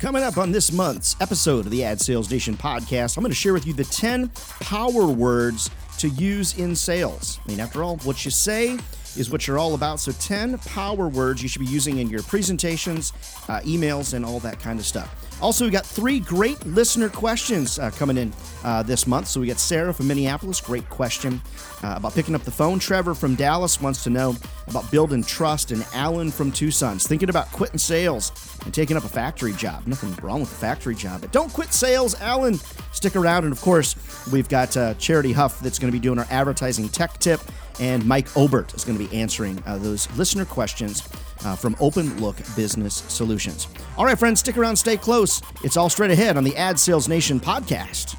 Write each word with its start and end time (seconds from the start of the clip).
coming 0.00 0.22
up 0.22 0.38
on 0.38 0.50
this 0.50 0.72
month's 0.72 1.14
episode 1.20 1.66
of 1.66 1.70
the 1.70 1.84
Ad 1.84 2.00
Sales 2.00 2.30
Nation 2.30 2.56
podcast, 2.56 3.18
I'm 3.18 3.22
going 3.22 3.30
to 3.30 3.36
share 3.36 3.52
with 3.52 3.66
you 3.66 3.74
the 3.74 3.84
10 3.84 4.30
power 4.60 5.06
words 5.06 5.68
to 5.98 6.08
use 6.08 6.58
in 6.58 6.74
sales. 6.74 7.38
I 7.44 7.50
mean, 7.50 7.60
after 7.60 7.84
all, 7.84 7.98
what 7.98 8.24
you 8.24 8.30
say 8.30 8.78
is 9.18 9.30
what 9.30 9.46
you're 9.46 9.58
all 9.58 9.74
about. 9.74 10.00
So, 10.00 10.12
10 10.12 10.56
power 10.58 11.06
words 11.08 11.42
you 11.42 11.50
should 11.50 11.60
be 11.60 11.66
using 11.66 11.98
in 11.98 12.08
your 12.08 12.22
presentations, 12.22 13.12
uh, 13.48 13.60
emails, 13.60 14.14
and 14.14 14.24
all 14.24 14.40
that 14.40 14.58
kind 14.58 14.78
of 14.78 14.86
stuff. 14.86 15.29
Also, 15.42 15.64
we 15.64 15.70
got 15.70 15.86
three 15.86 16.20
great 16.20 16.64
listener 16.66 17.08
questions 17.08 17.78
uh, 17.78 17.90
coming 17.90 18.18
in 18.18 18.32
uh, 18.62 18.82
this 18.82 19.06
month. 19.06 19.26
So 19.26 19.40
we 19.40 19.46
got 19.46 19.58
Sarah 19.58 19.92
from 19.92 20.08
Minneapolis, 20.08 20.60
great 20.60 20.88
question 20.90 21.40
uh, 21.82 21.94
about 21.96 22.14
picking 22.14 22.34
up 22.34 22.42
the 22.42 22.50
phone. 22.50 22.78
Trevor 22.78 23.14
from 23.14 23.34
Dallas 23.34 23.80
wants 23.80 24.04
to 24.04 24.10
know 24.10 24.36
about 24.68 24.90
building 24.90 25.22
trust, 25.24 25.70
and 25.70 25.84
Alan 25.94 26.30
from 26.30 26.52
Tucson's 26.52 27.06
thinking 27.06 27.30
about 27.30 27.50
quitting 27.52 27.78
sales 27.78 28.32
and 28.64 28.74
taking 28.74 28.96
up 28.96 29.04
a 29.04 29.08
factory 29.08 29.52
job. 29.52 29.86
Nothing 29.86 30.14
wrong 30.22 30.40
with 30.40 30.52
a 30.52 30.54
factory 30.54 30.94
job, 30.94 31.22
but 31.22 31.32
don't 31.32 31.52
quit 31.52 31.72
sales, 31.72 32.20
Alan. 32.20 32.54
Stick 32.92 33.16
around, 33.16 33.44
and 33.44 33.52
of 33.52 33.60
course, 33.62 33.96
we've 34.30 34.48
got 34.48 34.76
uh, 34.76 34.94
Charity 34.94 35.32
Huff 35.32 35.60
that's 35.60 35.78
going 35.78 35.90
to 35.90 35.96
be 35.96 36.02
doing 36.02 36.18
our 36.18 36.26
advertising 36.30 36.88
tech 36.88 37.18
tip, 37.18 37.40
and 37.80 38.04
Mike 38.06 38.36
Obert 38.36 38.74
is 38.74 38.84
going 38.84 38.98
to 38.98 39.04
be 39.04 39.16
answering 39.16 39.62
uh, 39.66 39.78
those 39.78 40.10
listener 40.16 40.44
questions 40.44 41.08
uh, 41.44 41.56
from 41.56 41.74
Open 41.80 42.20
Look 42.20 42.36
Business 42.54 42.94
Solutions. 42.94 43.68
All 43.96 44.04
right, 44.04 44.18
friends, 44.18 44.40
stick 44.40 44.56
around, 44.56 44.76
stay 44.76 44.96
close. 44.96 45.42
It's 45.64 45.76
all 45.76 45.88
straight 45.88 46.10
ahead 46.10 46.36
on 46.36 46.44
the 46.44 46.56
Ad 46.56 46.78
Sales 46.78 47.08
Nation 47.08 47.40
podcast. 47.40 48.16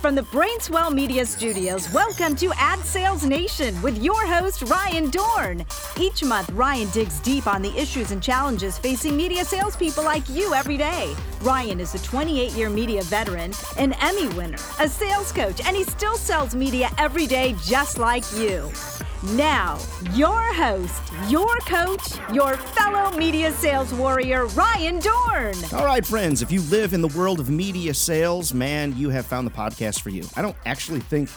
From 0.00 0.14
the 0.14 0.22
Brainswell 0.22 0.92
Media 0.92 1.24
Studios, 1.24 1.90
welcome 1.90 2.36
to 2.36 2.52
Ad 2.56 2.78
Sales 2.80 3.24
Nation 3.24 3.80
with 3.80 4.02
your 4.02 4.26
host, 4.26 4.62
Ryan 4.62 5.10
Dohn. 5.10 5.64
Each 5.98 6.22
month, 6.22 6.50
Ryan 6.50 6.88
digs 6.90 7.18
deep 7.20 7.46
on 7.46 7.62
the 7.62 7.74
issues 7.76 8.10
and 8.10 8.22
challenges 8.22 8.76
facing 8.78 9.16
media 9.16 9.42
salespeople 9.42 10.04
like 10.04 10.28
you 10.28 10.52
every 10.52 10.76
day. 10.76 11.14
Ryan 11.40 11.80
is 11.80 11.94
a 11.94 12.02
28 12.02 12.52
year 12.52 12.68
media 12.68 13.02
veteran, 13.04 13.52
an 13.78 13.94
Emmy 13.94 14.28
winner, 14.34 14.58
a 14.80 14.88
sales 14.88 15.32
coach, 15.32 15.62
and 15.66 15.74
he 15.74 15.82
still 15.84 16.16
sells 16.16 16.54
media 16.54 16.90
every 16.98 17.26
day 17.26 17.56
just 17.64 17.96
like 17.98 18.24
you. 18.36 18.70
Now, 19.22 19.78
your 20.12 20.52
host, 20.52 21.02
your 21.28 21.56
coach, 21.60 22.18
your 22.32 22.56
fellow 22.56 23.16
media 23.16 23.50
sales 23.50 23.92
warrior, 23.94 24.46
Ryan 24.48 24.98
Dohn. 25.00 25.72
All 25.72 25.86
right, 25.86 26.04
friends, 26.04 26.42
if 26.42 26.52
you 26.52 26.60
live 26.62 26.92
in 26.92 27.00
the 27.00 27.08
world 27.08 27.40
of 27.40 27.48
media 27.48 27.94
sales, 27.94 28.52
man, 28.52 28.94
you 28.96 29.08
have 29.08 29.24
found 29.24 29.46
the 29.46 29.50
podcast 29.50 30.02
for 30.02 30.10
you. 30.10 30.24
I 30.36 30.42
don't 30.42 30.56
actually 30.66 31.00
think 31.00 31.30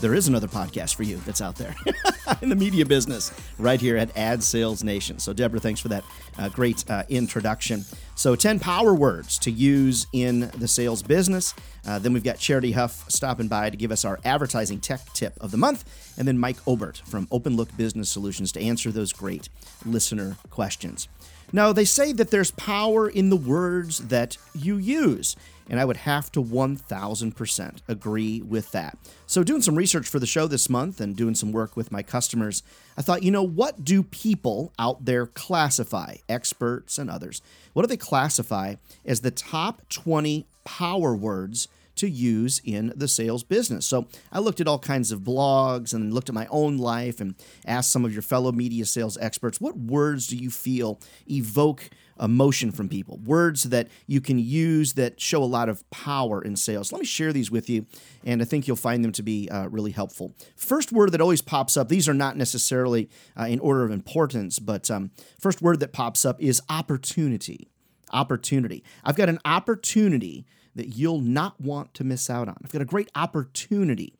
there 0.00 0.14
is 0.14 0.28
another 0.28 0.48
podcast 0.48 0.94
for 0.94 1.02
you 1.02 1.18
that's 1.18 1.40
out 1.42 1.56
there 1.56 1.74
in 2.42 2.48
the 2.48 2.56
media 2.56 2.86
business 2.86 3.30
right 3.58 3.80
here 3.80 3.96
at 3.96 4.16
Ad 4.16 4.42
Sales 4.42 4.82
Nation. 4.82 5.18
So, 5.18 5.32
Deborah, 5.32 5.60
thanks 5.60 5.80
for 5.80 5.88
that 5.88 6.04
uh, 6.38 6.48
great 6.48 6.88
uh, 6.90 7.02
introduction. 7.08 7.84
So, 8.16 8.34
10 8.34 8.60
power 8.60 8.94
words 8.94 9.38
to 9.40 9.50
use 9.50 10.06
in 10.10 10.50
the 10.56 10.66
sales 10.66 11.02
business. 11.02 11.54
Uh, 11.86 11.98
then 11.98 12.14
we've 12.14 12.24
got 12.24 12.38
Charity 12.38 12.72
Huff 12.72 13.04
stopping 13.10 13.46
by 13.46 13.68
to 13.68 13.76
give 13.76 13.92
us 13.92 14.06
our 14.06 14.18
advertising 14.24 14.80
tech 14.80 15.12
tip 15.12 15.34
of 15.38 15.50
the 15.50 15.58
month. 15.58 15.84
And 16.16 16.26
then 16.26 16.38
Mike 16.38 16.56
Obert 16.66 17.02
from 17.04 17.28
Open 17.30 17.56
Look 17.56 17.76
Business 17.76 18.08
Solutions 18.08 18.52
to 18.52 18.60
answer 18.60 18.90
those 18.90 19.12
great 19.12 19.50
listener 19.84 20.38
questions. 20.48 21.08
Now, 21.52 21.72
they 21.72 21.84
say 21.84 22.12
that 22.12 22.30
there's 22.30 22.50
power 22.52 23.08
in 23.08 23.30
the 23.30 23.36
words 23.36 24.08
that 24.08 24.36
you 24.54 24.76
use. 24.76 25.36
And 25.68 25.80
I 25.80 25.84
would 25.84 25.96
have 25.98 26.30
to 26.32 26.42
1000% 26.42 27.76
agree 27.88 28.40
with 28.40 28.70
that. 28.70 28.96
So, 29.26 29.42
doing 29.42 29.62
some 29.62 29.74
research 29.74 30.06
for 30.06 30.20
the 30.20 30.26
show 30.26 30.46
this 30.46 30.70
month 30.70 31.00
and 31.00 31.16
doing 31.16 31.34
some 31.34 31.50
work 31.50 31.76
with 31.76 31.90
my 31.90 32.02
customers, 32.02 32.62
I 32.96 33.02
thought, 33.02 33.24
you 33.24 33.32
know, 33.32 33.42
what 33.42 33.84
do 33.84 34.04
people 34.04 34.72
out 34.78 35.04
there 35.04 35.26
classify, 35.26 36.16
experts 36.28 36.98
and 36.98 37.10
others, 37.10 37.42
what 37.72 37.82
do 37.82 37.88
they 37.88 37.96
classify 37.96 38.76
as 39.04 39.22
the 39.22 39.32
top 39.32 39.82
20 39.88 40.46
power 40.64 41.16
words 41.16 41.66
to 41.96 42.08
use 42.08 42.60
in 42.64 42.92
the 42.94 43.08
sales 43.08 43.44
business. 43.44 43.86
So 43.86 44.06
I 44.32 44.38
looked 44.38 44.60
at 44.60 44.68
all 44.68 44.78
kinds 44.78 45.12
of 45.12 45.20
blogs 45.20 45.92
and 45.92 46.12
looked 46.12 46.28
at 46.28 46.34
my 46.34 46.46
own 46.50 46.78
life 46.78 47.20
and 47.20 47.34
asked 47.66 47.92
some 47.92 48.04
of 48.04 48.12
your 48.12 48.22
fellow 48.22 48.52
media 48.52 48.84
sales 48.86 49.18
experts, 49.18 49.60
what 49.60 49.76
words 49.76 50.26
do 50.26 50.36
you 50.36 50.50
feel 50.50 51.00
evoke 51.30 51.90
emotion 52.20 52.72
from 52.72 52.88
people? 52.88 53.18
Words 53.24 53.64
that 53.64 53.88
you 54.06 54.20
can 54.20 54.38
use 54.38 54.94
that 54.94 55.20
show 55.20 55.42
a 55.42 55.44
lot 55.44 55.68
of 55.68 55.88
power 55.90 56.42
in 56.42 56.56
sales. 56.56 56.92
Let 56.92 57.00
me 57.00 57.06
share 57.06 57.32
these 57.32 57.50
with 57.50 57.68
you, 57.68 57.86
and 58.24 58.40
I 58.40 58.44
think 58.44 58.66
you'll 58.66 58.76
find 58.76 59.04
them 59.04 59.12
to 59.12 59.22
be 59.22 59.48
uh, 59.50 59.68
really 59.68 59.90
helpful. 59.90 60.34
First 60.56 60.92
word 60.92 61.12
that 61.12 61.20
always 61.20 61.42
pops 61.42 61.76
up, 61.76 61.88
these 61.88 62.08
are 62.08 62.14
not 62.14 62.36
necessarily 62.36 63.10
uh, 63.38 63.44
in 63.44 63.60
order 63.60 63.84
of 63.84 63.90
importance, 63.90 64.58
but 64.58 64.90
um, 64.90 65.10
first 65.38 65.60
word 65.60 65.80
that 65.80 65.92
pops 65.92 66.24
up 66.24 66.40
is 66.40 66.62
opportunity. 66.68 67.68
Opportunity. 68.12 68.84
I've 69.04 69.16
got 69.16 69.28
an 69.28 69.40
opportunity 69.44 70.46
that 70.76 70.96
you'll 70.96 71.20
not 71.20 71.60
want 71.60 71.92
to 71.94 72.04
miss 72.04 72.30
out 72.30 72.48
on. 72.48 72.56
I've 72.62 72.72
got 72.72 72.82
a 72.82 72.86
great 72.86 73.10
opportunity 73.14 74.14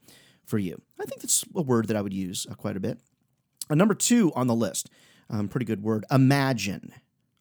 for 0.44 0.58
you. 0.58 0.80
I 1.00 1.04
think 1.04 1.20
that's 1.20 1.44
a 1.54 1.62
word 1.62 1.88
that 1.88 1.96
I 1.96 2.02
would 2.02 2.14
use 2.14 2.46
uh, 2.50 2.54
quite 2.54 2.76
a 2.76 2.80
bit. 2.80 2.98
Uh, 3.70 3.74
number 3.74 3.94
two 3.94 4.32
on 4.34 4.46
the 4.46 4.54
list, 4.54 4.90
um, 5.30 5.48
pretty 5.48 5.66
good 5.66 5.82
word, 5.82 6.04
imagine. 6.10 6.92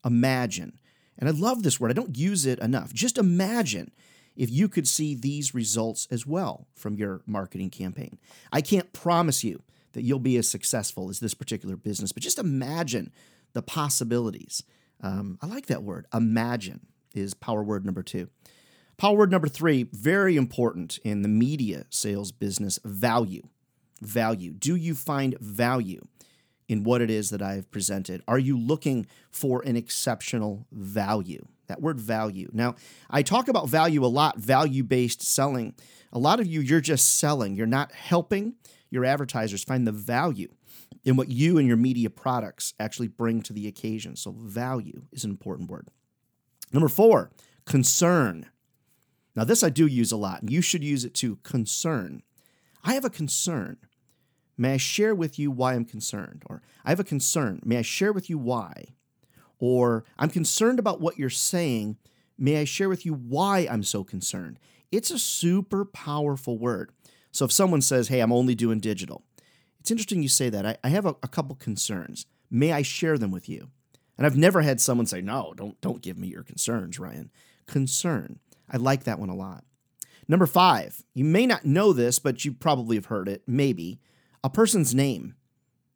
Imagine. 0.03 0.78
And 1.18 1.30
I 1.30 1.31
love 1.31 1.64
this 1.64 1.80
word. 1.80 1.92
I 1.92 1.94
don't 1.94 2.18
use 2.18 2.46
it 2.46 2.59
enough. 2.59 2.94
Just 2.94 3.18
imagine 3.18 3.92
if 4.36 4.52
you 4.52 4.68
could 4.68 4.88
see 4.88 5.16
these 5.16 5.53
results 5.53 6.08
as 6.12 6.26
well 6.26 6.68
from 6.76 6.96
your 6.96 7.22
marketing 7.26 7.70
campaign. 7.70 8.20
I 8.52 8.62
can't 8.62 8.92
promise 8.92 9.44
you 9.44 9.64
that 9.94 10.03
you'll 10.03 10.20
be 10.20 10.36
as 10.36 10.50
successful 10.50 11.09
as 11.09 11.22
this 11.22 11.34
particular 11.34 11.78
business, 11.78 12.12
but 12.12 12.22
just 12.22 12.38
imagine 12.38 13.14
the 13.53 13.62
possibilities. 13.62 14.62
Um, 15.02 15.40
I 15.42 15.47
like 15.47 15.68
that 15.68 15.84
word. 15.84 16.06
Imagine 16.14 16.88
is 17.14 17.34
power 17.34 17.64
word 17.64 17.86
number 17.86 18.03
two. 18.03 18.30
Power 18.98 19.18
word 19.18 19.32
number 19.32 19.50
three, 19.50 19.84
very 19.92 20.38
important 20.38 21.00
in 21.04 21.22
the 21.22 21.28
media 21.28 21.86
sales 21.90 22.32
business 22.32 22.80
value. 22.84 23.44
Value. 24.02 24.54
Do 24.54 24.76
you 24.76 24.96
find 24.96 25.38
value 25.40 26.02
in 26.68 26.84
what 26.84 27.02
it 27.02 27.10
is 27.10 27.30
that 27.30 27.42
I've 27.42 27.70
presented? 27.72 28.22
Are 28.28 28.40
you 28.40 28.58
looking 28.58 29.06
for 29.32 29.62
an 29.64 29.76
exceptional 29.76 30.66
value? 30.72 31.46
That 31.68 31.82
word 31.82 32.00
value. 32.00 32.50
Now, 32.54 32.76
I 33.10 33.22
talk 33.22 33.48
about 33.48 33.70
value 33.70 34.06
a 34.06 34.08
lot, 34.08 34.38
value 34.38 34.84
based 34.84 35.22
selling. 35.22 35.76
A 36.14 36.20
lot 36.20 36.40
of 36.40 36.48
you, 36.48 36.62
you're 36.62 36.82
just 36.82 37.20
selling. 37.20 37.56
You're 37.56 37.68
not 37.68 37.92
helping 37.92 38.56
your 38.90 39.04
advertisers 39.04 39.64
find 39.64 39.86
the 39.86 39.92
value 39.92 40.50
in 41.04 41.18
what 41.18 41.30
you 41.30 41.58
and 41.58 41.68
your 41.68 41.78
media 41.78 42.10
products 42.10 42.74
actually 42.80 43.08
bring 43.08 43.42
to 43.42 43.54
the 43.54 43.68
occasion. 43.68 44.16
So, 44.16 44.32
value 44.32 45.04
is 45.12 45.24
an 45.26 45.32
important 45.32 45.70
word. 45.70 45.90
Number 46.72 46.88
four, 46.88 47.32
concern. 47.66 48.48
Now, 49.35 49.44
this 49.44 49.63
I 49.63 49.69
do 49.69 49.85
use 49.85 50.12
a 50.12 50.18
lot, 50.18 50.41
and 50.41 50.50
you 50.50 50.62
should 50.62 50.84
use 50.84 51.03
it 51.03 51.13
too 51.13 51.38
concern. 51.44 52.23
I 52.84 52.94
have 52.94 53.06
a 53.06 53.09
concern. 53.09 53.78
May 54.57 54.75
I 54.75 54.78
share 54.78 55.13
with 55.13 55.38
you 55.38 55.51
why 55.51 55.73
I'm 55.73 55.85
concerned? 55.85 56.44
Or 56.46 56.62
I 56.85 56.91
have 56.91 57.00
a 57.00 57.03
concern. 57.06 57.62
May 57.66 57.78
I 57.78 57.81
share 57.81 58.13
with 58.13 58.29
you 58.29 58.38
why? 58.38 58.85
Or 59.59 60.06
I'm 60.18 60.29
concerned 60.29 60.79
about 60.79 61.01
what 61.01 61.18
you're 61.18 61.29
saying. 61.29 61.97
May 62.38 62.57
I 62.57 62.66
share 62.66 62.90
with 62.90 63.06
you 63.06 63.13
why 63.13 63.68
I'm 63.69 63.84
so 63.84 64.03
concerned? 64.03 64.59
It's 64.91 65.12
a 65.12 65.19
super 65.19 65.84
powerful 65.84 66.57
word. 66.57 66.91
So 67.31 67.44
if 67.46 67.52
someone 67.52 67.81
says, 67.81 68.07
Hey, 68.07 68.22
I'm 68.22 68.31
only 68.31 68.56
doing 68.56 68.79
digital, 68.79 69.23
it's 69.79 69.91
interesting 69.91 70.23
you 70.23 70.29
say 70.29 70.50
that. 70.50 70.66
I, 70.66 70.78
I 70.84 70.90
have 70.90 71.06
a, 71.06 71.16
a 71.22 71.28
couple 71.28 71.56
concerns. 71.56 72.25
May 72.50 72.72
I 72.72 72.81
share 72.81 73.17
them 73.17 73.31
with 73.31 73.50
you? 73.50 73.69
And 74.17 74.25
I've 74.25 74.38
never 74.38 74.62
had 74.62 74.79
someone 74.79 75.06
say, 75.06 75.22
No, 75.22 75.53
don't, 75.56 75.79
don't 75.81 76.02
give 76.02 76.17
me 76.17 76.28
your 76.28 76.44
concerns, 76.44 77.00
Ryan. 77.00 77.31
Concern. 77.67 78.40
I 78.70 78.78
like 78.78 79.03
that 79.03 79.20
one 79.20 79.30
a 79.30 79.36
lot. 79.36 79.64
Number 80.28 80.48
five, 80.48 81.03
you 81.14 81.24
may 81.24 81.46
not 81.46 81.66
know 81.66 81.94
this, 81.94 82.20
but 82.20 82.44
you 82.46 82.52
probably 82.52 82.96
have 82.96 83.06
heard 83.06 83.28
it, 83.28 83.44
maybe. 83.48 84.00
A 84.44 84.50
person's 84.50 84.96
name, 84.96 85.36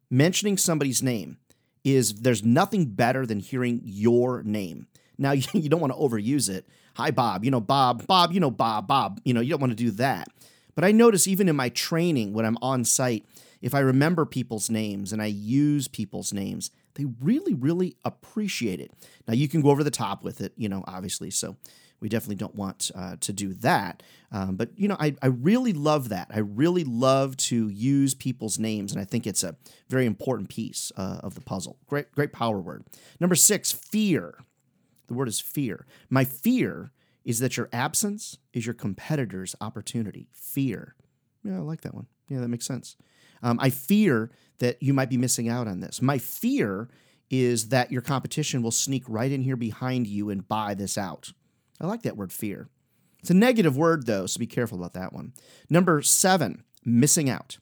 mentioning 0.08 0.56
somebody's 0.56 1.02
name, 1.02 1.38
is 1.84 2.14
there's 2.14 2.44
nothing 2.44 2.86
better 2.86 3.26
than 3.26 3.40
hearing 3.40 3.80
your 3.84 4.42
name. 4.42 4.86
Now, 5.18 5.32
you 5.52 5.68
don't 5.68 5.80
want 5.80 5.92
to 5.92 5.98
overuse 5.98 6.48
it. 6.48 6.68
Hi, 6.94 7.10
Bob. 7.10 7.44
You 7.44 7.50
know, 7.50 7.60
Bob, 7.60 8.06
Bob, 8.06 8.32
you 8.32 8.40
know, 8.40 8.50
Bob, 8.50 8.86
Bob. 8.86 9.20
You 9.24 9.34
know, 9.34 9.40
you 9.40 9.50
don't 9.50 9.60
want 9.60 9.72
to 9.72 9.76
do 9.76 9.90
that. 9.92 10.28
But 10.74 10.84
I 10.84 10.92
notice 10.92 11.26
even 11.26 11.48
in 11.48 11.56
my 11.56 11.68
training 11.68 12.32
when 12.32 12.46
I'm 12.46 12.58
on 12.62 12.84
site, 12.84 13.24
if 13.60 13.74
I 13.74 13.80
remember 13.80 14.24
people's 14.24 14.70
names 14.70 15.12
and 15.12 15.20
I 15.20 15.26
use 15.26 15.88
people's 15.88 16.32
names, 16.32 16.70
they 16.94 17.04
really, 17.20 17.54
really 17.54 17.96
appreciate 18.04 18.80
it. 18.80 18.92
Now, 19.28 19.34
you 19.34 19.48
can 19.48 19.60
go 19.60 19.70
over 19.70 19.84
the 19.84 19.90
top 19.90 20.24
with 20.24 20.40
it, 20.40 20.52
you 20.56 20.68
know, 20.68 20.84
obviously. 20.86 21.30
So 21.30 21.56
we 22.00 22.08
definitely 22.08 22.36
don't 22.36 22.54
want 22.54 22.90
uh, 22.94 23.16
to 23.20 23.32
do 23.32 23.54
that. 23.54 24.02
Um, 24.32 24.56
but, 24.56 24.70
you 24.76 24.88
know, 24.88 24.96
I, 24.98 25.14
I 25.22 25.26
really 25.26 25.72
love 25.72 26.08
that. 26.08 26.28
I 26.32 26.38
really 26.38 26.84
love 26.84 27.36
to 27.38 27.68
use 27.68 28.14
people's 28.14 28.58
names, 28.58 28.92
and 28.92 29.00
I 29.00 29.04
think 29.04 29.26
it's 29.26 29.44
a 29.44 29.56
very 29.88 30.06
important 30.06 30.48
piece 30.48 30.92
uh, 30.96 31.18
of 31.22 31.34
the 31.34 31.40
puzzle. 31.40 31.78
Great, 31.86 32.10
great 32.12 32.32
power 32.32 32.58
word. 32.60 32.84
Number 33.18 33.34
six, 33.34 33.72
fear. 33.72 34.38
The 35.08 35.14
word 35.14 35.28
is 35.28 35.40
fear. 35.40 35.86
My 36.08 36.24
fear 36.24 36.92
is 37.24 37.40
that 37.40 37.56
your 37.56 37.68
absence 37.72 38.38
is 38.52 38.64
your 38.64 38.74
competitor's 38.74 39.54
opportunity. 39.60 40.28
Fear. 40.32 40.94
Yeah, 41.44 41.56
I 41.56 41.60
like 41.60 41.82
that 41.82 41.94
one. 41.94 42.06
Yeah, 42.28 42.40
that 42.40 42.48
makes 42.48 42.66
sense. 42.66 42.96
Um, 43.42 43.58
I 43.60 43.70
fear 43.70 44.30
that 44.58 44.82
you 44.82 44.94
might 44.94 45.10
be 45.10 45.16
missing 45.16 45.48
out 45.48 45.66
on 45.66 45.80
this. 45.80 46.00
My 46.00 46.18
fear 46.18 46.88
is 47.30 47.68
that 47.68 47.90
your 47.90 48.02
competition 48.02 48.62
will 48.62 48.70
sneak 48.70 49.04
right 49.08 49.30
in 49.30 49.42
here 49.42 49.56
behind 49.56 50.06
you 50.06 50.30
and 50.30 50.46
buy 50.46 50.74
this 50.74 50.98
out. 50.98 51.32
I 51.80 51.86
like 51.86 52.02
that 52.02 52.16
word 52.16 52.32
fear. 52.32 52.68
It's 53.20 53.30
a 53.30 53.34
negative 53.34 53.76
word, 53.76 54.06
though, 54.06 54.26
so 54.26 54.38
be 54.38 54.46
careful 54.46 54.78
about 54.78 54.94
that 54.94 55.12
one. 55.12 55.32
Number 55.68 56.02
seven, 56.02 56.64
missing 56.84 57.28
out. 57.28 57.58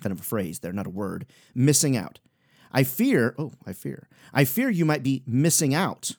Kind 0.00 0.12
of 0.12 0.20
a 0.20 0.24
phrase 0.24 0.60
there, 0.60 0.72
not 0.72 0.86
a 0.86 0.90
word. 0.90 1.26
Missing 1.54 1.96
out. 1.96 2.18
I 2.72 2.84
fear, 2.84 3.34
oh, 3.38 3.52
I 3.66 3.72
fear. 3.72 4.08
I 4.32 4.44
fear 4.44 4.70
you 4.70 4.84
might 4.84 5.02
be 5.02 5.22
missing 5.26 5.74
out 5.74 6.12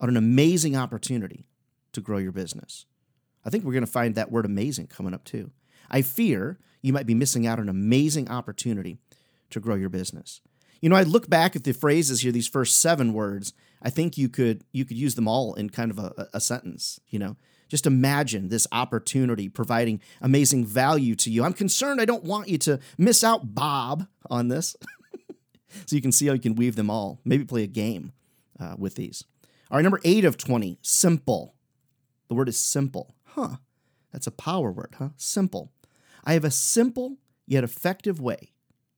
on 0.00 0.08
an 0.08 0.16
amazing 0.16 0.76
opportunity 0.76 1.46
to 1.92 2.00
grow 2.00 2.18
your 2.18 2.32
business. 2.32 2.84
I 3.44 3.50
think 3.50 3.64
we're 3.64 3.72
going 3.72 3.86
to 3.86 3.90
find 3.90 4.14
that 4.14 4.30
word 4.30 4.44
amazing 4.44 4.88
coming 4.88 5.14
up 5.14 5.24
too. 5.24 5.50
I 5.90 6.02
fear 6.02 6.58
you 6.82 6.92
might 6.92 7.06
be 7.06 7.14
missing 7.14 7.46
out 7.46 7.58
on 7.58 7.64
an 7.64 7.68
amazing 7.70 8.28
opportunity 8.30 8.98
to 9.50 9.60
grow 9.60 9.74
your 9.74 9.88
business. 9.88 10.40
You 10.80 10.90
know, 10.90 10.96
I 10.96 11.02
look 11.02 11.30
back 11.30 11.56
at 11.56 11.64
the 11.64 11.72
phrases 11.72 12.20
here, 12.20 12.32
these 12.32 12.48
first 12.48 12.80
seven 12.80 13.14
words. 13.14 13.54
I 13.82 13.90
think 13.90 14.16
you 14.16 14.28
could 14.28 14.64
you 14.72 14.84
could 14.84 14.96
use 14.96 15.14
them 15.14 15.28
all 15.28 15.54
in 15.54 15.70
kind 15.70 15.90
of 15.90 15.98
a, 15.98 16.28
a 16.32 16.40
sentence. 16.40 17.00
You 17.08 17.18
know, 17.18 17.36
just 17.68 17.86
imagine 17.86 18.48
this 18.48 18.66
opportunity 18.72 19.48
providing 19.48 20.00
amazing 20.20 20.66
value 20.66 21.14
to 21.16 21.30
you. 21.30 21.44
I'm 21.44 21.52
concerned. 21.52 22.00
I 22.00 22.04
don't 22.04 22.24
want 22.24 22.48
you 22.48 22.58
to 22.58 22.80
miss 22.98 23.24
out, 23.24 23.54
Bob, 23.54 24.06
on 24.30 24.48
this. 24.48 24.76
so 25.86 25.96
you 25.96 26.02
can 26.02 26.12
see 26.12 26.26
how 26.26 26.34
you 26.34 26.40
can 26.40 26.54
weave 26.54 26.76
them 26.76 26.90
all. 26.90 27.20
Maybe 27.24 27.44
play 27.44 27.62
a 27.62 27.68
game 27.68 28.12
uh, 28.60 28.76
with 28.78 28.94
these. 28.94 29.24
All 29.70 29.78
right, 29.78 29.82
number 29.82 30.00
eight 30.04 30.24
of 30.24 30.36
20, 30.36 30.78
simple. 30.82 31.54
The 32.28 32.34
word 32.34 32.48
is 32.48 32.58
simple. 32.58 33.14
Huh. 33.24 33.56
That's 34.12 34.26
a 34.26 34.32
power 34.32 34.70
word, 34.70 34.94
huh? 34.98 35.08
Simple. 35.16 35.72
I 36.24 36.34
have 36.34 36.44
a 36.44 36.50
simple 36.50 37.16
yet 37.46 37.64
effective 37.64 38.20
way 38.20 38.52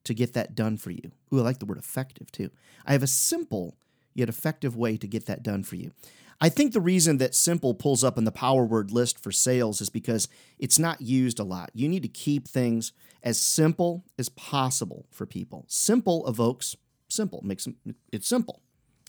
to 0.05 0.14
get 0.14 0.34
that 0.34 0.55
done 0.55 0.76
for 0.76 0.90
you. 0.90 1.12
Ooh, 1.32 1.40
I 1.40 1.43
like 1.43 1.58
the 1.58 1.67
word 1.67 1.79
effective 1.79 2.31
too. 2.31 2.50
I 2.84 2.93
have 2.93 3.02
a 3.02 3.08
simple 3.08 3.76
yet 4.17 4.29
effective 4.29 4.77
way 4.77 4.97
to 4.97 5.07
get 5.07 5.27
that 5.27 5.43
done 5.43 5.63
for 5.63 5.77
you. 5.77 5.93
I 6.41 6.49
think 6.51 6.73
the 6.73 6.81
reason 6.81 7.17
that 7.19 7.35
simple 7.35 7.73
pulls 7.75 8.05
up 8.05 8.19
in 8.19 8.25
the 8.25 8.33
power 8.33 8.65
word 8.65 8.91
list 8.91 9.19
for 9.23 9.33
sales 9.33 9.81
is 9.81 9.89
because 9.89 10.29
it's 10.59 10.79
not 10.79 11.01
used 11.01 11.39
a 11.39 11.45
lot. 11.45 11.71
You 11.73 11.89
need 11.89 12.03
to 12.03 12.09
keep 12.09 12.47
things 12.47 12.93
as 13.23 13.41
simple 13.41 14.05
as 14.19 14.29
possible 14.29 15.07
for 15.11 15.25
people. 15.25 15.65
Simple 15.67 16.27
evokes 16.29 16.77
simple, 17.09 17.41
makes 17.43 17.67
it 18.13 18.25
simple. 18.25 18.61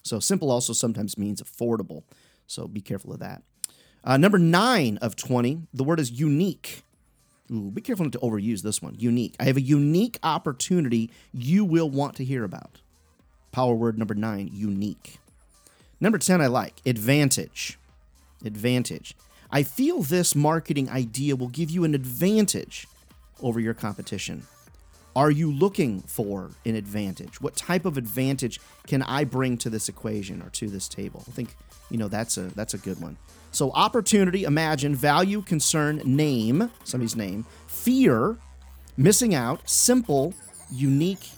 So 0.03 0.19
simple 0.19 0.51
also 0.51 0.71
sometimes 0.73 1.17
means 1.17 1.41
affordable. 1.41 2.03
So 2.45 2.67
be 2.67 2.81
careful 2.81 3.11
of 3.11 3.19
that. 3.19 3.43
Uh, 4.03 4.15
number 4.15 4.37
nine 4.37 4.97
of 4.97 5.15
20, 5.17 5.63
the 5.73 5.83
word 5.83 5.99
is 5.99 6.11
unique. 6.11 6.83
Ooh, 7.51 7.71
be 7.71 7.81
careful 7.81 8.05
not 8.05 8.13
to 8.13 8.19
overuse 8.19 8.61
this 8.61 8.81
one. 8.81 8.95
Unique. 8.97 9.35
I 9.39 9.45
have 9.45 9.57
a 9.57 9.61
unique 9.61 10.17
opportunity 10.23 11.11
you 11.33 11.65
will 11.65 11.89
want 11.89 12.15
to 12.15 12.23
hear 12.23 12.43
about. 12.43 12.81
Power 13.51 13.73
word 13.73 13.97
number 13.97 14.13
nine, 14.13 14.49
unique. 14.53 15.19
Number 15.99 16.17
10, 16.17 16.41
I 16.41 16.47
like 16.47 16.81
advantage. 16.85 17.77
Advantage. 18.45 19.15
I 19.49 19.63
feel 19.63 20.03
this 20.03 20.35
marketing 20.35 20.89
idea 20.89 21.35
will 21.35 21.47
give 21.47 21.71
you 21.71 21.83
an 21.83 21.95
advantage 21.95 22.87
over 23.41 23.59
your 23.59 23.73
competition. 23.73 24.43
Are 25.15 25.31
you 25.31 25.51
looking 25.51 26.01
for 26.01 26.51
an 26.65 26.75
advantage? 26.75 27.41
What 27.41 27.55
type 27.55 27.85
of 27.85 27.97
advantage 27.97 28.59
can 28.85 29.01
I 29.01 29.23
bring 29.23 29.57
to 29.59 29.69
this 29.69 29.89
equation 29.89 30.43
or 30.43 30.49
to 30.51 30.67
this 30.67 30.87
table? 30.87 31.23
I 31.27 31.31
think 31.31 31.55
you 31.89 31.97
know 31.97 32.07
that's 32.07 32.37
a 32.37 32.41
that's 32.55 32.75
a 32.75 32.77
good 32.77 33.01
one. 33.01 33.17
So 33.51 33.71
opportunity, 33.71 34.43
imagine, 34.43 34.93
value, 34.93 35.41
concern, 35.41 36.03
name, 36.05 36.69
somebody's 36.83 37.15
name, 37.15 37.47
fear, 37.65 38.37
missing 38.95 39.33
out, 39.33 39.67
simple, 39.67 40.35
unique, 40.71 41.29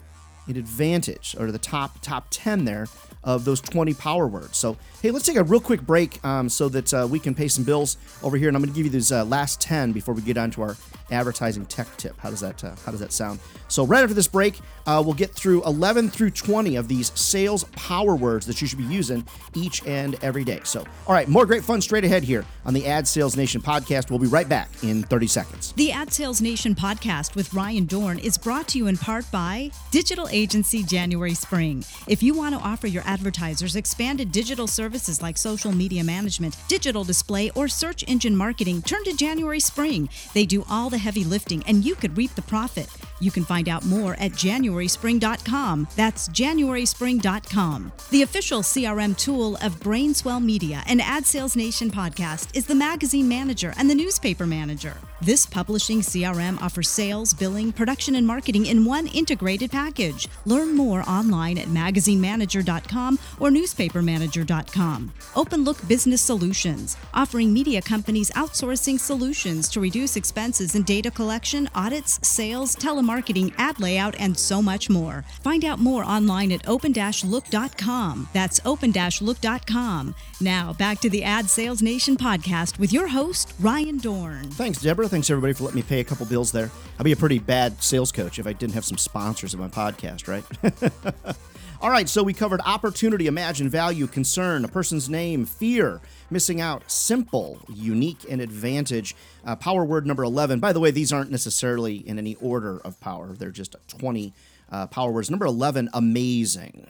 and 0.49 0.57
advantage, 0.57 1.35
or 1.39 1.51
the 1.51 1.59
top 1.59 2.01
top 2.01 2.27
10 2.31 2.65
there 2.65 2.87
of 3.23 3.45
those 3.45 3.61
20 3.61 3.93
power 3.93 4.27
words. 4.27 4.57
So, 4.57 4.77
hey, 5.01 5.11
let's 5.11 5.25
take 5.25 5.35
a 5.35 5.43
real 5.43 5.59
quick 5.59 5.81
break 5.81 6.23
um, 6.25 6.49
so 6.49 6.69
that 6.69 6.93
uh, 6.93 7.07
we 7.09 7.19
can 7.19 7.35
pay 7.35 7.47
some 7.47 7.63
bills 7.63 7.97
over 8.23 8.37
here. 8.37 8.47
And 8.47 8.55
I'm 8.55 8.63
going 8.63 8.73
to 8.73 8.75
give 8.75 8.85
you 8.85 8.91
these 8.91 9.11
uh, 9.11 9.25
last 9.25 9.61
10 9.61 9.91
before 9.91 10.13
we 10.13 10.21
get 10.21 10.37
on 10.37 10.51
to 10.51 10.61
our 10.61 10.77
advertising 11.11 11.65
tech 11.65 11.87
tip. 11.97 12.17
How 12.19 12.29
does 12.29 12.39
that 12.41 12.63
uh, 12.63 12.75
How 12.85 12.91
does 12.91 12.99
that 13.01 13.11
sound? 13.11 13.39
So, 13.67 13.85
right 13.85 14.01
after 14.01 14.13
this 14.13 14.27
break, 14.27 14.59
uh, 14.87 15.01
we'll 15.05 15.13
get 15.13 15.31
through 15.31 15.63
11 15.65 16.09
through 16.09 16.31
20 16.31 16.75
of 16.75 16.87
these 16.87 17.11
sales 17.19 17.63
power 17.75 18.15
words 18.15 18.45
that 18.47 18.61
you 18.61 18.67
should 18.67 18.79
be 18.79 18.85
using 18.85 19.25
each 19.53 19.85
and 19.85 20.15
every 20.23 20.43
day. 20.43 20.61
So, 20.63 20.83
all 21.07 21.13
right, 21.13 21.27
more 21.27 21.45
great 21.45 21.63
fun 21.63 21.81
straight 21.81 22.03
ahead 22.03 22.23
here 22.23 22.45
on 22.65 22.73
the 22.73 22.87
Ad 22.87 23.07
Sales 23.07 23.35
Nation 23.35 23.61
podcast. 23.61 24.09
We'll 24.09 24.19
be 24.19 24.27
right 24.27 24.47
back 24.47 24.69
in 24.83 25.03
30 25.03 25.27
seconds. 25.27 25.73
The 25.73 25.91
Ad 25.91 26.11
Sales 26.13 26.41
Nation 26.41 26.75
podcast 26.75 27.35
with 27.35 27.53
Ryan 27.53 27.85
Dohn 27.85 28.19
is 28.19 28.37
brought 28.37 28.67
to 28.69 28.77
you 28.77 28.87
in 28.87 28.97
part 28.97 29.29
by 29.31 29.71
Digital 29.91 30.27
Agency 30.29 30.83
January 30.83 31.33
Spring. 31.33 31.83
If 32.07 32.23
you 32.23 32.33
want 32.33 32.55
to 32.55 32.61
offer 32.61 32.87
your 32.87 33.03
advertisers 33.05 33.75
expanded 33.75 34.31
digital 34.31 34.67
services 34.67 35.21
like 35.21 35.37
social 35.37 35.71
media 35.71 36.03
management, 36.03 36.55
digital 36.67 37.03
display, 37.03 37.49
or 37.51 37.67
search 37.67 38.03
engine 38.07 38.35
marketing, 38.35 38.81
turn 38.81 39.03
to 39.03 39.13
January 39.15 39.59
Spring. 39.59 40.09
They 40.33 40.45
do 40.45 40.65
all 40.69 40.89
the 40.89 40.97
heavy 40.99 41.23
lifting 41.23 41.63
and 41.67 41.83
you 41.83 41.95
could 41.95 42.15
reap 42.17 42.35
the 42.35 42.41
profit. 42.43 42.89
You 43.19 43.31
can 43.31 43.43
find 43.43 43.67
out 43.67 43.85
more 43.85 44.13
at 44.19 44.31
januaryspring.com. 44.31 45.87
That's 45.95 46.29
januaryspring.com. 46.29 47.91
The 48.11 48.21
official 48.21 48.61
CRM 48.61 49.17
tool 49.17 49.55
of 49.57 49.79
Brainswell 49.79 50.43
Media 50.43 50.83
and 50.87 51.01
Ad 51.01 51.25
Sales 51.25 51.55
Nation 51.55 51.89
podcast 51.89 52.55
is 52.55 52.65
the 52.65 52.75
Magazine 52.75 53.27
Manager 53.27 53.73
and 53.77 53.89
the 53.89 53.95
Newspaper 53.95 54.45
Manager. 54.45 54.95
This 55.21 55.45
publishing 55.45 55.99
CRM 55.99 56.61
offers 56.61 56.89
sales, 56.89 57.33
billing, 57.33 57.73
production, 57.73 58.15
and 58.15 58.25
marketing 58.25 58.67
in 58.67 58.85
one 58.85 59.07
integrated 59.07 59.69
package. 59.69 60.29
Learn 60.45 60.75
more 60.75 61.03
online 61.09 61.57
at 61.57 61.67
magazinemanager.com 61.67 63.19
or 63.39 63.49
newspapermanager.com. 63.49 65.13
Open 65.35 65.63
Look 65.65 65.85
Business 65.89 66.21
Solutions, 66.21 66.95
offering 67.13 67.51
media 67.51 67.81
companies 67.81 68.31
outsourcing 68.31 68.97
solutions 68.97 69.67
to 69.69 69.81
reduce 69.81 70.15
expenses 70.15 70.75
in 70.75 70.83
data 70.83 71.11
collection, 71.11 71.69
audits, 71.75 72.25
sales, 72.25 72.75
telemarketing, 72.77 73.53
ad 73.57 73.79
layout, 73.81 74.15
and 74.19 74.37
so 74.37 74.61
much 74.61 74.89
more. 74.89 75.25
Find 75.43 75.65
out 75.65 75.79
more 75.79 76.05
online 76.05 76.53
at 76.53 76.65
open-look.com. 76.67 78.29
That's 78.33 78.61
open-look.com. 78.65 80.15
Now, 80.41 80.73
back 80.73 80.99
to 80.99 81.09
the 81.09 81.23
Ad 81.23 81.49
Sales 81.49 81.81
Nation 81.81 82.15
podcast 82.15 82.79
with 82.79 82.93
your 82.93 83.07
host, 83.07 83.53
Ryan 83.59 83.99
Dohn. 83.99 84.45
Thanks, 84.53 84.81
Deborah. 84.81 85.08
Thanks, 85.09 85.31
everybody, 85.31 85.53
for 85.53 85.63
letting 85.63 85.77
me 85.77 85.81
pay 85.81 86.01
a 86.01 86.03
couple 86.03 86.27
bills 86.27 86.51
there. 86.51 86.69
I'd 86.99 87.03
be 87.03 87.13
a 87.13 87.15
pretty 87.15 87.39
bad 87.39 87.81
sales 87.81 88.11
coach 88.11 88.37
if 88.37 88.45
I 88.45 88.53
didn't 88.53 88.75
have 88.75 88.85
some 88.85 88.99
sponsors 88.99 89.55
of 89.55 89.59
my 89.59 89.67
podcast, 89.67 90.27
right? 90.27 91.35
All 91.81 91.89
right, 91.89 92.07
so 92.07 92.21
we 92.21 92.31
covered 92.31 92.61
opportunity, 92.63 93.25
imagine, 93.25 93.69
value, 93.69 94.05
concern, 94.05 94.65
a 94.65 94.67
person's 94.67 95.09
name, 95.09 95.47
fear, 95.47 95.99
missing 96.29 96.61
out, 96.61 96.83
simple, 96.91 97.59
unique, 97.73 98.23
and 98.29 98.39
advantage. 98.39 99.15
Uh, 99.43 99.55
power 99.55 99.83
word 99.83 100.05
number 100.05 100.23
11. 100.23 100.59
By 100.59 100.73
the 100.73 100.79
way, 100.79 100.91
these 100.91 101.11
aren't 101.11 101.31
necessarily 101.31 101.95
in 101.95 102.19
any 102.19 102.35
order 102.35 102.79
of 102.81 102.99
power, 102.99 103.33
they're 103.33 103.49
just 103.49 103.75
20 103.87 104.31
uh, 104.71 104.85
power 104.85 105.11
words. 105.11 105.31
Number 105.31 105.47
11, 105.47 105.89
amazing. 105.91 106.85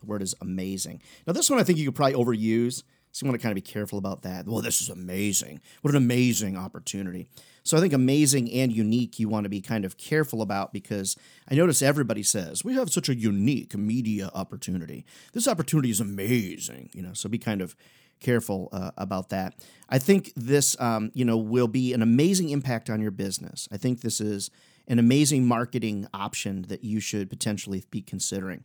The 0.00 0.06
word 0.06 0.22
is 0.22 0.34
amazing. 0.40 1.02
Now, 1.26 1.34
this 1.34 1.50
one 1.50 1.60
I 1.60 1.64
think 1.64 1.78
you 1.78 1.84
could 1.84 1.96
probably 1.96 2.14
overuse. 2.14 2.82
So 3.12 3.24
you 3.24 3.30
want 3.30 3.40
to 3.40 3.42
kind 3.42 3.52
of 3.52 3.56
be 3.56 3.70
careful 3.70 3.98
about 3.98 4.22
that. 4.22 4.46
Well, 4.46 4.60
this 4.60 4.80
is 4.80 4.88
amazing. 4.88 5.60
What 5.82 5.90
an 5.90 5.96
amazing 5.96 6.56
opportunity. 6.56 7.28
So 7.64 7.76
I 7.76 7.80
think 7.80 7.92
amazing 7.92 8.50
and 8.52 8.72
unique 8.72 9.18
you 9.18 9.28
want 9.28 9.44
to 9.44 9.50
be 9.50 9.60
kind 9.60 9.84
of 9.84 9.96
careful 9.98 10.40
about 10.40 10.72
because 10.72 11.16
I 11.50 11.54
notice 11.54 11.82
everybody 11.82 12.22
says, 12.22 12.64
we 12.64 12.74
have 12.74 12.90
such 12.90 13.08
a 13.08 13.14
unique 13.14 13.76
media 13.76 14.30
opportunity. 14.34 15.04
This 15.32 15.48
opportunity 15.48 15.90
is 15.90 16.00
amazing, 16.00 16.90
you 16.94 17.02
know, 17.02 17.12
so 17.12 17.28
be 17.28 17.38
kind 17.38 17.60
of 17.60 17.76
careful 18.20 18.68
uh, 18.72 18.90
about 18.96 19.28
that. 19.30 19.54
I 19.88 19.98
think 19.98 20.32
this, 20.34 20.80
um, 20.80 21.10
you 21.14 21.24
know, 21.24 21.36
will 21.36 21.68
be 21.68 21.92
an 21.92 22.02
amazing 22.02 22.50
impact 22.50 22.90
on 22.90 23.00
your 23.00 23.10
business. 23.10 23.68
I 23.70 23.76
think 23.76 24.00
this 24.00 24.20
is 24.20 24.50
an 24.86 24.98
amazing 24.98 25.46
marketing 25.46 26.06
option 26.14 26.62
that 26.68 26.84
you 26.84 27.00
should 27.00 27.28
potentially 27.28 27.84
be 27.90 28.00
considering. 28.00 28.64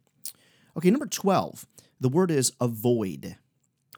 Okay, 0.77 0.89
number 0.89 1.05
12, 1.05 1.67
the 1.99 2.09
word 2.09 2.31
is 2.31 2.53
avoid. 2.59 3.37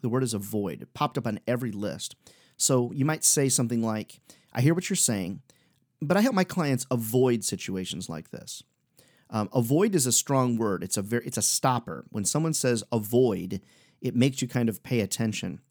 The 0.01 0.09
word 0.09 0.23
is 0.23 0.33
avoid. 0.33 0.81
It 0.81 0.93
popped 0.93 1.17
up 1.17 1.27
on 1.27 1.39
every 1.47 1.71
list. 1.71 2.15
So 2.57 2.91
you 2.93 3.05
might 3.05 3.23
say 3.23 3.49
something 3.49 3.81
like, 3.81 4.19
I 4.53 4.61
hear 4.61 4.73
what 4.73 4.89
you're 4.89 4.95
saying, 4.95 5.41
but 6.01 6.17
I 6.17 6.21
help 6.21 6.35
my 6.35 6.43
clients 6.43 6.85
avoid 6.91 7.43
situations 7.43 8.09
like 8.09 8.29
this. 8.31 8.63
Um, 9.29 9.49
avoid 9.53 9.95
is 9.95 10.05
a 10.05 10.11
strong 10.11 10.57
word. 10.57 10.83
It's 10.83 10.97
a 10.97 11.01
very 11.01 11.25
it's 11.25 11.37
a 11.37 11.41
stopper. 11.41 12.05
When 12.09 12.25
someone 12.25 12.53
says 12.53 12.83
avoid, 12.91 13.61
it 13.99 14.15
makes 14.15 14.41
you 14.41 14.47
kind 14.47 14.69
of 14.69 14.83
pay 14.83 14.99
attention 14.99 15.61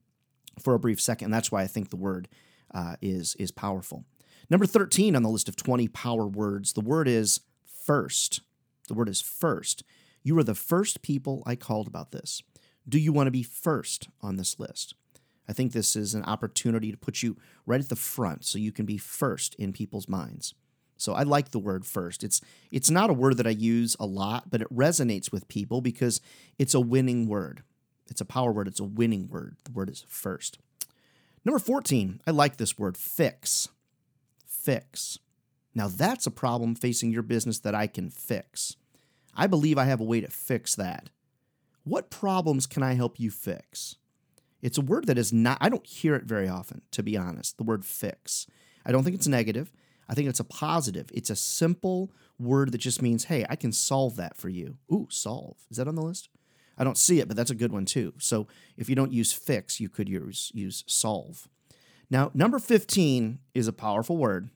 for 0.58 0.74
a 0.74 0.78
brief 0.78 1.00
second. 1.00 1.30
That's 1.30 1.52
why 1.52 1.62
I 1.62 1.68
think 1.68 1.90
the 1.90 1.96
word 1.96 2.28
uh, 2.74 2.96
is 3.00 3.36
is 3.36 3.52
powerful. 3.52 4.04
Number 4.50 4.66
thirteen 4.66 5.14
on 5.14 5.22
the 5.22 5.28
list 5.28 5.48
of 5.48 5.56
twenty 5.56 5.86
power 5.86 6.26
words, 6.26 6.72
the 6.72 6.80
word 6.80 7.06
is 7.06 7.40
first. 7.64 8.40
The 8.88 8.94
word 8.94 9.08
is 9.08 9.20
first. 9.20 9.84
You 10.22 10.36
are 10.38 10.44
the 10.44 10.54
first 10.54 11.00
people 11.00 11.42
I 11.46 11.54
called 11.54 11.86
about 11.86 12.10
this. 12.10 12.42
Do 12.88 12.98
you 12.98 13.12
want 13.12 13.26
to 13.26 13.32
be 13.32 13.42
first 13.42 14.08
on 14.20 14.36
this 14.36 14.58
list? 14.58 14.94
I 15.48 15.52
think 15.52 15.72
this 15.72 15.94
is 15.96 16.14
an 16.14 16.24
opportunity 16.24 16.90
to 16.90 16.96
put 16.96 17.22
you 17.22 17.36
right 17.66 17.80
at 17.80 17.88
the 17.88 17.96
front 17.96 18.44
so 18.44 18.58
you 18.58 18.72
can 18.72 18.86
be 18.86 18.98
first 18.98 19.54
in 19.56 19.72
people's 19.72 20.08
minds. 20.08 20.54
So 20.96 21.12
I 21.12 21.22
like 21.22 21.50
the 21.50 21.58
word 21.58 21.84
first. 21.84 22.22
It's 22.22 22.40
it's 22.70 22.90
not 22.90 23.10
a 23.10 23.14
word 23.14 23.36
that 23.36 23.46
I 23.46 23.50
use 23.50 23.96
a 23.98 24.06
lot, 24.06 24.50
but 24.50 24.62
it 24.62 24.74
resonates 24.74 25.32
with 25.32 25.48
people 25.48 25.80
because 25.80 26.20
it's 26.58 26.74
a 26.74 26.80
winning 26.80 27.28
word. 27.28 27.62
It's 28.08 28.20
a 28.20 28.26
power 28.26 28.52
word, 28.52 28.68
it's 28.68 28.80
a 28.80 28.84
winning 28.84 29.28
word. 29.28 29.56
The 29.64 29.72
word 29.72 29.90
is 29.90 30.04
first. 30.08 30.58
Number 31.44 31.58
14, 31.58 32.20
I 32.26 32.30
like 32.30 32.56
this 32.56 32.78
word 32.78 32.96
fix. 32.96 33.68
Fix. 34.46 35.18
Now, 35.74 35.88
that's 35.88 36.26
a 36.26 36.30
problem 36.30 36.74
facing 36.74 37.10
your 37.10 37.22
business 37.22 37.58
that 37.60 37.74
I 37.74 37.86
can 37.86 38.08
fix. 38.08 38.76
I 39.34 39.46
believe 39.46 39.76
I 39.76 39.84
have 39.84 40.00
a 40.00 40.04
way 40.04 40.20
to 40.20 40.28
fix 40.28 40.74
that. 40.76 41.10
What 41.84 42.10
problems 42.10 42.66
can 42.66 42.82
I 42.82 42.94
help 42.94 43.20
you 43.20 43.30
fix? 43.30 43.96
It's 44.62 44.78
a 44.78 44.82
word 44.82 45.06
that 45.06 45.18
is 45.18 45.32
not, 45.32 45.58
I 45.60 45.68
don't 45.68 45.86
hear 45.86 46.14
it 46.16 46.24
very 46.24 46.48
often, 46.48 46.80
to 46.92 47.02
be 47.02 47.16
honest, 47.16 47.58
the 47.58 47.64
word 47.64 47.84
fix. 47.84 48.46
I 48.84 48.92
don't 48.92 49.04
think 49.04 49.14
it's 49.14 49.28
negative. 49.28 49.70
I 50.08 50.14
think 50.14 50.28
it's 50.28 50.40
a 50.40 50.44
positive. 50.44 51.10
It's 51.12 51.30
a 51.30 51.36
simple 51.36 52.10
word 52.38 52.72
that 52.72 52.78
just 52.78 53.02
means, 53.02 53.24
hey, 53.24 53.44
I 53.48 53.56
can 53.56 53.72
solve 53.72 54.16
that 54.16 54.36
for 54.36 54.48
you. 54.48 54.78
Ooh, 54.90 55.06
solve. 55.10 55.56
Is 55.70 55.76
that 55.76 55.88
on 55.88 55.94
the 55.94 56.02
list? 56.02 56.30
I 56.76 56.84
don't 56.84 56.98
see 56.98 57.20
it, 57.20 57.28
but 57.28 57.36
that's 57.36 57.50
a 57.50 57.54
good 57.54 57.72
one 57.72 57.84
too. 57.84 58.14
So 58.18 58.46
if 58.76 58.88
you 58.88 58.94
don't 58.94 59.12
use 59.12 59.32
fix, 59.32 59.80
you 59.80 59.88
could 59.88 60.08
use, 60.08 60.50
use 60.54 60.82
solve. 60.86 61.48
Now, 62.10 62.30
number 62.34 62.58
15 62.58 63.38
is 63.54 63.68
a 63.68 63.72
powerful 63.72 64.16
word. 64.16 64.48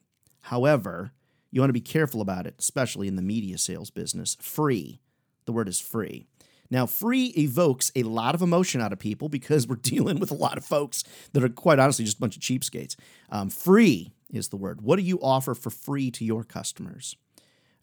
However, 0.43 1.13
you 1.51 1.61
want 1.61 1.69
to 1.71 1.75
be 1.75 1.81
careful 1.81 2.21
about 2.21 2.47
it, 2.47 2.55
especially 2.59 3.09
in 3.09 3.17
the 3.17 3.23
media 3.23 3.59
sales 3.59 3.91
business. 3.91 4.37
Free. 4.41 5.01
The 5.45 5.53
word 5.53 5.69
is 5.69 5.81
free. 5.81 6.27
Now, 6.71 6.87
free 6.87 7.27
evokes 7.37 7.91
a 7.97 8.03
lot 8.03 8.35
of 8.35 8.43
emotion 8.43 8.81
out 8.81 8.93
of 8.93 8.99
people 8.99 9.29
because 9.29 9.67
we're 9.67 9.77
dealing 9.83 10.19
with 10.19 10.31
a 10.31 10.35
lot 10.35 10.59
of 10.59 10.65
folks 10.65 11.05
that 11.33 11.43
are 11.43 11.49
quite 11.49 11.79
honestly 11.79 12.05
just 12.05 12.19
a 12.19 12.21
bunch 12.21 12.37
of 12.37 12.43
cheapskates. 12.43 12.97
Um, 13.31 13.51
free 13.51 14.13
is 14.31 14.49
the 14.49 14.57
word. 14.57 14.83
What 14.83 14.97
do 14.97 15.03
you 15.03 15.21
offer 15.21 15.55
for 15.55 15.71
free 15.71 16.11
to 16.13 16.25
your 16.25 16.45
customers? 16.45 17.17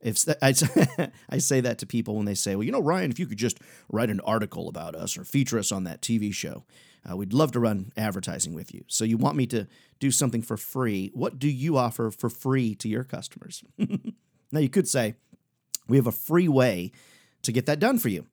If 0.02 0.24
I, 0.42 0.52
say 1.40 1.62
that 1.62 1.80
to 1.80 1.86
people 1.88 2.16
when 2.16 2.26
they 2.26 2.36
say, 2.36 2.56
well, 2.56 2.64
you 2.64 2.72
know, 2.72 2.82
Ryan, 2.82 3.10
if 3.10 3.18
you 3.18 3.26
could 3.26 3.40
just 3.40 3.60
write 3.90 4.12
an 4.12 4.20
article 4.22 4.70
about 4.70 4.94
us 4.94 5.18
or 5.18 5.24
feature 5.24 5.58
us 5.58 5.72
on 5.72 5.84
that 5.86 6.02
TV 6.02 6.34
show, 6.34 6.64
uh, 7.10 7.16
we'd 7.16 7.34
love 7.34 7.52
to 7.54 7.60
run 7.60 7.92
advertising 7.98 8.54
with 8.54 8.74
you. 8.74 8.84
So 8.88 9.04
you 9.04 9.18
want 9.18 9.36
me 9.36 9.48
to 9.48 9.68
do 10.00 10.12
something 10.12 10.42
for 10.42 10.58
free. 10.58 11.12
What 11.14 11.40
do 11.40 11.50
you 11.50 11.78
offer 11.78 12.12
for 12.12 12.30
free 12.30 12.76
to 12.76 12.88
your 12.88 13.04
customers? 13.04 13.64
now, 14.52 14.60
you 14.60 14.70
could 14.70 14.88
say, 14.88 15.16
we 15.88 15.98
have 15.98 16.08
a 16.08 16.12
free 16.12 16.48
way 16.48 16.92
to 17.44 17.52
get 17.52 17.66
that 17.68 17.80
done 17.80 17.98
for 17.98 18.10
you. 18.10 18.26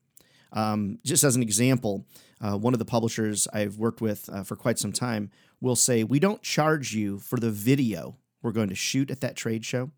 Um, 0.52 0.98
just 1.04 1.24
as 1.24 1.36
an 1.36 1.42
example, 1.42 2.06
uh, 2.40 2.56
one 2.56 2.74
of 2.74 2.78
the 2.78 2.84
publishers 2.84 3.48
I've 3.52 3.78
worked 3.78 4.00
with 4.00 4.28
uh, 4.30 4.42
for 4.42 4.56
quite 4.56 4.78
some 4.78 4.92
time 4.92 5.30
will 5.60 5.76
say, 5.76 6.04
We 6.04 6.18
don't 6.18 6.42
charge 6.42 6.94
you 6.94 7.18
for 7.18 7.38
the 7.38 7.50
video 7.50 8.18
we're 8.42 8.52
going 8.52 8.68
to 8.68 8.74
shoot 8.74 9.10
at 9.10 9.20
that 9.20 9.36
trade 9.36 9.64
show. 9.64 9.90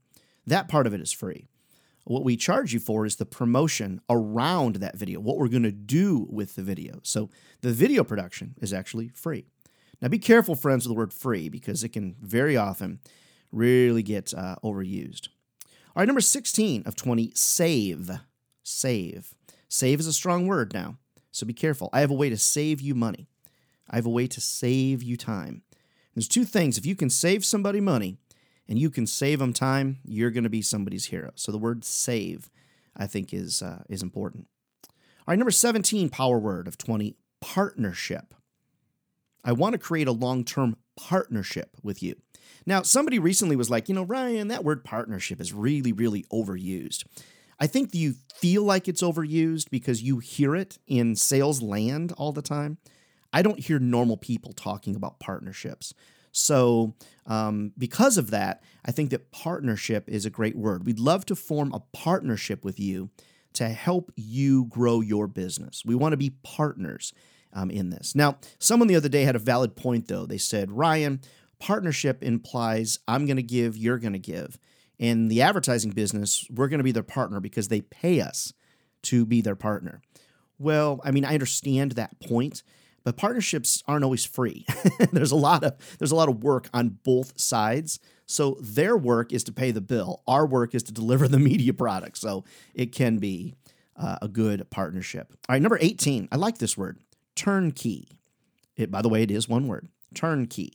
That 0.47 0.69
part 0.69 0.87
of 0.87 0.95
it 0.95 1.01
is 1.01 1.13
free. 1.13 1.49
What 2.05 2.25
we 2.25 2.37
charge 2.37 2.75
you 2.75 2.81
for 2.81 3.07
is 3.07 3.17
the 3.17 3.25
promotion 3.25 4.03
around 4.11 4.77
that 4.77 4.97
video, 4.97 5.21
what 5.21 5.39
we're 5.39 5.49
going 5.49 5.63
to 5.63 5.73
do 5.73 6.27
with 6.31 6.55
the 6.55 6.63
video. 6.63 7.01
So 7.03 7.31
the 7.63 7.73
video 7.73 8.05
production 8.05 8.55
is 8.61 8.75
actually 8.75 9.09
free. 9.09 9.47
Now, 10.03 10.09
be 10.09 10.19
careful, 10.19 10.55
friends, 10.55 10.87
with 10.87 10.95
the 10.95 10.99
word 10.99 11.15
free 11.15 11.49
because 11.49 11.83
it 11.83 11.91
can 11.91 12.17
very 12.21 12.59
often 12.59 13.01
really 13.51 14.03
get 14.03 14.35
uh, 14.35 14.57
overused. 14.63 15.29
All 15.97 16.01
right, 16.01 16.07
number 16.07 16.21
16 16.21 16.83
of 16.85 16.95
20, 16.95 17.33
save. 17.35 18.11
Save. 18.63 19.35
Save 19.75 19.99
is 19.99 20.07
a 20.07 20.13
strong 20.13 20.47
word 20.47 20.73
now, 20.73 20.99
so 21.33 21.45
be 21.45 21.53
careful. 21.53 21.91
I 21.93 21.99
have 21.99 22.11
a 22.13 22.15
way 22.15 22.31
to 22.31 22.37
save 22.37 22.81
you 22.81 22.95
money. 22.95 23.27
I 23.91 23.97
have 23.97 24.07
a 24.07 24.09
way 24.09 24.29
to 24.29 24.41
save 24.41 25.03
you 25.03 25.17
time. 25.17 25.63
There's 26.15 26.29
two 26.29 26.45
things. 26.45 26.79
If 26.79 26.87
you 26.87 26.95
can 26.95 27.11
save 27.11 27.45
somebody 27.45 27.81
money 27.81 28.19
and 28.69 28.79
you 28.79 28.89
can 28.89 29.05
save 29.05 29.41
them 29.41 29.53
time, 29.53 29.99
you're 30.05 30.31
going 30.31 30.45
to 30.45 30.49
be 30.49 30.63
somebody's 30.63 31.07
hero. 31.07 31.33
So 31.35 31.51
the 31.51 31.59
word 31.59 31.85
save, 31.85 32.53
I 32.97 33.09
think, 33.09 33.35
is, 33.35 33.63
uh, 33.63 33.83
is 33.89 34.01
important. 34.01 34.47
All 34.87 35.33
right, 35.33 35.39
number 35.41 35.51
17 35.51 36.09
power 36.09 36.39
word 36.39 36.69
of 36.69 36.79
20 36.79 37.17
partnership. 37.41 38.33
I 39.45 39.51
want 39.51 39.73
to 39.73 39.79
create 39.81 40.07
a 40.07 40.13
long 40.13 40.45
term 40.45 40.77
partnership 40.97 41.71
with 41.83 42.01
you. 42.01 42.15
Now, 42.65 42.83
somebody 42.83 43.19
recently 43.19 43.57
was 43.57 43.71
like, 43.71 43.89
you 43.89 43.97
know, 43.97 44.05
Ryan, 44.05 44.47
that 44.49 44.63
word 44.63 44.85
partnership 44.85 45.41
is 45.41 45.53
really, 45.53 45.93
really 45.93 46.23
overused. 46.33 47.03
I 47.61 47.67
think 47.67 47.95
you 47.95 48.15
feel 48.35 48.65
like 48.65 48.89
it's 48.89 49.03
overused 49.03 49.71
because 49.71 50.03
you 50.03 50.19
hear 50.19 50.55
it 50.55 50.79
in 50.87 51.17
sales 51.17 51.63
land 51.63 52.13
all 52.17 52.33
the 52.33 52.43
time. 52.43 52.79
I 53.33 53.43
don't 53.43 53.61
hear 53.61 53.79
normal 53.79 54.17
people 54.17 54.53
talking 54.53 54.95
about 54.95 55.19
partnerships. 55.19 55.95
So, 56.31 56.95
um, 57.27 57.73
because 57.79 58.19
of 58.19 58.31
that, 58.31 58.63
I 58.85 58.91
think 58.91 59.11
that 59.11 59.31
partnership 59.31 60.09
is 60.09 60.27
a 60.27 60.31
great 60.31 60.57
word. 60.57 60.85
We'd 60.85 60.99
love 60.99 61.25
to 61.27 61.37
form 61.37 61.73
a 61.73 61.83
partnership 61.93 62.65
with 62.65 62.81
you 62.81 63.11
to 63.55 63.69
help 63.69 64.13
you 64.17 64.65
grow 64.65 65.01
your 65.01 65.29
business. 65.29 65.85
We 65.85 65.95
want 65.95 66.13
to 66.13 66.17
be 66.17 66.31
partners 66.43 67.13
um, 67.53 67.71
in 67.71 67.91
this. 67.91 68.15
Now, 68.17 68.39
someone 68.59 68.89
the 68.89 68.97
other 68.97 69.09
day 69.09 69.23
had 69.23 69.37
a 69.37 69.41
valid 69.41 69.77
point, 69.77 70.09
though. 70.09 70.27
They 70.27 70.39
said, 70.39 70.73
Ryan, 70.73 71.21
partnership 71.61 72.23
implies 72.23 72.99
I'm 73.07 73.27
going 73.27 73.37
to 73.37 73.43
give, 73.43 73.77
you're 73.77 73.99
going 73.99 74.13
to 74.13 74.19
give 74.19 74.59
in 74.99 75.29
the 75.29 75.43
advertising 75.43 75.91
business, 75.91 76.47
we're 76.51 76.69
going 76.69 76.79
to 76.79 76.85
be 76.85 76.93
their 76.93 77.03
partner 77.03 77.41
because 77.41 77.69
they 77.69 77.81
pay 77.81 78.21
us 78.21 78.53
to 79.03 79.27
be 79.27 79.41
their 79.41 79.57
partner. 79.57 80.03
Well, 80.59 81.01
I 81.05 81.11
mean, 81.11 81.25
I 81.25 81.35
understand 81.35 81.93
that 81.93 82.21
point, 82.21 82.63
but 83.03 83.17
partnerships 83.17 83.83
aren't 83.87 84.05
always 84.05 84.25
free. 84.25 84.67
there's 85.13 85.33
a 85.33 85.37
lot 85.37 85.65
of 85.65 85.75
there's 85.99 86.13
a 86.13 86.17
lot 86.17 86.29
of 86.29 86.43
work 86.43 86.69
on 86.73 86.99
both 87.03 87.39
sides. 87.39 88.01
So 88.27 88.57
their 88.61 88.97
work 88.97 89.33
is 89.33 89.45
to 89.45 89.53
pay 89.53 89.71
the 89.71 89.81
bill. 89.81 90.23
Our 90.27 90.47
work 90.47 90.75
is 90.75 90.83
to 90.85 90.93
deliver 90.93 91.29
the 91.29 91.39
media 91.39 91.75
product. 91.75 92.17
So 92.19 92.45
it 92.75 92.93
can 92.93 93.19
be 93.19 93.55
uh, 93.97 94.17
a 94.23 94.29
good 94.29 94.69
partnership. 94.71 95.33
All 95.49 95.55
right, 95.55 95.63
number 95.63 95.79
18. 95.81 96.29
I 96.33 96.37
like 96.37 96.59
this 96.59 96.79
word, 96.79 96.99
turnkey. 97.35 98.09
It 98.77 98.91
by 98.91 99.03
the 99.03 99.09
way, 99.09 99.23
it 99.23 99.31
is 99.31 99.49
one 99.49 99.69
word, 99.69 99.89
turnkey. 100.15 100.73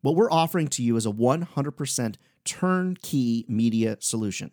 What 0.00 0.16
we're 0.16 0.30
offering 0.30 0.68
to 0.68 0.82
you 0.82 0.96
is 0.96 1.06
a 1.06 1.10
100% 1.10 2.16
turnkey 2.44 3.44
media 3.48 3.96
solution. 4.00 4.50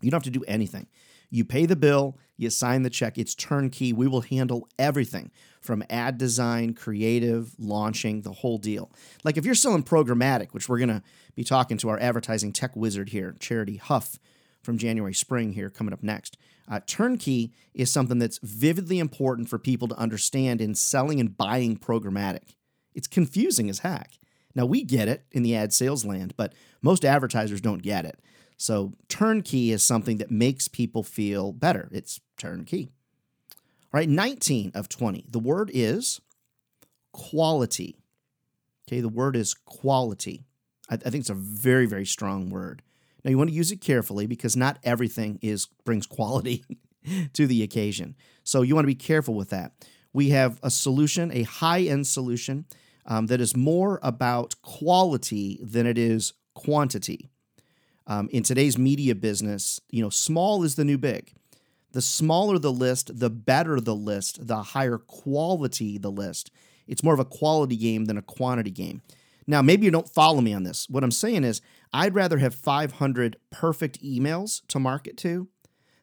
You 0.00 0.10
don't 0.10 0.18
have 0.18 0.32
to 0.32 0.38
do 0.38 0.44
anything. 0.46 0.86
You 1.30 1.44
pay 1.44 1.64
the 1.64 1.76
bill, 1.76 2.18
you 2.36 2.50
sign 2.50 2.82
the 2.82 2.90
check, 2.90 3.16
it's 3.16 3.34
turnkey. 3.34 3.92
We 3.92 4.08
will 4.08 4.22
handle 4.22 4.68
everything 4.78 5.30
from 5.60 5.84
ad 5.88 6.18
design, 6.18 6.74
creative, 6.74 7.54
launching, 7.58 8.22
the 8.22 8.32
whole 8.32 8.58
deal. 8.58 8.90
Like 9.22 9.36
if 9.36 9.44
you're 9.44 9.54
selling 9.54 9.84
programmatic, 9.84 10.52
which 10.52 10.68
we're 10.68 10.78
going 10.78 10.88
to 10.88 11.02
be 11.36 11.44
talking 11.44 11.76
to 11.78 11.88
our 11.88 12.00
advertising 12.00 12.52
tech 12.52 12.74
wizard 12.74 13.10
here, 13.10 13.36
Charity 13.38 13.76
Huff 13.76 14.18
from 14.62 14.76
January 14.76 15.14
Spring 15.14 15.52
here 15.52 15.70
coming 15.70 15.92
up 15.92 16.02
next. 16.02 16.36
Uh, 16.68 16.80
turnkey 16.86 17.52
is 17.74 17.90
something 17.90 18.18
that's 18.18 18.38
vividly 18.42 18.98
important 18.98 19.48
for 19.48 19.58
people 19.58 19.88
to 19.88 19.96
understand 19.96 20.60
in 20.60 20.74
selling 20.74 21.20
and 21.20 21.36
buying 21.36 21.76
programmatic. 21.76 22.54
It's 22.94 23.06
confusing 23.06 23.70
as 23.70 23.80
heck. 23.80 24.19
Now, 24.54 24.66
we 24.66 24.84
get 24.84 25.08
it 25.08 25.24
in 25.30 25.42
the 25.42 25.54
ad 25.54 25.72
sales 25.72 26.04
land, 26.04 26.34
but 26.36 26.54
most 26.82 27.04
advertisers 27.04 27.60
don't 27.60 27.82
get 27.82 28.04
it. 28.04 28.18
So, 28.56 28.92
turnkey 29.08 29.70
is 29.70 29.82
something 29.82 30.18
that 30.18 30.30
makes 30.30 30.68
people 30.68 31.02
feel 31.02 31.52
better. 31.52 31.88
It's 31.92 32.20
turnkey. 32.36 32.90
All 33.92 33.98
right, 33.98 34.08
19 34.08 34.72
of 34.74 34.88
20. 34.88 35.26
The 35.30 35.38
word 35.38 35.70
is 35.72 36.20
quality. 37.12 37.96
Okay, 38.86 39.00
the 39.00 39.08
word 39.08 39.36
is 39.36 39.54
quality. 39.54 40.44
I, 40.90 40.94
I 40.94 41.10
think 41.10 41.22
it's 41.22 41.30
a 41.30 41.34
very, 41.34 41.86
very 41.86 42.06
strong 42.06 42.50
word. 42.50 42.82
Now, 43.24 43.30
you 43.30 43.38
want 43.38 43.50
to 43.50 43.56
use 43.56 43.72
it 43.72 43.80
carefully 43.80 44.26
because 44.26 44.56
not 44.56 44.78
everything 44.82 45.38
is 45.42 45.68
brings 45.84 46.06
quality 46.06 46.64
to 47.32 47.46
the 47.46 47.62
occasion. 47.62 48.16
So, 48.44 48.62
you 48.62 48.74
want 48.74 48.84
to 48.84 48.88
be 48.88 48.94
careful 48.94 49.34
with 49.34 49.50
that. 49.50 49.72
We 50.12 50.30
have 50.30 50.58
a 50.62 50.70
solution, 50.70 51.30
a 51.32 51.44
high 51.44 51.82
end 51.82 52.06
solution 52.06 52.66
um, 53.06 53.26
that 53.26 53.40
is 53.40 53.56
more 53.56 53.98
about 54.02 54.54
quality 54.62 55.58
than 55.62 55.86
it 55.86 55.98
is 55.98 56.32
quantity. 56.54 57.30
Um, 58.06 58.28
in 58.32 58.42
today's 58.42 58.76
media 58.76 59.14
business, 59.14 59.80
you 59.90 60.02
know, 60.02 60.10
small 60.10 60.62
is 60.62 60.74
the 60.74 60.84
new 60.84 60.98
big. 60.98 61.32
The 61.92 62.02
smaller 62.02 62.58
the 62.58 62.72
list, 62.72 63.18
the 63.18 63.30
better 63.30 63.80
the 63.80 63.94
list, 63.94 64.46
the 64.46 64.62
higher 64.62 64.98
quality 64.98 65.98
the 65.98 66.10
list. 66.10 66.50
It's 66.86 67.02
more 67.02 67.14
of 67.14 67.20
a 67.20 67.24
quality 67.24 67.76
game 67.76 68.06
than 68.06 68.16
a 68.16 68.22
quantity 68.22 68.70
game. 68.70 69.02
Now, 69.46 69.62
maybe 69.62 69.84
you 69.84 69.90
don't 69.90 70.08
follow 70.08 70.40
me 70.40 70.52
on 70.52 70.62
this. 70.62 70.88
What 70.88 71.02
I'm 71.02 71.10
saying 71.10 71.44
is, 71.44 71.60
I'd 71.92 72.14
rather 72.14 72.38
have 72.38 72.54
500 72.54 73.36
perfect 73.50 74.02
emails 74.02 74.62
to 74.68 74.78
market 74.78 75.16
to 75.18 75.48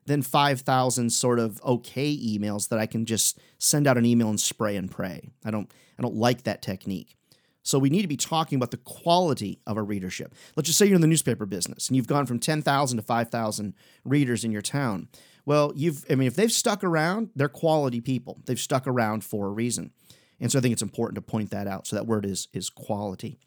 than 0.08 0.22
5,000 0.22 1.12
sort 1.12 1.38
of 1.38 1.62
okay 1.64 2.18
emails 2.18 2.70
that 2.70 2.80
I 2.80 2.86
can 2.86 3.06
just 3.06 3.40
send 3.60 3.86
out 3.86 3.98
an 3.98 4.06
email 4.06 4.30
and 4.30 4.40
spray 4.40 4.76
and 4.76 4.90
pray. 4.90 5.30
I 5.46 5.52
don't 5.52 5.72
I 6.00 6.02
don't 6.02 6.16
like 6.16 6.44
that 6.44 6.62
technique. 6.62 7.16
So 7.64 7.78
we 7.78 7.90
need 7.90 8.04
to 8.04 8.08
be 8.08 8.18
talking 8.18 8.56
about 8.56 8.72
the 8.72 8.78
quality 8.78 9.60
of 9.68 9.76
our 9.78 9.84
readership. 9.84 10.34
Let's 10.56 10.68
just 10.68 10.80
say 10.80 10.86
you're 10.86 10.96
in 10.96 11.02
the 11.02 11.08
newspaper 11.08 11.46
business 11.46 11.90
and 11.90 11.98
you've 11.98 12.08
gone 12.08 12.26
from 12.26 12.40
10,000 12.40 12.98
to 12.98 13.04
5,000 13.04 13.74
readers 14.06 14.46
in 14.46 14.52
your 14.54 14.62
town. 14.62 15.10
Well, 15.46 15.74
you've 15.76 16.06
I 16.10 16.16
mean 16.16 16.28
if 16.28 16.36
they've 16.36 16.52
stuck 16.52 16.84
around, 16.84 17.30
they're 17.36 17.50
quality 17.50 18.02
people. 18.02 18.42
They've 18.46 18.60
stuck 18.60 18.88
around 18.88 19.24
for 19.24 19.48
a 19.48 19.52
reason. 19.52 19.92
And 20.40 20.52
so 20.52 20.60
I 20.60 20.62
think 20.62 20.74
it's 20.74 20.82
important 20.82 21.16
to 21.16 21.22
point 21.22 21.52
that 21.52 21.68
out. 21.68 21.86
So 21.86 21.96
that 21.98 22.08
word 22.08 22.26
is 22.26 22.48
is 22.54 22.70
quality. 22.70 23.38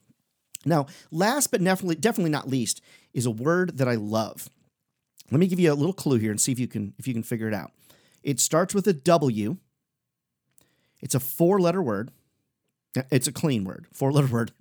Now, 0.66 0.86
last 1.10 1.50
but 1.50 1.64
definitely 1.64 1.96
definitely 1.96 2.30
not 2.30 2.48
least 2.48 2.82
is 3.14 3.24
a 3.24 3.30
word 3.30 3.78
that 3.78 3.88
I 3.88 3.94
love. 3.94 4.50
Let 5.30 5.38
me 5.40 5.46
give 5.46 5.60
you 5.60 5.72
a 5.72 5.74
little 5.74 5.92
clue 5.92 6.18
here 6.18 6.30
and 6.30 6.40
see 6.40 6.52
if 6.52 6.58
you 6.58 6.68
can 6.68 6.94
if 6.98 7.06
you 7.06 7.14
can 7.14 7.22
figure 7.22 7.48
it 7.48 7.54
out. 7.54 7.72
It 8.22 8.40
starts 8.40 8.74
with 8.74 8.86
a 8.86 8.92
W. 8.92 9.56
It's 11.00 11.14
a 11.14 11.20
four-letter 11.20 11.82
word 11.82 12.10
It's 13.10 13.26
a 13.28 13.32
clean 13.32 13.64
word, 13.64 13.86
four 13.92 14.12
letter 14.12 14.26
word. 14.26 14.52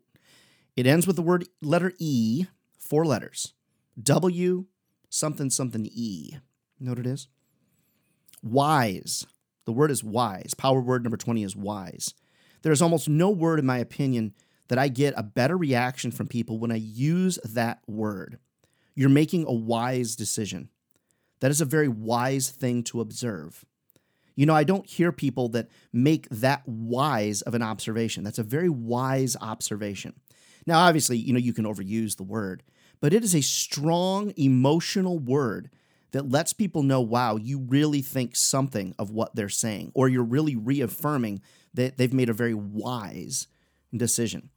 it 0.76 0.86
ends 0.86 1.06
with 1.06 1.16
the 1.16 1.22
word 1.22 1.46
letter 1.62 1.92
E, 1.98 2.46
four 2.78 3.04
letters. 3.06 3.54
W 4.02 4.66
something 5.08 5.50
something 5.50 5.86
E. 5.86 6.30
You 6.78 6.86
know 6.86 6.92
what 6.92 6.98
it 6.98 7.06
is? 7.06 7.28
Wise. 8.42 9.26
The 9.66 9.72
word 9.72 9.90
is 9.90 10.02
wise. 10.02 10.54
Power 10.54 10.80
word 10.80 11.02
number 11.02 11.16
20 11.16 11.42
is 11.42 11.54
wise. 11.54 12.14
There's 12.62 12.82
almost 12.82 13.08
no 13.08 13.30
word, 13.30 13.58
in 13.58 13.66
my 13.66 13.78
opinion, 13.78 14.34
that 14.68 14.78
I 14.78 14.88
get 14.88 15.14
a 15.16 15.22
better 15.22 15.56
reaction 15.56 16.10
from 16.10 16.28
people 16.28 16.58
when 16.58 16.72
I 16.72 16.76
use 16.76 17.38
that 17.44 17.80
word. 17.86 18.38
You're 19.00 19.08
making 19.08 19.46
a 19.46 19.52
wise 19.54 20.14
decision. 20.14 20.68
That 21.40 21.50
is 21.50 21.62
a 21.62 21.64
very 21.64 21.88
wise 21.88 22.50
thing 22.50 22.82
to 22.82 23.00
observe. 23.00 23.64
You 24.36 24.44
know, 24.44 24.54
I 24.54 24.62
don't 24.62 24.86
hear 24.86 25.10
people 25.10 25.48
that 25.48 25.70
make 25.90 26.28
that 26.28 26.68
wise 26.68 27.40
of 27.40 27.54
an 27.54 27.62
observation. 27.62 28.24
That's 28.24 28.38
a 28.38 28.42
very 28.42 28.68
wise 28.68 29.38
observation. 29.40 30.20
Now, 30.66 30.80
obviously, 30.80 31.16
you 31.16 31.32
know, 31.32 31.38
you 31.38 31.54
can 31.54 31.64
overuse 31.64 32.18
the 32.18 32.24
word, 32.24 32.62
but 33.00 33.14
it 33.14 33.24
is 33.24 33.34
a 33.34 33.40
strong 33.40 34.34
emotional 34.36 35.18
word 35.18 35.70
that 36.10 36.28
lets 36.28 36.52
people 36.52 36.82
know, 36.82 37.00
wow, 37.00 37.36
you 37.36 37.58
really 37.58 38.02
think 38.02 38.36
something 38.36 38.94
of 38.98 39.10
what 39.10 39.34
they're 39.34 39.48
saying, 39.48 39.92
or 39.94 40.10
you're 40.10 40.22
really 40.22 40.56
reaffirming 40.56 41.40
that 41.72 41.96
they've 41.96 42.12
made 42.12 42.28
a 42.28 42.34
very 42.34 42.52
wise 42.52 43.46
decision. 43.96 44.50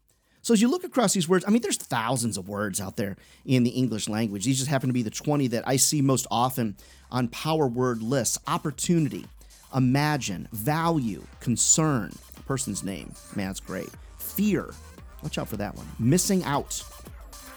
So 0.43 0.53
as 0.53 0.61
you 0.61 0.69
look 0.69 0.83
across 0.83 1.13
these 1.13 1.29
words, 1.29 1.45
I 1.47 1.51
mean, 1.51 1.61
there's 1.61 1.77
thousands 1.77 2.37
of 2.37 2.49
words 2.49 2.81
out 2.81 2.97
there 2.97 3.15
in 3.45 3.63
the 3.63 3.69
English 3.69 4.09
language. 4.09 4.43
These 4.43 4.57
just 4.57 4.69
happen 4.69 4.89
to 4.89 4.93
be 4.93 5.01
the 5.01 5.09
20 5.09 5.47
that 5.47 5.65
I 5.65 5.77
see 5.77 6.01
most 6.01 6.27
often 6.29 6.75
on 7.09 7.29
power 7.29 7.65
word 7.65 8.03
lists 8.03 8.37
opportunity, 8.45 9.25
imagine, 9.73 10.49
value, 10.51 11.23
concern, 11.39 12.11
person's 12.45 12.83
name. 12.83 13.13
Man, 13.37 13.47
that's 13.47 13.61
great. 13.61 13.87
Fear, 14.19 14.73
watch 15.21 15.37
out 15.37 15.47
for 15.47 15.55
that 15.55 15.75
one. 15.75 15.87
Missing 15.97 16.43
out, 16.43 16.83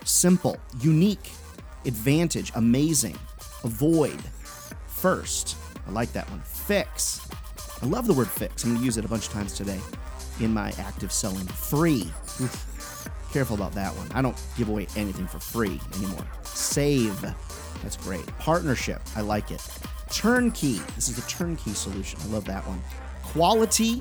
simple, 0.05 0.57
unique, 0.81 1.33
advantage, 1.87 2.53
amazing, 2.55 3.19
avoid, 3.65 4.21
first. 4.87 5.57
I 5.89 5.91
like 5.91 6.13
that 6.13 6.31
one. 6.31 6.41
Fix. 6.41 7.27
I 7.83 7.87
love 7.87 8.07
the 8.07 8.15
word 8.15 8.29
fix. 8.29 8.63
I'm 8.63 8.71
going 8.71 8.81
to 8.81 8.85
use 8.85 8.97
it 8.97 9.05
a 9.05 9.09
bunch 9.09 9.27
of 9.27 9.33
times 9.33 9.55
today 9.55 9.81
in 10.39 10.55
my 10.55 10.73
active 10.79 11.13
selling. 11.13 11.47
Free. 11.47 12.13
Careful 13.37 13.57
about 13.57 13.75
that 13.75 13.95
one. 13.97 14.11
I 14.15 14.23
don't 14.23 14.35
give 14.57 14.71
away 14.71 14.87
anything 14.97 15.27
for 15.27 15.39
free 15.39 15.79
anymore. 15.99 16.25
Save. 16.45 17.21
That's 17.83 17.99
great. 17.99 18.27
Partnership. 18.39 19.03
I 19.15 19.21
like 19.21 19.51
it. 19.51 19.63
Turnkey. 20.11 20.81
This 20.95 21.11
is 21.11 21.19
a 21.19 21.29
turnkey 21.29 21.75
solution. 21.75 22.19
I 22.23 22.27
love 22.29 22.47
that 22.47 22.67
one. 22.67 22.81
Quality. 23.23 24.01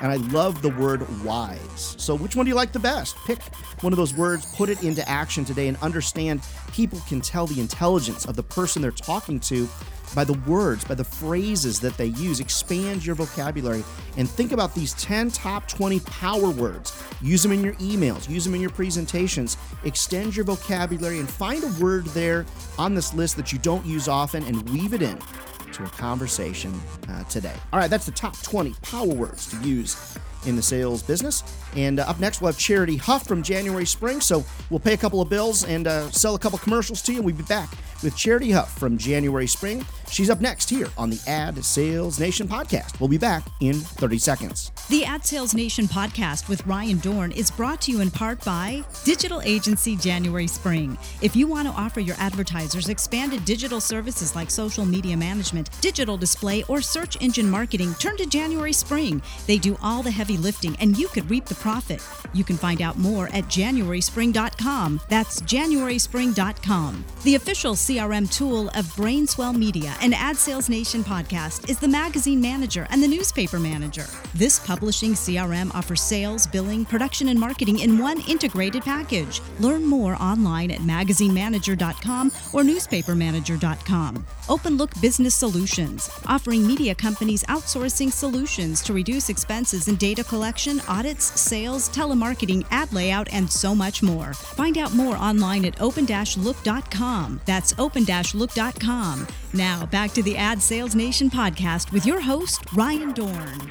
And 0.00 0.10
I 0.10 0.16
love 0.16 0.62
the 0.62 0.70
word 0.70 1.06
wise. 1.22 1.96
So, 1.98 2.14
which 2.14 2.34
one 2.34 2.46
do 2.46 2.48
you 2.48 2.54
like 2.54 2.72
the 2.72 2.78
best? 2.78 3.14
Pick 3.26 3.42
one 3.82 3.92
of 3.92 3.98
those 3.98 4.14
words, 4.14 4.46
put 4.56 4.70
it 4.70 4.82
into 4.82 5.06
action 5.06 5.44
today, 5.44 5.68
and 5.68 5.76
understand 5.82 6.40
people 6.72 6.98
can 7.06 7.20
tell 7.20 7.46
the 7.46 7.60
intelligence 7.60 8.24
of 8.24 8.36
the 8.36 8.42
person 8.42 8.80
they're 8.80 8.90
talking 8.90 9.38
to 9.40 9.68
by 10.14 10.24
the 10.24 10.38
words, 10.46 10.84
by 10.84 10.94
the 10.94 11.04
phrases 11.04 11.80
that 11.80 11.96
they 11.96 12.06
use. 12.06 12.40
Expand 12.40 13.04
your 13.04 13.14
vocabulary 13.14 13.84
and 14.16 14.28
think 14.28 14.52
about 14.52 14.74
these 14.74 14.94
10 14.94 15.30
top 15.30 15.68
20 15.68 16.00
power 16.00 16.50
words. 16.50 17.02
Use 17.20 17.42
them 17.42 17.52
in 17.52 17.62
your 17.62 17.74
emails, 17.74 18.28
use 18.28 18.44
them 18.44 18.54
in 18.54 18.60
your 18.60 18.70
presentations. 18.70 19.56
Extend 19.84 20.36
your 20.36 20.44
vocabulary 20.44 21.18
and 21.18 21.28
find 21.28 21.64
a 21.64 21.82
word 21.82 22.04
there 22.06 22.44
on 22.78 22.94
this 22.94 23.14
list 23.14 23.36
that 23.36 23.52
you 23.52 23.58
don't 23.58 23.84
use 23.86 24.08
often 24.08 24.42
and 24.44 24.68
weave 24.70 24.94
it 24.94 25.02
in 25.02 25.18
to 25.72 25.84
a 25.84 25.88
conversation 25.88 26.72
uh, 27.08 27.24
today. 27.24 27.54
All 27.72 27.78
right, 27.78 27.90
that's 27.90 28.06
the 28.06 28.12
top 28.12 28.40
20 28.42 28.74
power 28.82 29.06
words 29.06 29.46
to 29.48 29.68
use 29.68 30.18
in 30.46 30.56
the 30.56 30.62
sales 30.62 31.02
business. 31.02 31.42
And 31.76 32.00
uh, 32.00 32.04
up 32.04 32.20
next, 32.20 32.40
we'll 32.40 32.52
have 32.52 32.58
Charity 32.58 32.96
Huff 32.96 33.26
from 33.26 33.42
January 33.42 33.86
Spring. 33.86 34.20
So 34.20 34.44
we'll 34.70 34.80
pay 34.80 34.94
a 34.94 34.96
couple 34.96 35.20
of 35.20 35.28
bills 35.28 35.64
and 35.64 35.86
uh, 35.86 36.10
sell 36.10 36.34
a 36.34 36.38
couple 36.38 36.58
commercials 36.58 37.02
to 37.02 37.12
you. 37.12 37.18
And 37.18 37.26
we'll 37.26 37.34
be 37.34 37.42
back 37.44 37.70
with 38.02 38.16
Charity 38.16 38.50
Huff 38.50 38.76
from 38.78 38.98
January 38.98 39.46
Spring. 39.46 39.84
She's 40.10 40.28
up 40.28 40.40
next 40.40 40.68
here 40.68 40.88
on 40.98 41.08
the 41.08 41.20
Ad 41.26 41.64
Sales 41.64 42.20
Nation 42.20 42.46
podcast. 42.46 43.00
We'll 43.00 43.08
be 43.08 43.18
back 43.18 43.46
in 43.60 43.74
30 43.74 44.18
seconds. 44.18 44.72
The 44.90 45.04
Ad 45.04 45.24
Sales 45.24 45.54
Nation 45.54 45.86
podcast 45.86 46.48
with 46.48 46.66
Ryan 46.66 46.98
Dohn 46.98 47.32
is 47.32 47.50
brought 47.50 47.80
to 47.82 47.92
you 47.92 48.00
in 48.00 48.10
part 48.10 48.44
by 48.44 48.84
Digital 49.04 49.40
Agency 49.42 49.96
January 49.96 50.46
Spring. 50.46 50.98
If 51.22 51.34
you 51.34 51.46
want 51.46 51.66
to 51.68 51.74
offer 51.74 52.00
your 52.00 52.16
advertisers 52.18 52.88
expanded 52.88 53.44
digital 53.44 53.80
services 53.80 54.36
like 54.36 54.50
social 54.50 54.84
media 54.84 55.16
management, 55.16 55.70
digital 55.80 56.16
display, 56.16 56.62
or 56.64 56.82
search 56.82 57.16
engine 57.22 57.48
marketing, 57.48 57.94
turn 57.94 58.16
to 58.18 58.26
January 58.26 58.72
Spring. 58.72 59.22
They 59.46 59.58
do 59.58 59.78
all 59.82 60.02
the 60.02 60.10
heavy 60.10 60.36
lifting 60.36 60.76
and 60.76 60.98
you 60.98 61.08
could 61.08 61.30
reap 61.30 61.46
the 61.46 61.54
profit. 61.62 62.04
You 62.34 62.42
can 62.42 62.56
find 62.56 62.82
out 62.82 62.98
more 62.98 63.28
at 63.28 63.44
januaryspring.com. 63.44 65.00
That's 65.08 65.40
januaryspring.com. 65.42 67.04
The 67.22 67.36
official 67.36 67.74
CRM 67.74 68.30
tool 68.36 68.68
of 68.70 68.86
Brainswell 68.96 69.56
Media 69.56 69.94
and 70.02 70.12
Ad 70.14 70.36
Sales 70.36 70.68
Nation 70.68 71.04
podcast 71.04 71.70
is 71.70 71.78
the 71.78 71.86
magazine 71.86 72.40
manager 72.40 72.88
and 72.90 73.00
the 73.00 73.06
newspaper 73.06 73.60
manager. 73.60 74.06
This 74.34 74.58
publishing 74.58 75.12
CRM 75.12 75.72
offers 75.74 76.02
sales, 76.02 76.48
billing, 76.48 76.84
production, 76.84 77.28
and 77.28 77.38
marketing 77.38 77.78
in 77.78 77.98
one 77.98 78.20
integrated 78.28 78.82
package. 78.82 79.40
Learn 79.60 79.84
more 79.84 80.16
online 80.20 80.72
at 80.72 80.80
magazinemanager.com 80.80 82.28
or 82.52 82.62
newspapermanager.com. 82.62 84.26
Open 84.48 84.76
Look 84.76 85.00
Business 85.00 85.34
Solutions, 85.34 86.10
offering 86.26 86.66
media 86.66 86.94
companies 86.94 87.44
outsourcing 87.44 88.10
solutions 88.10 88.82
to 88.82 88.92
reduce 88.92 89.28
expenses 89.28 89.86
in 89.86 89.94
data 89.94 90.24
collection, 90.24 90.80
audits, 90.88 91.40
sales, 91.52 91.90
telemarketing, 91.90 92.64
ad 92.70 92.90
layout, 92.94 93.28
and 93.30 93.50
so 93.50 93.74
much 93.74 94.02
more. 94.02 94.32
Find 94.32 94.78
out 94.78 94.94
more 94.94 95.18
online 95.18 95.66
at 95.66 95.78
open-look.com. 95.82 97.40
That's 97.44 97.74
open-look.com. 97.78 99.26
Now, 99.52 99.86
back 99.86 100.12
to 100.12 100.22
the 100.22 100.34
Ad 100.38 100.62
Sales 100.62 100.94
Nation 100.94 101.28
podcast 101.28 101.92
with 101.92 102.06
your 102.06 102.22
host, 102.22 102.72
Ryan 102.72 103.12
Dohn. 103.12 103.70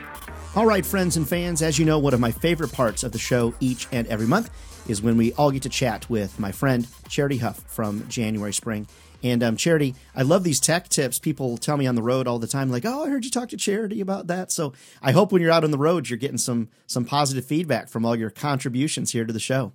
All 0.55 0.67
right, 0.67 0.85
friends 0.85 1.17
and 1.17 1.27
fans, 1.27 1.63
as 1.63 1.79
you 1.79 1.85
know, 1.85 1.97
one 1.97 2.13
of 2.13 2.19
my 2.19 2.29
favorite 2.29 2.71
parts 2.71 3.01
of 3.03 3.13
the 3.13 3.17
show 3.17 3.55
each 3.59 3.87
and 3.91 4.05
every 4.09 4.27
month 4.27 4.51
is 4.87 5.01
when 5.01 5.17
we 5.17 5.33
all 5.33 5.49
get 5.49 5.63
to 5.63 5.69
chat 5.69 6.07
with 6.07 6.39
my 6.39 6.51
friend 6.51 6.87
Charity 7.09 7.37
Huff 7.37 7.63
from 7.65 8.07
January 8.09 8.53
Spring. 8.53 8.85
And 9.23 9.43
um, 9.43 9.55
Charity, 9.55 9.95
I 10.15 10.23
love 10.23 10.43
these 10.43 10.59
tech 10.59 10.89
tips. 10.89 11.19
People 11.19 11.57
tell 11.57 11.77
me 11.77 11.87
on 11.87 11.95
the 11.95 12.01
road 12.01 12.27
all 12.27 12.39
the 12.39 12.47
time, 12.47 12.69
like, 12.69 12.85
"Oh, 12.85 13.05
I 13.05 13.09
heard 13.09 13.25
you 13.25 13.31
talk 13.31 13.49
to 13.49 13.57
Charity 13.57 14.01
about 14.01 14.27
that." 14.27 14.51
So 14.51 14.73
I 15.01 15.11
hope 15.11 15.31
when 15.31 15.41
you're 15.41 15.51
out 15.51 15.63
on 15.63 15.71
the 15.71 15.77
road, 15.77 16.09
you're 16.09 16.17
getting 16.17 16.37
some 16.37 16.69
some 16.87 17.05
positive 17.05 17.45
feedback 17.45 17.89
from 17.89 18.05
all 18.05 18.15
your 18.15 18.29
contributions 18.29 19.11
here 19.11 19.25
to 19.25 19.33
the 19.33 19.39
show. 19.39 19.73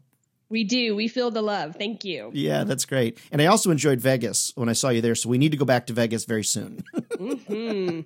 We 0.49 0.63
do. 0.63 0.95
We 0.95 1.09
feel 1.09 1.33
the 1.33 1.43
love. 1.43 1.75
Thank 1.75 2.05
you. 2.05 2.31
Yeah, 2.33 2.65
that's 2.65 2.85
great. 2.85 3.19
And 3.33 3.43
I 3.43 3.47
also 3.47 3.73
enjoyed 3.73 4.01
Vegas 4.01 4.53
when 4.55 4.69
I 4.69 4.75
saw 4.75 4.91
you 4.91 5.01
there. 5.01 5.17
So 5.17 5.29
we 5.29 5.39
need 5.39 5.51
to 5.51 5.57
go 5.57 5.65
back 5.65 5.87
to 5.87 5.93
Vegas 5.93 6.25
very 6.25 6.45
soon. 6.45 6.85
mm-hmm. 6.95 8.03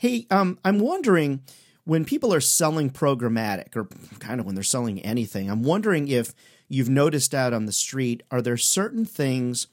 hey, 0.00 0.26
um, 0.30 0.58
I'm 0.64 0.80
wondering 0.80 1.42
when 1.84 2.04
people 2.04 2.34
are 2.34 2.40
selling 2.40 2.90
programmatic 2.90 3.76
or 3.76 3.86
kind 4.18 4.40
of 4.40 4.46
when 4.46 4.54
they're 4.54 4.64
selling 4.64 5.00
anything, 5.00 5.50
I'm 5.50 5.62
wondering 5.62 6.08
if 6.08 6.34
you've 6.68 6.88
noticed 6.88 7.34
out 7.34 7.52
on 7.52 7.66
the 7.66 7.72
street, 7.72 8.22
are 8.30 8.42
there 8.42 8.56
certain 8.56 9.04
things 9.04 9.68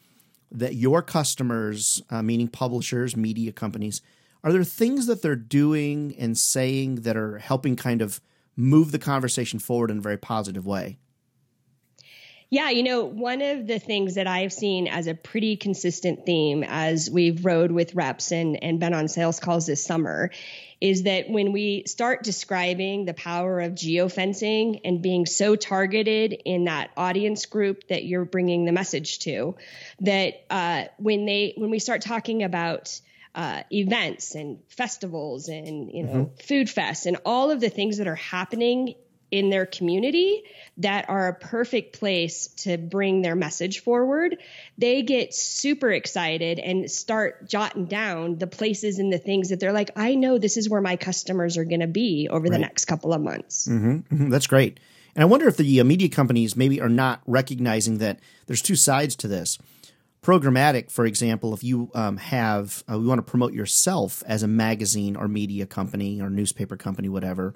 that 0.52 0.76
your 0.76 1.02
customers, 1.02 2.02
uh, 2.10 2.22
meaning 2.22 2.48
publishers, 2.48 3.16
media 3.16 3.52
companies, 3.52 4.02
are 4.44 4.52
there 4.52 4.64
things 4.64 5.06
that 5.06 5.22
they're 5.22 5.36
doing 5.36 6.16
and 6.18 6.38
saying 6.38 6.96
that 7.02 7.16
are 7.16 7.38
helping 7.38 7.76
kind 7.76 8.02
of 8.02 8.22
move 8.56 8.92
the 8.92 9.00
conversation 9.00 9.60
forward 9.60 9.92
in 9.92 10.00
a 10.00 10.02
very 10.02 10.18
positive 10.18 10.66
way? 10.66 10.98
Yeah, 12.54 12.70
you 12.70 12.84
know, 12.84 13.06
one 13.06 13.42
of 13.42 13.66
the 13.66 13.80
things 13.80 14.16
that 14.16 14.28
I've 14.28 14.52
seen 14.52 14.90
as 14.90 15.08
a 15.08 15.16
pretty 15.16 15.56
consistent 15.56 16.26
theme 16.26 16.66
as 16.68 17.10
we've 17.10 17.46
rode 17.46 17.72
with 17.72 17.96
reps 17.96 18.34
and, 18.34 18.62
and 18.62 18.78
been 18.78 18.94
on 18.94 19.08
sales 19.08 19.40
calls 19.40 19.68
this 19.68 19.82
summer 19.82 20.32
is 20.82 21.04
that 21.04 21.30
when 21.30 21.54
we 21.54 21.86
start 21.88 22.24
describing 22.24 23.06
the 23.06 23.14
power 23.14 23.62
of 23.62 23.72
geofencing 23.72 24.82
and 24.84 25.02
being 25.02 25.26
so 25.26 25.56
targeted 25.56 26.34
in 26.34 26.66
that 26.66 26.92
audience 26.98 27.46
group 27.46 27.88
that 27.88 28.04
you're 28.04 28.26
bringing 28.26 28.66
the 28.66 28.74
message 28.74 29.20
to, 29.20 29.56
that 30.02 30.44
uh, 30.50 30.84
when 30.98 31.26
they 31.26 31.54
when 31.56 31.70
we 31.70 31.80
start 31.80 32.02
talking 32.02 32.44
about 32.44 33.00
uh, 33.34 33.64
events 33.72 34.36
and 34.36 34.60
festivals 34.68 35.48
and 35.48 35.90
you 35.90 36.04
know 36.04 36.26
mm-hmm. 36.26 36.36
food 36.46 36.68
fests 36.68 37.06
and 37.06 37.16
all 37.26 37.50
of 37.50 37.62
the 37.62 37.70
things 37.70 38.00
that 38.00 38.08
are 38.08 38.16
happening 38.16 38.96
in 39.32 39.50
their 39.50 39.66
community 39.66 40.44
that 40.78 41.10
are 41.10 41.30
a 41.30 41.34
perfect 41.34 41.98
place 41.98 42.48
to 42.48 42.78
bring 42.78 43.22
their 43.22 43.36
message 43.36 43.80
forward, 43.80 44.38
they 44.78 45.02
get 45.02 45.34
super 45.34 45.90
excited 45.90 46.60
and 46.60 46.92
start 46.92 47.48
jotting 47.48 47.86
down 47.86 48.38
the 48.38 48.48
places 48.48 49.00
and 49.00 49.12
the 49.12 49.18
things 49.18 49.50
that 49.50 49.60
they're 49.60 49.72
like, 49.72 49.92
I 49.96 50.16
know 50.16 50.38
this 50.38 50.58
is 50.58 50.70
where 50.70 50.82
my 50.82 50.98
customers 50.98 51.58
are 51.58 51.64
going 51.64 51.80
to 51.80 51.88
be 51.88 52.28
over 52.30 52.44
right. 52.44 52.52
the 52.52 52.60
next 52.60 52.86
couple 52.86 53.14
of 53.14 53.22
months. 53.22 53.68
Mm-hmm, 53.68 53.92
mm-hmm, 54.14 54.30
that's 54.30 54.48
great. 54.48 54.80
And 55.16 55.24
I 55.24 55.26
wonder 55.26 55.48
if 55.48 55.58
the 55.58 55.80
uh, 55.80 55.84
media 55.84 56.10
companies 56.10 56.56
maybe 56.56 56.82
are 56.82 56.90
not 56.90 57.22
recognizing 57.26 57.98
that 58.00 58.20
there's 58.48 58.62
two 58.62 58.76
sides 58.76 59.16
to 59.18 59.28
this. 59.28 59.58
Programmatic, 60.22 60.92
for 60.92 61.06
example, 61.06 61.54
if 61.54 61.64
you 61.64 61.90
um, 61.96 62.18
have, 62.18 62.84
uh, 62.92 62.98
we 62.98 63.08
want 63.08 63.18
to 63.18 63.24
promote 63.24 63.54
yourself 63.54 64.24
as 64.28 64.44
a 64.44 64.48
magazine 64.48 65.16
or 65.16 65.28
media 65.28 65.66
company 65.66 66.22
or 66.22 66.30
newspaper 66.30 66.78
company, 66.78 67.10
whatever 67.10 67.56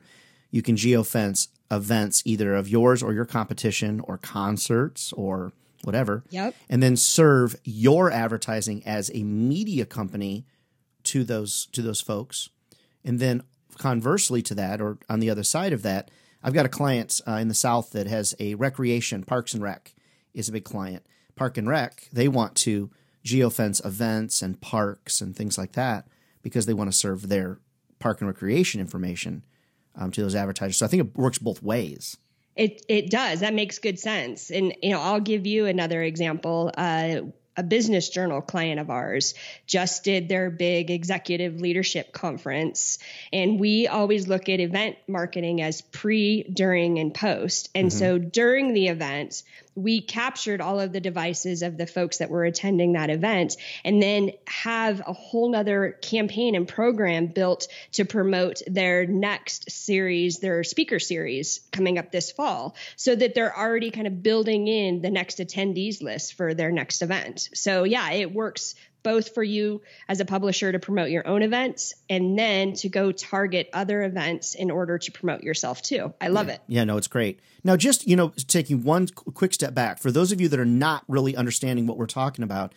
you 0.56 0.62
can 0.62 0.78
geofence 0.78 1.50
events 1.70 2.24
either 2.24 2.56
of 2.56 2.70
yours 2.70 3.04
or 3.04 3.12
your 3.12 3.26
competition 3.26 4.00
or 4.00 4.18
concerts 4.18 5.12
or 5.12 5.52
whatever. 5.84 6.24
Yep. 6.30 6.56
And 6.70 6.82
then 6.82 6.96
serve 6.96 7.58
your 7.66 8.10
advertising 8.10 8.82
as 8.86 9.12
a 9.14 9.24
media 9.24 9.86
company 9.86 10.46
to 11.04 11.26
those 11.26 11.66
to 11.74 11.82
those 11.82 12.00
folks. 12.00 12.48
And 13.04 13.20
then 13.20 13.44
conversely 13.78 14.42
to 14.44 14.56
that 14.56 14.80
or 14.80 14.98
on 15.10 15.20
the 15.20 15.30
other 15.30 15.44
side 15.44 15.74
of 15.74 15.82
that, 15.82 16.10
I've 16.42 16.54
got 16.54 16.66
a 16.66 16.70
client 16.70 17.20
uh, 17.28 17.34
in 17.34 17.50
the 17.50 17.54
south 17.54 17.92
that 17.92 18.08
has 18.08 18.34
a 18.40 18.56
recreation 18.56 19.26
parks 19.26 19.54
and 19.54 19.62
rec 19.62 19.94
is 20.34 20.48
a 20.48 20.54
big 20.54 20.64
client. 20.64 21.06
Park 21.36 21.58
and 21.58 21.68
rec, 21.68 22.08
they 22.14 22.30
want 22.30 22.56
to 22.56 22.90
geofence 23.26 23.86
events 23.86 24.42
and 24.42 24.62
parks 24.62 25.20
and 25.20 25.36
things 25.36 25.58
like 25.58 25.74
that 25.74 26.08
because 26.42 26.66
they 26.66 26.74
want 26.74 26.90
to 26.90 26.98
serve 26.98 27.28
their 27.28 27.60
park 28.00 28.22
and 28.22 28.30
recreation 28.30 28.80
information 28.80 29.44
um, 29.98 30.12
to 30.12 30.22
those 30.22 30.36
advertisers. 30.36 30.78
So 30.78 30.86
I 30.86 30.90
think 30.90 31.04
it 31.04 31.18
works 31.18 31.38
both 31.38 31.62
ways. 31.64 32.18
It 32.56 32.86
it 32.88 33.10
does. 33.10 33.42
That 33.42 33.54
makes 33.54 33.80
good 33.80 34.00
sense. 34.00 34.50
And 34.50 34.74
you 34.82 34.92
know, 34.92 35.02
I'll 35.02 35.20
give 35.20 35.46
you 35.46 35.66
another 35.66 36.02
example. 36.02 36.72
Uh, 36.76 37.22
a 37.58 37.64
business 37.64 38.10
journal 38.10 38.42
client 38.42 38.80
of 38.80 38.90
ours 38.90 39.34
just 39.66 40.04
did 40.04 40.28
their 40.28 40.50
big 40.50 40.92
executive 40.92 41.62
leadership 41.62 42.12
conference 42.12 43.00
and 43.32 43.60
we 43.60 43.88
always 43.88 44.28
look 44.28 44.50
at 44.50 44.60
event 44.60 44.98
marketing 45.08 45.62
as 45.62 45.82
pre 45.82 46.44
during 46.44 47.00
and 47.00 47.14
post 47.14 47.70
and 47.74 47.90
mm-hmm. 47.90 47.98
so 47.98 48.18
during 48.18 48.74
the 48.74 48.88
event 48.90 49.44
we 49.76 50.02
captured 50.02 50.62
all 50.62 50.80
of 50.80 50.94
the 50.94 51.02
devices 51.02 51.62
of 51.62 51.78
the 51.78 51.86
folks 51.86 52.18
that 52.18 52.30
were 52.30 52.46
attending 52.46 52.94
that 52.94 53.10
event 53.10 53.58
and 53.84 54.02
then 54.02 54.32
have 54.48 55.02
a 55.06 55.14
whole 55.14 55.50
nother 55.50 55.98
campaign 56.02 56.56
and 56.56 56.68
program 56.68 57.28
built 57.28 57.68
to 57.92 58.06
promote 58.06 58.62
their 58.68 59.06
next 59.06 59.70
series, 59.70 60.40
their 60.40 60.64
speaker 60.64 61.00
series 61.00 61.60
coming 61.72 61.98
up 61.98 62.12
this 62.12 62.32
fall, 62.32 62.76
so 62.96 63.16
that 63.16 63.36
they're 63.36 63.58
already 63.58 63.92
kind 63.92 64.08
of 64.08 64.24
building 64.24 64.68
in 64.68 65.02
the 65.02 65.12
next 65.12 65.40
attendees 65.40 66.02
list 66.02 66.36
for 66.36 66.54
their 66.54 66.72
next 66.72 67.02
event. 67.02 67.50
So, 67.54 67.84
yeah, 67.84 68.12
it 68.12 68.34
works 68.34 68.76
both 69.06 69.36
for 69.36 69.44
you 69.44 69.84
as 70.10 70.20
a 70.20 70.26
publisher 70.26 70.72
to 70.72 70.80
promote 70.80 71.12
your 71.12 71.26
own 71.28 71.44
events 71.44 71.94
and 72.10 72.38
then 72.38 72.74
to 72.74 72.90
go 72.90 73.12
target 73.12 73.70
other 73.72 74.02
events 74.02 74.56
in 74.56 74.72
order 74.72 74.98
to 74.98 75.12
promote 75.12 75.44
yourself 75.44 75.84
too. 75.84 76.12
I 76.20 76.30
love 76.30 76.48
yeah. 76.48 76.54
it. 76.56 76.62
Yeah, 76.68 76.84
no, 76.86 76.98
it's 76.98 77.08
great. 77.08 77.40
Now, 77.64 77.78
just, 77.78 78.08
you 78.08 78.16
know, 78.16 78.34
taking 78.48 78.84
one 78.84 79.08
quick 79.10 79.54
step 79.54 79.76
back, 79.76 80.00
for 80.00 80.12
those 80.12 80.32
of 80.32 80.42
you 80.42 80.50
that 80.50 80.60
are 80.60 80.66
not 80.66 81.04
really 81.08 81.36
understanding 81.36 81.86
what 81.86 81.98
we're 81.98 82.08
talking 82.08 82.44
about, 82.44 82.74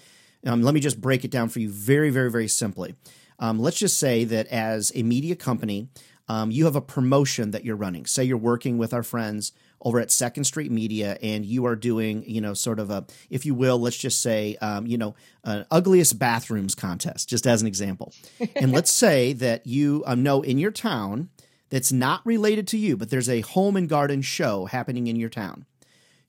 um, 0.46 0.62
let 0.62 0.74
me 0.74 0.80
just 0.80 1.00
break 1.00 1.24
it 1.24 1.30
down 1.30 1.48
for 1.48 1.60
you 1.60 1.70
very, 1.70 2.10
very, 2.10 2.30
very 2.30 2.46
simply. 2.46 2.94
Um, 3.38 3.58
let's 3.58 3.78
just 3.78 3.98
say 3.98 4.24
that 4.24 4.46
as 4.48 4.92
a 4.94 5.02
media 5.02 5.34
company, 5.34 5.88
um, 6.28 6.50
you 6.50 6.66
have 6.66 6.76
a 6.76 6.82
promotion 6.82 7.52
that 7.52 7.64
you're 7.64 7.74
running. 7.74 8.04
Say 8.04 8.24
you're 8.24 8.36
working 8.36 8.76
with 8.76 8.92
our 8.92 9.02
friends 9.02 9.52
over 9.80 10.00
at 10.00 10.10
Second 10.10 10.44
Street 10.44 10.70
Media, 10.70 11.16
and 11.22 11.44
you 11.44 11.66
are 11.66 11.76
doing, 11.76 12.24
you 12.26 12.40
know, 12.40 12.54
sort 12.54 12.80
of 12.80 12.90
a, 12.90 13.06
if 13.30 13.46
you 13.46 13.54
will, 13.54 13.78
let's 13.78 13.96
just 13.96 14.20
say, 14.22 14.56
um, 14.60 14.86
you 14.86 14.98
know, 14.98 15.14
an 15.44 15.64
ugliest 15.70 16.18
bathrooms 16.18 16.74
contest, 16.74 17.28
just 17.28 17.46
as 17.46 17.60
an 17.60 17.68
example. 17.68 18.12
and 18.56 18.72
let's 18.72 18.92
say 19.04 19.32
that 19.34 19.66
you 19.66 20.02
um, 20.06 20.22
know 20.22 20.42
in 20.42 20.58
your 20.58 20.70
town 20.70 21.28
that's 21.70 21.92
not 21.92 22.24
related 22.24 22.66
to 22.68 22.78
you, 22.78 22.96
but 22.96 23.10
there's 23.10 23.28
a 23.28 23.40
home 23.42 23.76
and 23.76 23.88
garden 23.88 24.22
show 24.22 24.66
happening 24.66 25.06
in 25.06 25.16
your 25.16 25.28
town. 25.28 25.64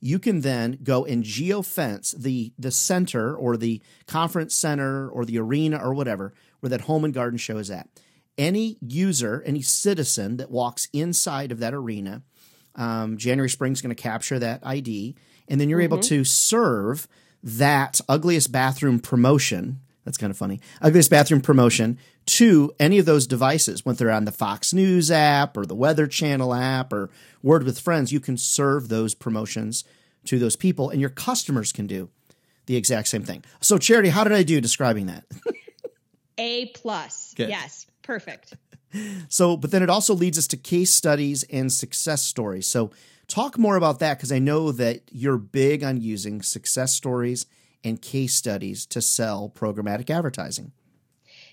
You 0.01 0.19
can 0.19 0.41
then 0.41 0.79
go 0.83 1.05
and 1.05 1.23
geofence 1.23 2.15
the 2.17 2.53
the 2.57 2.71
center 2.71 3.35
or 3.35 3.57
the 3.57 3.81
conference 4.07 4.55
center 4.55 5.09
or 5.09 5.25
the 5.25 5.37
arena 5.39 5.77
or 5.77 5.93
whatever 5.93 6.33
where 6.59 6.69
that 6.69 6.81
home 6.81 7.03
and 7.03 7.13
garden 7.13 7.37
show 7.37 7.57
is 7.57 7.69
at. 7.69 7.89
Any 8.37 8.77
user, 8.81 9.43
any 9.45 9.61
citizen 9.61 10.37
that 10.37 10.49
walks 10.49 10.87
inside 10.93 11.51
of 11.51 11.59
that 11.59 11.73
arena 11.73 12.23
um, 12.75 13.17
January 13.17 13.49
Spring 13.49 13.73
is 13.73 13.81
going 13.81 13.95
to 13.95 14.01
capture 14.01 14.39
that 14.39 14.61
ID, 14.63 15.15
and 15.47 15.59
then 15.59 15.69
you're 15.69 15.79
mm-hmm. 15.79 15.93
able 15.93 16.03
to 16.03 16.23
serve 16.23 17.07
that 17.43 18.01
ugliest 18.07 18.51
bathroom 18.51 18.99
promotion. 18.99 19.79
That's 20.05 20.17
kind 20.17 20.31
of 20.31 20.37
funny. 20.37 20.59
Ugliest 20.81 21.09
bathroom 21.09 21.41
promotion 21.41 21.97
to 22.25 22.73
any 22.79 22.99
of 22.99 23.05
those 23.05 23.27
devices, 23.27 23.85
whether 23.85 24.05
they're 24.05 24.11
on 24.11 24.25
the 24.25 24.31
Fox 24.31 24.73
News 24.73 25.11
app 25.11 25.57
or 25.57 25.65
the 25.65 25.75
Weather 25.75 26.07
Channel 26.07 26.53
app 26.53 26.93
or 26.93 27.09
Word 27.41 27.63
with 27.63 27.79
Friends. 27.79 28.11
You 28.11 28.19
can 28.19 28.37
serve 28.37 28.87
those 28.89 29.13
promotions 29.13 29.83
to 30.25 30.39
those 30.39 30.55
people, 30.55 30.89
and 30.89 31.01
your 31.01 31.09
customers 31.09 31.71
can 31.71 31.87
do 31.87 32.09
the 32.65 32.75
exact 32.75 33.07
same 33.07 33.23
thing. 33.23 33.43
So, 33.61 33.77
Charity, 33.77 34.09
how 34.09 34.23
did 34.23 34.33
I 34.33 34.43
do 34.43 34.61
describing 34.61 35.07
that? 35.07 35.25
A 36.37 36.67
plus. 36.67 37.33
Yes, 37.37 37.85
perfect. 38.01 38.53
So, 39.29 39.55
but 39.55 39.71
then 39.71 39.83
it 39.83 39.89
also 39.89 40.13
leads 40.13 40.37
us 40.37 40.47
to 40.47 40.57
case 40.57 40.91
studies 40.91 41.43
and 41.51 41.71
success 41.71 42.23
stories. 42.23 42.67
So, 42.67 42.91
talk 43.27 43.57
more 43.57 43.75
about 43.75 43.99
that 43.99 44.17
because 44.17 44.31
I 44.31 44.39
know 44.39 44.71
that 44.71 45.01
you're 45.11 45.37
big 45.37 45.83
on 45.83 46.01
using 46.01 46.41
success 46.41 46.93
stories 46.93 47.45
and 47.83 48.01
case 48.01 48.33
studies 48.33 48.85
to 48.87 49.01
sell 49.01 49.51
programmatic 49.53 50.09
advertising. 50.09 50.71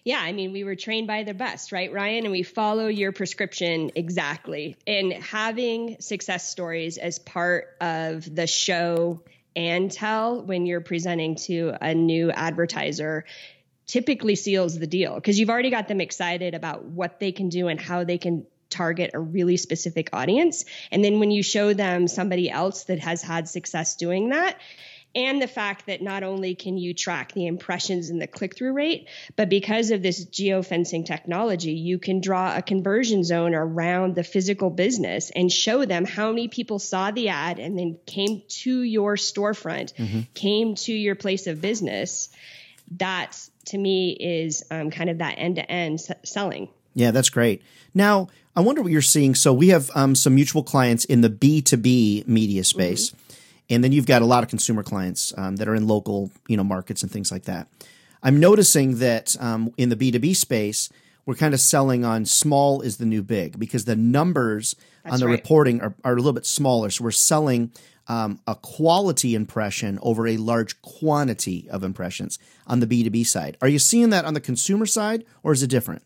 Yeah, 0.04 0.20
I 0.20 0.30
mean, 0.32 0.52
we 0.52 0.62
were 0.62 0.76
trained 0.76 1.08
by 1.08 1.24
the 1.24 1.34
best, 1.34 1.72
right, 1.72 1.92
Ryan? 1.92 2.26
And 2.26 2.32
we 2.32 2.44
follow 2.44 2.86
your 2.86 3.10
prescription 3.10 3.90
exactly. 3.96 4.76
And 4.86 5.12
having 5.12 5.96
success 5.98 6.48
stories 6.48 6.96
as 6.96 7.18
part 7.18 7.76
of 7.80 8.32
the 8.32 8.46
show 8.46 9.22
and 9.56 9.90
tell 9.90 10.42
when 10.42 10.64
you're 10.64 10.80
presenting 10.80 11.34
to 11.34 11.74
a 11.80 11.92
new 11.92 12.30
advertiser 12.30 13.24
typically 13.86 14.34
seals 14.34 14.78
the 14.78 14.86
deal 14.86 15.14
because 15.14 15.38
you've 15.38 15.50
already 15.50 15.70
got 15.70 15.88
them 15.88 16.00
excited 16.00 16.54
about 16.54 16.84
what 16.84 17.20
they 17.20 17.32
can 17.32 17.48
do 17.48 17.68
and 17.68 17.80
how 17.80 18.04
they 18.04 18.18
can 18.18 18.46
target 18.68 19.12
a 19.14 19.20
really 19.20 19.56
specific 19.56 20.10
audience. 20.12 20.64
And 20.90 21.04
then 21.04 21.20
when 21.20 21.30
you 21.30 21.42
show 21.42 21.72
them 21.72 22.08
somebody 22.08 22.50
else 22.50 22.84
that 22.84 22.98
has 22.98 23.22
had 23.22 23.48
success 23.48 23.96
doing 23.96 24.30
that, 24.30 24.58
and 25.14 25.40
the 25.40 25.48
fact 25.48 25.86
that 25.86 26.02
not 26.02 26.22
only 26.22 26.54
can 26.54 26.76
you 26.76 26.92
track 26.92 27.32
the 27.32 27.46
impressions 27.46 28.10
and 28.10 28.20
the 28.20 28.26
click 28.26 28.54
through 28.54 28.74
rate, 28.74 29.08
but 29.34 29.48
because 29.48 29.90
of 29.90 30.02
this 30.02 30.26
geofencing 30.26 31.06
technology, 31.06 31.72
you 31.72 31.98
can 31.98 32.20
draw 32.20 32.54
a 32.54 32.60
conversion 32.60 33.24
zone 33.24 33.54
around 33.54 34.14
the 34.14 34.22
physical 34.22 34.68
business 34.68 35.30
and 35.34 35.50
show 35.50 35.86
them 35.86 36.04
how 36.04 36.28
many 36.28 36.48
people 36.48 36.78
saw 36.78 37.10
the 37.10 37.30
ad 37.30 37.58
and 37.58 37.78
then 37.78 37.96
came 38.04 38.42
to 38.48 38.82
your 38.82 39.16
storefront, 39.16 39.94
mm-hmm. 39.94 40.20
came 40.34 40.74
to 40.74 40.92
your 40.92 41.14
place 41.14 41.46
of 41.46 41.62
business. 41.62 42.28
That's 42.90 43.50
to 43.66 43.78
me 43.78 44.12
is 44.12 44.64
um, 44.70 44.90
kind 44.90 45.10
of 45.10 45.18
that 45.18 45.34
end 45.38 45.56
to 45.56 45.70
end 45.70 46.00
selling. 46.24 46.68
Yeah, 46.94 47.10
that's 47.10 47.28
great. 47.28 47.62
Now, 47.94 48.28
I 48.54 48.60
wonder 48.60 48.82
what 48.82 48.90
you're 48.90 49.02
seeing. 49.02 49.34
So 49.34 49.52
we 49.52 49.68
have 49.68 49.90
um, 49.94 50.14
some 50.14 50.34
mutual 50.34 50.62
clients 50.62 51.04
in 51.04 51.20
the 51.20 51.28
B2B 51.28 52.26
media 52.26 52.64
space. 52.64 53.10
Mm-hmm. 53.10 53.22
And 53.68 53.84
then 53.84 53.92
you've 53.92 54.06
got 54.06 54.22
a 54.22 54.26
lot 54.26 54.42
of 54.42 54.48
consumer 54.48 54.82
clients 54.82 55.34
um, 55.36 55.56
that 55.56 55.68
are 55.68 55.74
in 55.74 55.86
local, 55.86 56.30
you 56.48 56.56
know, 56.56 56.64
markets 56.64 57.02
and 57.02 57.10
things 57.10 57.30
like 57.30 57.44
that. 57.44 57.68
I'm 58.22 58.40
noticing 58.40 58.98
that 58.98 59.36
um, 59.40 59.72
in 59.76 59.88
the 59.88 59.96
B2B 59.96 60.36
space, 60.36 60.88
we're 61.26 61.34
kind 61.34 61.52
of 61.52 61.60
selling 61.60 62.04
on 62.04 62.24
small 62.24 62.80
is 62.80 62.96
the 62.96 63.04
new 63.04 63.22
big 63.22 63.58
because 63.58 63.84
the 63.84 63.96
numbers 63.96 64.76
That's 65.02 65.14
on 65.14 65.20
the 65.20 65.26
right. 65.26 65.32
reporting 65.32 65.80
are, 65.80 65.94
are 66.04 66.12
a 66.12 66.16
little 66.16 66.32
bit 66.32 66.46
smaller. 66.46 66.88
So 66.90 67.04
we're 67.04 67.10
selling 67.10 67.72
um, 68.08 68.40
a 68.46 68.54
quality 68.54 69.34
impression 69.34 69.98
over 70.02 70.26
a 70.26 70.36
large 70.36 70.80
quantity 70.82 71.68
of 71.70 71.82
impressions 71.82 72.38
on 72.66 72.80
the 72.80 72.86
B2B 72.86 73.26
side. 73.26 73.56
Are 73.60 73.68
you 73.68 73.78
seeing 73.78 74.10
that 74.10 74.24
on 74.24 74.34
the 74.34 74.40
consumer 74.40 74.86
side 74.86 75.24
or 75.42 75.52
is 75.52 75.62
it 75.62 75.68
different? 75.68 76.02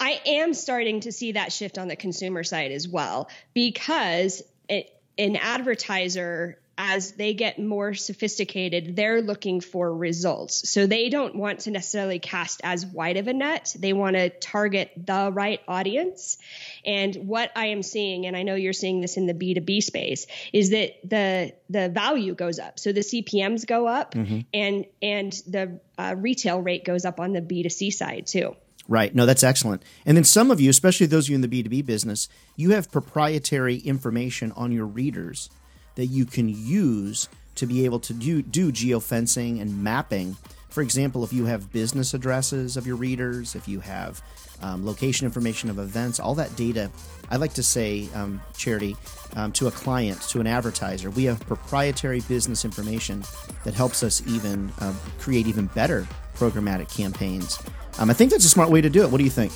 I 0.00 0.20
am 0.26 0.54
starting 0.54 1.00
to 1.00 1.12
see 1.12 1.32
that 1.32 1.52
shift 1.52 1.78
on 1.78 1.88
the 1.88 1.96
consumer 1.96 2.44
side 2.44 2.72
as 2.72 2.88
well 2.88 3.28
because 3.54 4.42
it, 4.68 4.90
an 5.16 5.36
advertiser 5.36 6.58
as 6.76 7.12
they 7.12 7.34
get 7.34 7.58
more 7.58 7.94
sophisticated, 7.94 8.96
they're 8.96 9.22
looking 9.22 9.60
for 9.60 9.94
results. 9.94 10.68
So 10.68 10.86
they 10.86 11.08
don't 11.08 11.36
want 11.36 11.60
to 11.60 11.70
necessarily 11.70 12.18
cast 12.18 12.60
as 12.64 12.84
wide 12.84 13.16
of 13.16 13.28
a 13.28 13.32
net. 13.32 13.74
They 13.78 13.92
want 13.92 14.16
to 14.16 14.30
target 14.30 14.90
the 14.96 15.30
right 15.32 15.60
audience. 15.68 16.38
And 16.84 17.14
what 17.26 17.50
I 17.54 17.66
am 17.66 17.82
seeing, 17.82 18.26
and 18.26 18.36
I 18.36 18.42
know 18.42 18.54
you're 18.54 18.72
seeing 18.72 19.00
this 19.00 19.16
in 19.16 19.26
the 19.26 19.34
B2B 19.34 19.82
space, 19.82 20.26
is 20.52 20.70
that 20.70 20.94
the 21.04 21.54
the 21.70 21.88
value 21.88 22.34
goes 22.34 22.58
up. 22.58 22.78
So 22.78 22.92
the 22.92 23.00
CPMs 23.00 23.66
go 23.66 23.86
up 23.86 24.14
mm-hmm. 24.14 24.40
and 24.52 24.86
and 25.00 25.32
the 25.46 25.80
uh, 25.96 26.14
retail 26.18 26.60
rate 26.60 26.84
goes 26.84 27.04
up 27.04 27.20
on 27.20 27.32
the 27.32 27.40
B2C 27.40 27.92
side 27.92 28.26
too. 28.26 28.56
Right. 28.86 29.14
No, 29.14 29.24
that's 29.24 29.42
excellent. 29.42 29.82
And 30.04 30.16
then 30.16 30.24
some 30.24 30.50
of 30.50 30.60
you, 30.60 30.68
especially 30.68 31.06
those 31.06 31.26
of 31.26 31.30
you 31.30 31.36
in 31.36 31.40
the 31.40 31.48
B2B 31.48 31.86
business, 31.86 32.28
you 32.56 32.72
have 32.72 32.92
proprietary 32.92 33.76
information 33.78 34.52
on 34.52 34.72
your 34.72 34.86
readers 34.86 35.48
that 35.94 36.06
you 36.06 36.24
can 36.24 36.48
use 36.48 37.28
to 37.56 37.66
be 37.66 37.84
able 37.84 38.00
to 38.00 38.12
do, 38.12 38.42
do 38.42 38.72
geofencing 38.72 39.60
and 39.60 39.82
mapping. 39.82 40.36
For 40.70 40.82
example, 40.82 41.22
if 41.22 41.32
you 41.32 41.44
have 41.44 41.72
business 41.72 42.14
addresses 42.14 42.76
of 42.76 42.86
your 42.86 42.96
readers, 42.96 43.54
if 43.54 43.68
you 43.68 43.80
have 43.80 44.20
um, 44.60 44.84
location 44.84 45.24
information 45.24 45.70
of 45.70 45.78
events, 45.78 46.18
all 46.18 46.34
that 46.34 46.56
data, 46.56 46.90
I 47.30 47.36
like 47.36 47.54
to 47.54 47.62
say, 47.62 48.08
um, 48.14 48.42
Charity, 48.56 48.96
um, 49.36 49.52
to 49.52 49.68
a 49.68 49.70
client, 49.70 50.20
to 50.22 50.40
an 50.40 50.46
advertiser, 50.46 51.10
we 51.10 51.24
have 51.24 51.40
proprietary 51.40 52.20
business 52.22 52.64
information 52.64 53.22
that 53.64 53.74
helps 53.74 54.02
us 54.02 54.22
even 54.26 54.72
uh, 54.80 54.92
create 55.20 55.46
even 55.46 55.66
better 55.66 56.08
programmatic 56.34 56.94
campaigns. 56.94 57.58
Um, 57.98 58.10
I 58.10 58.12
think 58.12 58.32
that's 58.32 58.44
a 58.44 58.48
smart 58.48 58.70
way 58.70 58.80
to 58.80 58.90
do 58.90 59.02
it. 59.02 59.10
What 59.10 59.18
do 59.18 59.24
you 59.24 59.30
think? 59.30 59.52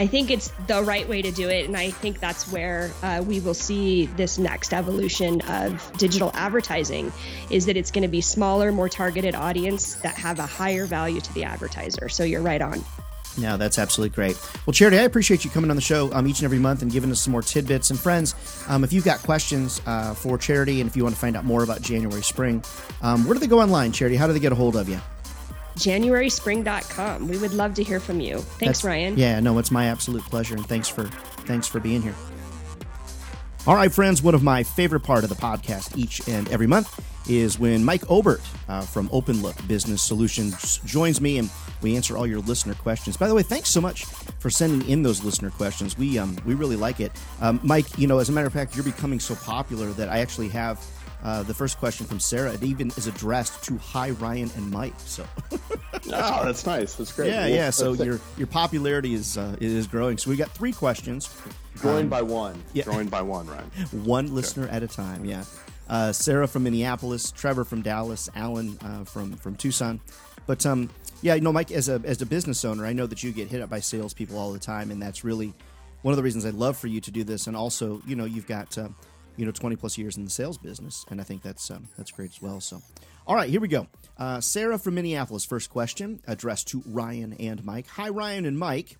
I 0.00 0.06
think 0.06 0.30
it's 0.30 0.50
the 0.66 0.82
right 0.82 1.06
way 1.06 1.20
to 1.20 1.30
do 1.30 1.50
it. 1.50 1.66
And 1.66 1.76
I 1.76 1.90
think 1.90 2.20
that's 2.20 2.50
where 2.50 2.90
uh, 3.02 3.22
we 3.22 3.38
will 3.40 3.52
see 3.52 4.06
this 4.06 4.38
next 4.38 4.72
evolution 4.72 5.42
of 5.42 5.92
digital 5.98 6.30
advertising 6.32 7.12
is 7.50 7.66
that 7.66 7.76
it's 7.76 7.90
going 7.90 8.04
to 8.04 8.08
be 8.08 8.22
smaller, 8.22 8.72
more 8.72 8.88
targeted 8.88 9.34
audience 9.34 9.96
that 9.96 10.14
have 10.14 10.38
a 10.38 10.46
higher 10.46 10.86
value 10.86 11.20
to 11.20 11.34
the 11.34 11.44
advertiser. 11.44 12.08
So 12.08 12.24
you're 12.24 12.40
right 12.40 12.62
on. 12.62 12.82
No, 13.36 13.58
that's 13.58 13.78
absolutely 13.78 14.14
great. 14.14 14.40
Well, 14.64 14.72
Charity, 14.72 14.98
I 14.98 15.02
appreciate 15.02 15.44
you 15.44 15.50
coming 15.50 15.68
on 15.68 15.76
the 15.76 15.82
show 15.82 16.10
um, 16.14 16.26
each 16.26 16.38
and 16.38 16.46
every 16.46 16.58
month 16.58 16.80
and 16.80 16.90
giving 16.90 17.10
us 17.10 17.20
some 17.20 17.32
more 17.32 17.42
tidbits. 17.42 17.90
And 17.90 18.00
friends, 18.00 18.34
um, 18.68 18.84
if 18.84 18.94
you've 18.94 19.04
got 19.04 19.18
questions 19.18 19.82
uh, 19.84 20.14
for 20.14 20.38
Charity 20.38 20.80
and 20.80 20.88
if 20.88 20.96
you 20.96 21.02
want 21.02 21.14
to 21.14 21.20
find 21.20 21.36
out 21.36 21.44
more 21.44 21.62
about 21.62 21.82
January 21.82 22.22
Spring, 22.22 22.64
um, 23.02 23.26
where 23.26 23.34
do 23.34 23.40
they 23.40 23.46
go 23.46 23.60
online, 23.60 23.92
Charity? 23.92 24.16
How 24.16 24.26
do 24.26 24.32
they 24.32 24.40
get 24.40 24.50
a 24.50 24.54
hold 24.54 24.76
of 24.76 24.88
you? 24.88 24.98
JanuarySpring.com. 25.76 27.28
We 27.28 27.38
would 27.38 27.52
love 27.52 27.74
to 27.74 27.82
hear 27.82 28.00
from 28.00 28.20
you. 28.20 28.38
Thanks, 28.38 28.80
That's, 28.80 28.84
Ryan. 28.84 29.16
Yeah, 29.16 29.40
no, 29.40 29.58
it's 29.58 29.70
my 29.70 29.86
absolute 29.86 30.22
pleasure, 30.24 30.54
and 30.54 30.66
thanks 30.66 30.88
for 30.88 31.04
thanks 31.46 31.66
for 31.66 31.80
being 31.80 32.02
here. 32.02 32.14
All 33.66 33.74
right, 33.74 33.92
friends, 33.92 34.22
one 34.22 34.34
of 34.34 34.42
my 34.42 34.62
favorite 34.62 35.00
part 35.00 35.22
of 35.22 35.28
the 35.28 35.36
podcast 35.36 35.96
each 35.96 36.26
and 36.26 36.48
every 36.48 36.66
month 36.66 36.98
is 37.28 37.58
when 37.58 37.84
Mike 37.84 38.10
Obert 38.10 38.40
uh, 38.68 38.80
from 38.80 39.08
OpenLook 39.10 39.68
Business 39.68 40.00
Solutions 40.00 40.78
joins 40.78 41.20
me 41.20 41.38
and 41.38 41.50
we 41.82 41.94
answer 41.94 42.16
all 42.16 42.26
your 42.26 42.40
listener 42.40 42.74
questions. 42.74 43.16
By 43.16 43.28
the 43.28 43.34
way, 43.34 43.42
thanks 43.42 43.68
so 43.68 43.80
much 43.80 44.04
for 44.04 44.50
sending 44.50 44.88
in 44.88 45.02
those 45.02 45.22
listener 45.22 45.50
questions. 45.50 45.96
We 45.96 46.18
um, 46.18 46.36
we 46.44 46.54
really 46.54 46.76
like 46.76 47.00
it. 47.00 47.12
Um, 47.40 47.60
Mike, 47.62 47.86
you 47.98 48.06
know, 48.06 48.18
as 48.18 48.28
a 48.28 48.32
matter 48.32 48.46
of 48.46 48.52
fact, 48.52 48.74
you're 48.74 48.84
becoming 48.84 49.20
so 49.20 49.34
popular 49.34 49.90
that 49.92 50.08
I 50.08 50.20
actually 50.20 50.48
have 50.48 50.84
uh, 51.22 51.42
the 51.42 51.54
first 51.54 51.78
question 51.78 52.06
from 52.06 52.18
Sarah. 52.20 52.52
It 52.52 52.62
even 52.62 52.88
is 52.90 53.06
addressed 53.06 53.62
to 53.64 53.76
Hi 53.78 54.10
Ryan 54.10 54.50
and 54.56 54.70
Mike. 54.70 54.94
So, 54.98 55.26
oh, 55.52 56.44
that's 56.44 56.64
nice. 56.64 56.94
That's 56.94 57.12
great. 57.12 57.28
Yeah, 57.28 57.40
well, 57.40 57.48
yeah. 57.48 57.70
So 57.70 57.92
your 57.92 58.20
your 58.36 58.46
popularity 58.46 59.14
is 59.14 59.36
uh, 59.36 59.56
is 59.60 59.86
growing. 59.86 60.18
So 60.18 60.30
we 60.30 60.36
got 60.36 60.50
three 60.50 60.72
questions. 60.72 61.28
Joined 61.82 62.04
um, 62.04 62.08
by 62.08 62.22
one. 62.22 62.62
Yeah. 62.72 62.84
Joined 62.84 63.10
by 63.10 63.22
one, 63.22 63.46
Ryan. 63.46 63.64
one 64.04 64.34
listener 64.34 64.68
at 64.68 64.82
a 64.82 64.88
time. 64.88 65.24
Yeah. 65.24 65.44
Uh, 65.88 66.12
Sarah 66.12 66.46
from 66.46 66.62
Minneapolis, 66.62 67.32
Trevor 67.32 67.64
from 67.64 67.82
Dallas, 67.82 68.28
Alan 68.34 68.78
uh, 68.80 69.04
from 69.04 69.32
from 69.34 69.56
Tucson. 69.56 70.00
But 70.46 70.64
um, 70.64 70.88
yeah, 71.22 71.34
you 71.34 71.42
know, 71.42 71.52
Mike, 71.52 71.70
as 71.70 71.88
a 71.88 72.00
as 72.04 72.22
a 72.22 72.26
business 72.26 72.64
owner, 72.64 72.86
I 72.86 72.92
know 72.92 73.06
that 73.06 73.22
you 73.22 73.32
get 73.32 73.48
hit 73.48 73.60
up 73.60 73.68
by 73.68 73.80
salespeople 73.80 74.38
all 74.38 74.52
the 74.52 74.58
time, 74.58 74.90
and 74.90 75.02
that's 75.02 75.22
really 75.22 75.52
one 76.02 76.12
of 76.12 76.16
the 76.16 76.22
reasons 76.22 76.46
I 76.46 76.50
love 76.50 76.78
for 76.78 76.86
you 76.86 77.00
to 77.02 77.10
do 77.10 77.24
this. 77.24 77.46
And 77.46 77.56
also, 77.56 78.00
you 78.06 78.16
know, 78.16 78.24
you've 78.24 78.46
got 78.46 78.76
uh, 78.78 78.88
you 79.36 79.44
know 79.44 79.52
20 79.52 79.76
plus 79.76 79.96
years 79.98 80.16
in 80.16 80.24
the 80.24 80.30
sales 80.30 80.58
business, 80.58 81.04
and 81.10 81.20
I 81.20 81.24
think 81.24 81.42
that's 81.42 81.70
um, 81.70 81.88
that's 81.96 82.10
great 82.10 82.30
as 82.30 82.42
well. 82.42 82.60
So, 82.60 82.80
all 83.26 83.34
right, 83.34 83.48
here 83.48 83.60
we 83.60 83.68
go. 83.68 83.86
Uh, 84.18 84.40
Sarah 84.40 84.78
from 84.78 84.94
Minneapolis. 84.94 85.44
First 85.44 85.70
question 85.70 86.20
addressed 86.26 86.68
to 86.68 86.82
Ryan 86.86 87.34
and 87.34 87.64
Mike. 87.64 87.86
Hi, 87.88 88.08
Ryan 88.08 88.44
and 88.44 88.58
Mike. 88.58 88.96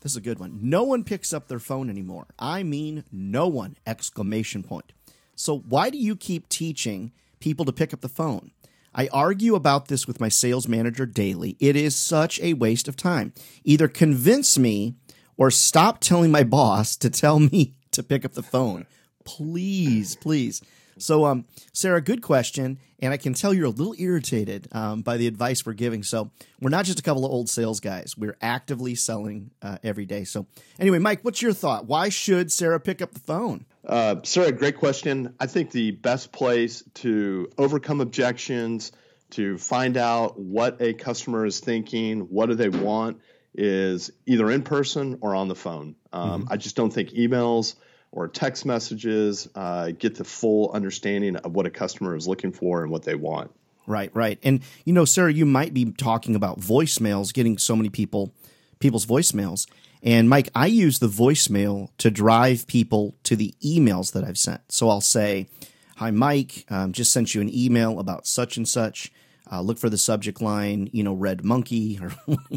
This 0.00 0.12
is 0.12 0.16
a 0.16 0.20
good 0.20 0.38
one. 0.38 0.58
No 0.62 0.84
one 0.84 1.02
picks 1.02 1.32
up 1.32 1.48
their 1.48 1.58
phone 1.58 1.88
anymore. 1.88 2.26
I 2.38 2.62
mean, 2.62 3.04
no 3.10 3.48
one! 3.48 3.76
Exclamation 3.86 4.62
point. 4.62 4.92
So 5.34 5.58
why 5.58 5.90
do 5.90 5.98
you 5.98 6.14
keep 6.14 6.48
teaching 6.48 7.12
people 7.40 7.64
to 7.64 7.72
pick 7.72 7.92
up 7.94 8.00
the 8.00 8.08
phone? 8.08 8.50
I 8.94 9.08
argue 9.12 9.56
about 9.56 9.88
this 9.88 10.06
with 10.06 10.20
my 10.20 10.28
sales 10.28 10.68
manager 10.68 11.04
daily. 11.04 11.56
It 11.58 11.74
is 11.74 11.96
such 11.96 12.38
a 12.40 12.54
waste 12.54 12.86
of 12.86 12.96
time. 12.96 13.32
Either 13.64 13.88
convince 13.88 14.56
me 14.56 14.94
or 15.36 15.50
stop 15.50 15.98
telling 16.00 16.30
my 16.30 16.44
boss 16.44 16.96
to 16.96 17.10
tell 17.10 17.40
me 17.40 17.74
to 17.90 18.02
pick 18.02 18.24
up 18.24 18.34
the 18.34 18.42
phone. 18.42 18.86
Please, 19.24 20.16
please. 20.16 20.62
So, 20.98 21.24
um, 21.24 21.44
Sarah, 21.72 22.00
good 22.00 22.22
question, 22.22 22.78
and 23.00 23.12
I 23.12 23.16
can 23.16 23.34
tell 23.34 23.52
you're 23.52 23.66
a 23.66 23.70
little 23.70 23.94
irritated 23.98 24.68
um, 24.72 25.02
by 25.02 25.16
the 25.16 25.26
advice 25.26 25.66
we're 25.66 25.72
giving. 25.72 26.02
So, 26.02 26.30
we're 26.60 26.70
not 26.70 26.84
just 26.84 26.98
a 26.98 27.02
couple 27.02 27.24
of 27.24 27.32
old 27.32 27.48
sales 27.48 27.80
guys; 27.80 28.16
we're 28.16 28.36
actively 28.40 28.94
selling 28.94 29.50
uh, 29.62 29.78
every 29.82 30.06
day. 30.06 30.24
So, 30.24 30.46
anyway, 30.78 30.98
Mike, 30.98 31.20
what's 31.22 31.42
your 31.42 31.52
thought? 31.52 31.86
Why 31.86 32.08
should 32.08 32.52
Sarah 32.52 32.80
pick 32.80 33.02
up 33.02 33.12
the 33.12 33.20
phone? 33.20 33.66
Uh, 33.86 34.16
Sarah, 34.22 34.52
great 34.52 34.76
question. 34.76 35.34
I 35.40 35.46
think 35.46 35.70
the 35.70 35.90
best 35.90 36.32
place 36.32 36.84
to 36.94 37.50
overcome 37.58 38.00
objections, 38.00 38.92
to 39.30 39.58
find 39.58 39.96
out 39.96 40.38
what 40.38 40.80
a 40.80 40.94
customer 40.94 41.44
is 41.44 41.60
thinking, 41.60 42.20
what 42.20 42.46
do 42.46 42.54
they 42.54 42.68
want, 42.68 43.20
is 43.54 44.10
either 44.26 44.50
in 44.50 44.62
person 44.62 45.18
or 45.20 45.34
on 45.34 45.48
the 45.48 45.54
phone. 45.54 45.96
Um, 46.12 46.42
mm-hmm. 46.42 46.52
I 46.52 46.56
just 46.56 46.76
don't 46.76 46.92
think 46.92 47.10
emails 47.10 47.74
or 48.14 48.28
text 48.28 48.64
messages 48.64 49.48
uh, 49.56 49.90
get 49.90 50.14
the 50.14 50.24
full 50.24 50.70
understanding 50.70 51.34
of 51.36 51.52
what 51.54 51.66
a 51.66 51.70
customer 51.70 52.16
is 52.16 52.28
looking 52.28 52.52
for 52.52 52.82
and 52.82 52.90
what 52.90 53.02
they 53.02 53.16
want. 53.16 53.50
Right, 53.86 54.10
right. 54.14 54.38
And 54.42 54.62
you 54.84 54.92
know, 54.92 55.04
Sarah, 55.04 55.32
you 55.32 55.44
might 55.44 55.74
be 55.74 55.92
talking 55.92 56.36
about 56.36 56.60
voicemails, 56.60 57.34
getting 57.34 57.58
so 57.58 57.76
many 57.76 57.90
people 57.90 58.32
people's 58.78 59.04
voicemails. 59.04 59.68
And 60.02 60.28
Mike, 60.28 60.48
I 60.54 60.66
use 60.66 61.00
the 61.00 61.08
voicemail 61.08 61.88
to 61.98 62.10
drive 62.10 62.66
people 62.66 63.16
to 63.24 63.36
the 63.36 63.54
emails 63.64 64.12
that 64.12 64.22
I've 64.22 64.38
sent. 64.38 64.60
So 64.70 64.88
I'll 64.88 65.00
say, 65.00 65.48
"Hi, 65.96 66.10
Mike, 66.10 66.66
um, 66.70 66.92
just 66.92 67.12
sent 67.12 67.34
you 67.34 67.40
an 67.40 67.54
email 67.54 67.98
about 67.98 68.26
such 68.26 68.56
and 68.56 68.68
such. 68.68 69.12
Uh, 69.50 69.60
look 69.60 69.76
for 69.76 69.90
the 69.90 69.98
subject 69.98 70.40
line, 70.40 70.88
you 70.92 71.02
know, 71.02 71.12
red 71.12 71.44
monkey 71.44 72.00
or 72.02 72.08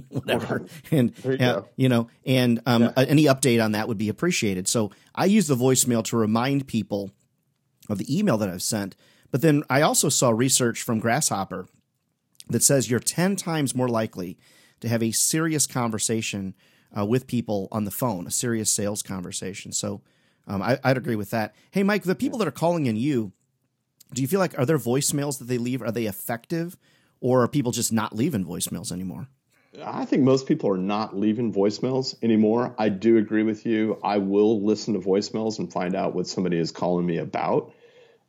whatever, 0.10 0.66
and 0.90 1.14
you, 1.26 1.32
uh, 1.34 1.62
you, 1.76 1.90
know, 1.90 2.08
and 2.26 2.62
um, 2.66 2.84
yeah. 2.84 2.92
any 2.96 3.26
update 3.26 3.64
on 3.64 3.74
that 3.74 3.90
would 3.90 3.98
be 3.98 4.08
appreciated. 4.08 4.68
So 4.70 4.92
I 5.14 5.26
use 5.26 5.48
the 5.48 5.56
voicemail 5.56 6.04
to 6.06 6.18
remind 6.18 6.68
people 6.68 7.12
of 7.90 7.98
the 7.98 8.18
email 8.18 8.38
that 8.38 8.50
I've 8.50 8.62
sent. 8.62 8.96
But 9.32 9.42
then 9.42 9.64
I 9.70 9.82
also 9.82 10.08
saw 10.08 10.30
research 10.30 10.82
from 10.82 11.00
Grasshopper 11.00 11.68
that 12.48 12.64
says 12.64 12.90
you're 12.90 13.02
ten 13.02 13.36
times 13.36 13.76
more 13.76 13.90
likely 13.90 14.38
to 14.80 14.88
have 14.88 15.04
a 15.04 15.12
serious 15.12 15.68
conversation 15.68 16.54
uh, 16.98 17.06
with 17.06 17.28
people 17.28 17.68
on 17.72 17.84
the 17.84 17.92
phone, 17.92 18.28
a 18.28 18.32
serious 18.32 18.72
sales 18.72 19.04
conversation. 19.04 19.72
So 19.72 20.02
um, 20.48 20.62
I, 20.62 20.80
would 20.86 20.98
agree 20.98 21.16
with 21.16 21.32
that. 21.32 21.54
Hey, 21.72 21.84
Mike, 21.84 22.04
the 22.04 22.16
people 22.16 22.40
that 22.40 22.48
are 22.48 22.52
calling 22.52 22.86
in 22.86 22.96
you, 22.96 23.34
do 24.14 24.22
you 24.22 24.28
feel 24.28 24.40
like 24.40 24.58
are 24.58 24.66
there 24.66 24.78
voicemails 24.78 25.40
that 25.40 25.46
they 25.46 25.58
leave? 25.58 25.82
Are 25.82 25.92
they 25.92 26.06
effective, 26.06 26.78
or 27.20 27.44
are 27.44 27.48
people 27.48 27.72
just 27.72 27.92
not 27.92 28.16
leaving 28.16 28.46
voicemails 28.46 28.92
anymore? 28.92 29.28
I 29.84 30.06
think 30.06 30.24
most 30.24 30.48
people 30.48 30.72
are 30.72 30.78
not 30.78 31.16
leaving 31.16 31.54
voicemails 31.54 32.16
anymore. 32.24 32.74
I 32.78 32.90
do 32.90 33.18
agree 33.18 33.44
with 33.44 33.66
you. 33.66 34.00
I 34.04 34.18
will 34.18 34.64
listen 34.64 34.94
to 34.94 35.00
voicemails 35.00 35.60
and 35.60 35.72
find 35.72 35.96
out 35.96 36.16
what 36.16 36.28
somebody 36.28 36.58
is 36.58 36.72
calling 36.72 37.06
me 37.06 37.18
about. 37.18 37.74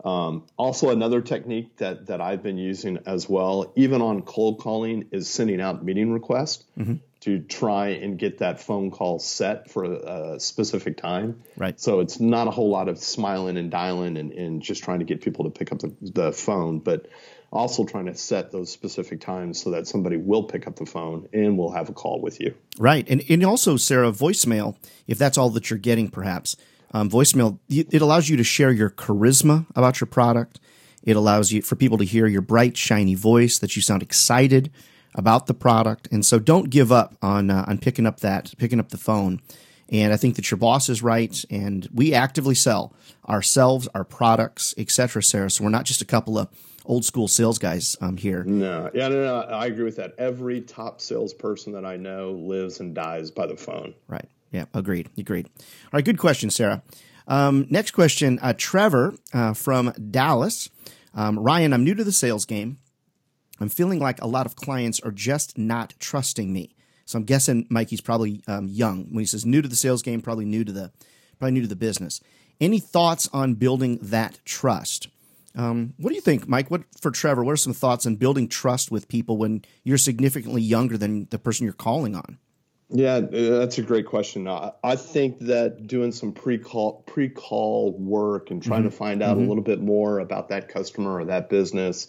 Um, 0.05 0.45
also, 0.57 0.91
another 0.91 1.21
technique 1.21 1.77
that 1.79 2.07
that 2.07 2.21
I've 2.21 2.43
been 2.43 2.59
using 2.59 2.99
as 3.07 3.29
well, 3.29 3.73
even 3.77 4.01
on 4.03 4.23
cold 4.23 4.61
calling, 4.61 5.09
is 5.11 5.29
sending 5.29 5.61
out 5.61 5.85
meeting 5.85 6.13
requests 6.13 6.65
mm-hmm. 6.79 6.97
To 7.21 7.41
try 7.41 7.89
and 7.89 8.19
get 8.19 8.39
that 8.39 8.61
phone 8.61 8.91
call 8.91 9.19
set 9.19 9.71
for 9.71 9.85
a 9.85 10.39
specific 10.39 10.97
time. 10.97 11.43
Right. 11.57 11.79
So 11.79 12.01
it's 12.01 12.21
not 12.21 12.47
a 12.47 12.51
whole 12.51 12.71
lot 12.71 12.89
of 12.89 12.99
smiling 12.99 13.57
and 13.57 13.71
dialing 13.71 14.17
and, 14.17 14.33
and 14.33 14.63
just 14.63 14.85
trying 14.85 15.01
to 15.01 15.05
get 15.05 15.21
people 15.21 15.45
to 15.45 15.51
pick 15.51 15.73
up 15.73 15.81
the, 15.81 15.95
the 16.01 16.33
phone, 16.33 16.79
but 16.79 17.09
also 17.51 17.85
trying 17.85 18.07
to 18.07 18.15
set 18.15 18.53
those 18.53 18.71
specific 18.71 19.21
times 19.21 19.61
so 19.61 19.71
that 19.71 19.87
somebody 19.87 20.17
will 20.17 20.45
pick 20.45 20.67
up 20.67 20.77
the 20.77 20.87
phone 20.87 21.29
and 21.33 21.59
will 21.59 21.73
have 21.73 21.89
a 21.89 21.93
call 21.93 22.21
with 22.21 22.41
you. 22.41 22.55
Right. 22.79 23.09
And, 23.09 23.25
and 23.29 23.45
also, 23.45 23.77
Sarah, 23.77 24.13
voicemail, 24.13 24.77
if 25.07 25.19
that's 25.19 25.37
all 25.37 25.51
that 25.51 25.71
you're 25.71 25.79
getting, 25.79 26.11
perhaps 26.11 26.57
um, 26.93 27.11
voicemail, 27.11 27.59
it 27.69 28.01
allows 28.01 28.29
you 28.29 28.37
to 28.37 28.45
share 28.45 28.71
your 28.71 28.91
charisma 28.91 29.67
about 29.75 30.01
your 30.01 30.07
product. 30.07 30.61
It 31.03 31.17
allows 31.17 31.51
you 31.51 31.63
for 31.63 31.75
people 31.75 31.99
to 31.99 32.05
hear 32.05 32.27
your 32.27 32.43
bright, 32.43 32.77
shiny 32.77 33.15
voice 33.15 33.59
that 33.59 33.75
you 33.75 33.83
sound 33.83 34.03
excited 34.03 34.71
about 35.15 35.47
the 35.47 35.55
product. 35.55 36.09
And 36.11 36.25
so 36.25 36.39
don't 36.39 36.71
give 36.71 36.93
up 36.93 37.17
on 37.23 37.51
uh, 37.51 37.65
on 37.67 37.79
picking 37.79 38.07
up 38.07 38.21
that 38.21 38.55
picking 38.59 38.81
up 38.81 38.91
the 38.91 38.99
phone. 38.99 39.41
And 39.91 40.13
I 40.13 40.19
think 40.19 40.37
that 40.37 40.51
your 40.51 40.59
boss 40.59 40.91
is 40.91 41.03
right, 41.03 41.43
and 41.49 41.89
we 41.95 42.13
actively 42.13 42.55
sell 42.55 42.93
ourselves, 43.27 43.89
our 43.95 44.05
products, 44.05 44.75
etc. 44.77 45.23
Sarah, 45.23 45.51
so 45.51 45.65
we're 45.65 45.71
not 45.71 45.87
just 45.87 46.03
a 46.03 46.05
couple 46.05 46.37
of 46.37 46.49
old 46.85 47.05
school 47.05 47.27
sales 47.27 47.59
guys 47.59 47.97
um, 48.01 48.17
here. 48.17 48.45
No, 48.45 48.91
yeah, 48.93 49.09
no, 49.09 49.23
no, 49.23 49.41
I 49.55 49.67
agree 49.67 49.85
with 49.85 49.97
that. 49.97 50.15
Every 50.19 50.61
top 50.61 51.01
salesperson 51.01 51.73
that 51.73 51.87
I 51.87 51.97
know 51.97 52.33
lives 52.33 52.81
and 52.81 52.95
dies 52.95 53.31
by 53.31 53.47
the 53.47 53.57
phone. 53.57 53.95
Right. 54.09 54.29
Yeah, 54.51 54.65
agreed. 54.75 55.11
Agreed. 55.19 55.47
All 55.57 55.91
right, 55.93 56.05
good 56.05 56.19
question, 56.19 56.51
Sarah. 56.51 56.83
Um, 57.27 57.67
next 57.69 57.91
question, 57.91 58.39
uh, 58.41 58.55
Trevor 58.57 59.15
uh, 59.35 59.53
from 59.53 59.93
Dallas. 60.11 60.71
Um, 61.15 61.39
Ryan, 61.39 61.75
I'm 61.75 61.85
new 61.85 61.95
to 61.95 62.05
the 62.05 62.13
sales 62.13 62.47
game. 62.47 62.79
I'm 63.61 63.69
feeling 63.69 63.99
like 63.99 64.21
a 64.21 64.27
lot 64.27 64.47
of 64.47 64.57
clients 64.57 65.01
are 65.01 65.11
just 65.11 65.59
not 65.59 65.95
trusting 65.99 66.53
me. 66.53 66.75
So 67.05 67.19
I'm 67.19 67.25
guessing 67.25 67.67
Mikey's 67.71 68.01
probably 68.01 68.43
um, 68.47 68.69
young 68.69 69.07
when 69.07 69.21
he 69.21 69.27
says 69.27 69.47
new 69.47 69.63
to 69.63 69.69
the 69.69 69.77
sales 69.77 70.03
game, 70.03 70.21
probably 70.21 70.45
new 70.45 70.65
to 70.65 70.73
the 70.73 70.93
probably 71.39 71.53
new 71.53 71.63
to 71.63 71.69
the 71.69 71.77
business. 71.77 72.21
Any 72.61 72.81
thoughts 72.81 73.29
on 73.33 73.55
building 73.55 73.99
that 74.03 74.41
trust? 74.45 75.09
Um, 75.57 75.95
what 75.97 76.11
do 76.11 76.17
you 76.17 76.21
think, 76.21 76.47
Mike? 76.49 76.71
What 76.71 76.83
for 77.01 77.11
Trevor? 77.11 77.43
What 77.43 77.53
are 77.53 77.57
some 77.57 77.73
thoughts 77.73 78.07
on 78.07 78.17
building 78.17 78.49
trust 78.49 78.91
with 78.91 79.09
people 79.09 79.39
when 79.39 79.65
you're 79.85 79.99
significantly 79.99 80.63
younger 80.63 80.99
than 80.99 81.27
the 81.31 81.39
person 81.39 81.65
you're 81.65 81.73
calling 81.73 82.15
on? 82.15 82.39
Yeah, 82.91 83.21
that's 83.21 83.77
a 83.77 83.83
great 83.83 84.07
question. 84.07 84.49
I 84.49 84.97
think 84.97 85.41
that 85.41 85.87
doing 85.87 86.11
some 86.11 86.33
pre-call 86.33 87.03
pre-call 87.07 87.93
work 87.99 88.51
and 88.51 88.63
trying 88.63 88.81
mm-hmm. 88.81 88.91
to 88.91 88.97
find 88.97 89.23
out 89.23 89.37
mm-hmm. 89.37 89.45
a 89.45 89.49
little 89.49 89.65
bit 89.65 89.81
more 89.81 90.21
about 90.21 90.49
that 90.49 90.69
customer 90.69 91.17
or 91.17 91.25
that 91.27 91.51
business, 91.51 92.09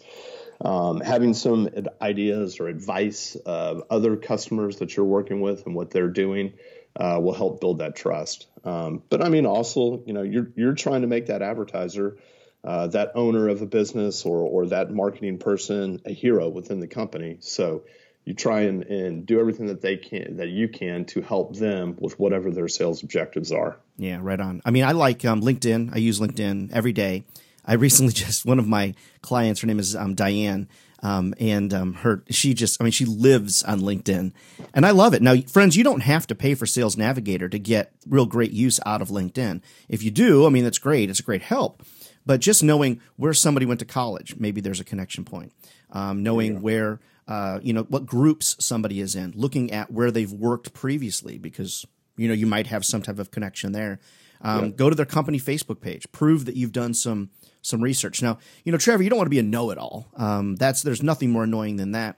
um, 0.62 1.00
having 1.00 1.34
some 1.34 1.68
ideas 2.00 2.60
or 2.60 2.68
advice 2.68 3.36
of 3.44 3.82
other 3.90 4.16
customers 4.16 4.78
that 4.78 4.96
you're 4.96 5.04
working 5.04 5.42
with 5.42 5.66
and 5.66 5.74
what 5.74 5.90
they're 5.90 6.08
doing, 6.08 6.54
uh, 6.96 7.18
will 7.20 7.34
help 7.34 7.60
build 7.60 7.78
that 7.78 7.94
trust. 7.94 8.46
Um, 8.64 9.02
but 9.10 9.22
I 9.22 9.28
mean, 9.28 9.44
also, 9.44 10.02
you 10.06 10.14
know, 10.14 10.22
you're 10.22 10.50
you're 10.56 10.74
trying 10.74 11.02
to 11.02 11.06
make 11.06 11.26
that 11.26 11.42
advertiser, 11.42 12.16
uh, 12.64 12.86
that 12.88 13.12
owner 13.14 13.48
of 13.48 13.60
a 13.60 13.66
business 13.66 14.24
or 14.24 14.38
or 14.38 14.66
that 14.68 14.90
marketing 14.90 15.38
person 15.38 16.00
a 16.06 16.12
hero 16.12 16.48
within 16.48 16.80
the 16.80 16.88
company. 16.88 17.36
So 17.40 17.82
you 18.24 18.34
try 18.34 18.62
and, 18.62 18.84
and 18.84 19.26
do 19.26 19.40
everything 19.40 19.66
that 19.66 19.80
they 19.80 19.96
can 19.96 20.36
that 20.36 20.48
you 20.48 20.68
can 20.68 21.04
to 21.06 21.20
help 21.20 21.56
them 21.56 21.96
with 21.98 22.18
whatever 22.18 22.50
their 22.50 22.68
sales 22.68 23.02
objectives 23.02 23.50
are. 23.50 23.78
Yeah, 23.96 24.18
right 24.20 24.40
on. 24.40 24.62
I 24.64 24.70
mean, 24.70 24.84
I 24.84 24.92
like 24.92 25.24
um, 25.24 25.40
LinkedIn. 25.40 25.94
I 25.94 25.98
use 25.98 26.20
LinkedIn 26.20 26.70
every 26.72 26.92
day. 26.92 27.24
I 27.64 27.74
recently 27.74 28.12
just 28.14 28.44
one 28.44 28.58
of 28.58 28.66
my 28.66 28.94
clients. 29.22 29.60
Her 29.60 29.66
name 29.66 29.78
is 29.78 29.96
um, 29.96 30.14
Diane. 30.14 30.68
Um, 31.02 31.34
and 31.40 31.72
um, 31.72 31.94
her, 31.94 32.22
she 32.28 32.52
just, 32.52 32.80
I 32.80 32.84
mean, 32.84 32.92
she 32.92 33.06
lives 33.06 33.62
on 33.62 33.80
LinkedIn, 33.80 34.32
and 34.74 34.86
I 34.86 34.90
love 34.90 35.14
it. 35.14 35.22
Now, 35.22 35.34
friends, 35.48 35.74
you 35.74 35.82
don't 35.82 36.02
have 36.02 36.26
to 36.26 36.34
pay 36.34 36.54
for 36.54 36.66
Sales 36.66 36.96
Navigator 36.96 37.48
to 37.48 37.58
get 37.58 37.92
real 38.06 38.26
great 38.26 38.52
use 38.52 38.78
out 38.84 39.00
of 39.00 39.08
LinkedIn. 39.08 39.62
If 39.88 40.02
you 40.02 40.10
do, 40.10 40.44
I 40.44 40.50
mean, 40.50 40.62
that's 40.62 40.78
great. 40.78 41.08
It's 41.08 41.20
a 41.20 41.22
great 41.22 41.40
help. 41.40 41.82
But 42.26 42.40
just 42.40 42.62
knowing 42.62 43.00
where 43.16 43.32
somebody 43.32 43.64
went 43.64 43.80
to 43.80 43.86
college, 43.86 44.36
maybe 44.36 44.60
there's 44.60 44.80
a 44.80 44.84
connection 44.84 45.24
point. 45.24 45.52
Um, 45.90 46.22
knowing 46.22 46.54
yeah. 46.54 46.58
where, 46.58 47.00
uh, 47.30 47.60
you 47.62 47.72
know, 47.72 47.84
what 47.84 48.04
groups 48.04 48.56
somebody 48.58 49.00
is 49.00 49.14
in, 49.14 49.32
looking 49.36 49.70
at 49.72 49.90
where 49.90 50.10
they've 50.10 50.32
worked 50.32 50.74
previously, 50.74 51.38
because 51.38 51.86
you 52.16 52.28
know 52.28 52.34
you 52.34 52.46
might 52.46 52.66
have 52.66 52.84
some 52.84 53.02
type 53.02 53.18
of 53.18 53.30
connection 53.30 53.72
there. 53.72 54.00
Um, 54.42 54.64
yeah. 54.64 54.70
Go 54.70 54.90
to 54.90 54.96
their 54.96 55.06
company 55.06 55.38
Facebook 55.38 55.80
page. 55.80 56.10
Prove 56.12 56.44
that 56.46 56.56
you've 56.56 56.72
done 56.72 56.92
some 56.92 57.30
some 57.62 57.82
research. 57.82 58.20
Now, 58.20 58.38
you 58.64 58.72
know, 58.72 58.78
Trevor, 58.78 59.02
you 59.02 59.10
don't 59.10 59.18
want 59.18 59.26
to 59.26 59.30
be 59.30 59.38
a 59.38 59.42
know-it-all. 59.42 60.08
Um, 60.16 60.56
that's 60.56 60.82
there's 60.82 61.02
nothing 61.02 61.30
more 61.30 61.44
annoying 61.44 61.76
than 61.76 61.92
that. 61.92 62.16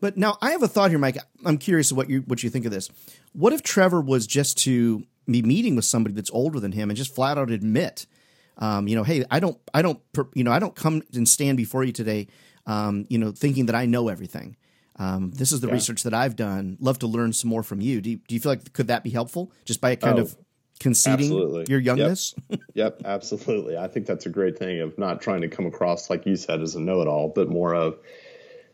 But 0.00 0.16
now 0.16 0.38
I 0.40 0.52
have 0.52 0.62
a 0.62 0.68
thought 0.68 0.90
here, 0.90 0.98
Mike. 0.98 1.18
I'm 1.44 1.58
curious 1.58 1.92
what 1.92 2.08
you 2.08 2.20
what 2.22 2.42
you 2.42 2.50
think 2.50 2.64
of 2.64 2.72
this. 2.72 2.90
What 3.32 3.52
if 3.52 3.62
Trevor 3.62 4.00
was 4.00 4.26
just 4.26 4.58
to 4.58 5.04
be 5.26 5.42
meeting 5.42 5.76
with 5.76 5.84
somebody 5.84 6.14
that's 6.14 6.30
older 6.30 6.60
than 6.60 6.72
him 6.72 6.90
and 6.90 6.96
just 6.96 7.14
flat 7.14 7.38
out 7.38 7.50
admit, 7.50 8.06
um, 8.58 8.86
you 8.88 8.94
know, 8.94 9.02
hey, 9.02 9.24
I 9.30 9.40
don't, 9.40 9.58
I 9.72 9.82
don't, 9.82 10.00
you 10.34 10.44
know, 10.44 10.52
I 10.52 10.58
don't 10.58 10.74
come 10.74 11.02
and 11.14 11.28
stand 11.28 11.56
before 11.56 11.84
you 11.84 11.92
today, 11.92 12.28
um, 12.66 13.06
you 13.08 13.18
know, 13.18 13.32
thinking 13.32 13.66
that 13.66 13.74
I 13.74 13.86
know 13.86 14.08
everything. 14.08 14.56
Um, 14.96 15.32
this 15.32 15.52
is 15.52 15.60
the 15.60 15.66
yeah. 15.66 15.74
research 15.74 16.04
that 16.04 16.14
I've 16.14 16.36
done. 16.36 16.76
Love 16.80 17.00
to 17.00 17.06
learn 17.06 17.32
some 17.32 17.50
more 17.50 17.62
from 17.62 17.80
you. 17.80 18.00
Do 18.00 18.10
you, 18.10 18.16
do 18.28 18.34
you 18.34 18.40
feel 18.40 18.52
like 18.52 18.72
could 18.72 18.86
that 18.88 19.02
be 19.02 19.10
helpful? 19.10 19.50
Just 19.64 19.80
by 19.80 19.96
kind 19.96 20.18
oh, 20.18 20.22
of 20.22 20.36
conceding 20.78 21.26
absolutely. 21.26 21.66
your 21.68 21.80
youngness. 21.80 22.34
Yep. 22.48 22.60
yep, 22.74 23.02
absolutely. 23.04 23.76
I 23.76 23.88
think 23.88 24.06
that's 24.06 24.26
a 24.26 24.30
great 24.30 24.58
thing 24.58 24.80
of 24.80 24.96
not 24.98 25.20
trying 25.20 25.40
to 25.40 25.48
come 25.48 25.66
across 25.66 26.10
like 26.10 26.26
you 26.26 26.36
said 26.36 26.60
as 26.60 26.74
a 26.76 26.80
know-it-all, 26.80 27.32
but 27.34 27.48
more 27.48 27.74
of 27.74 27.98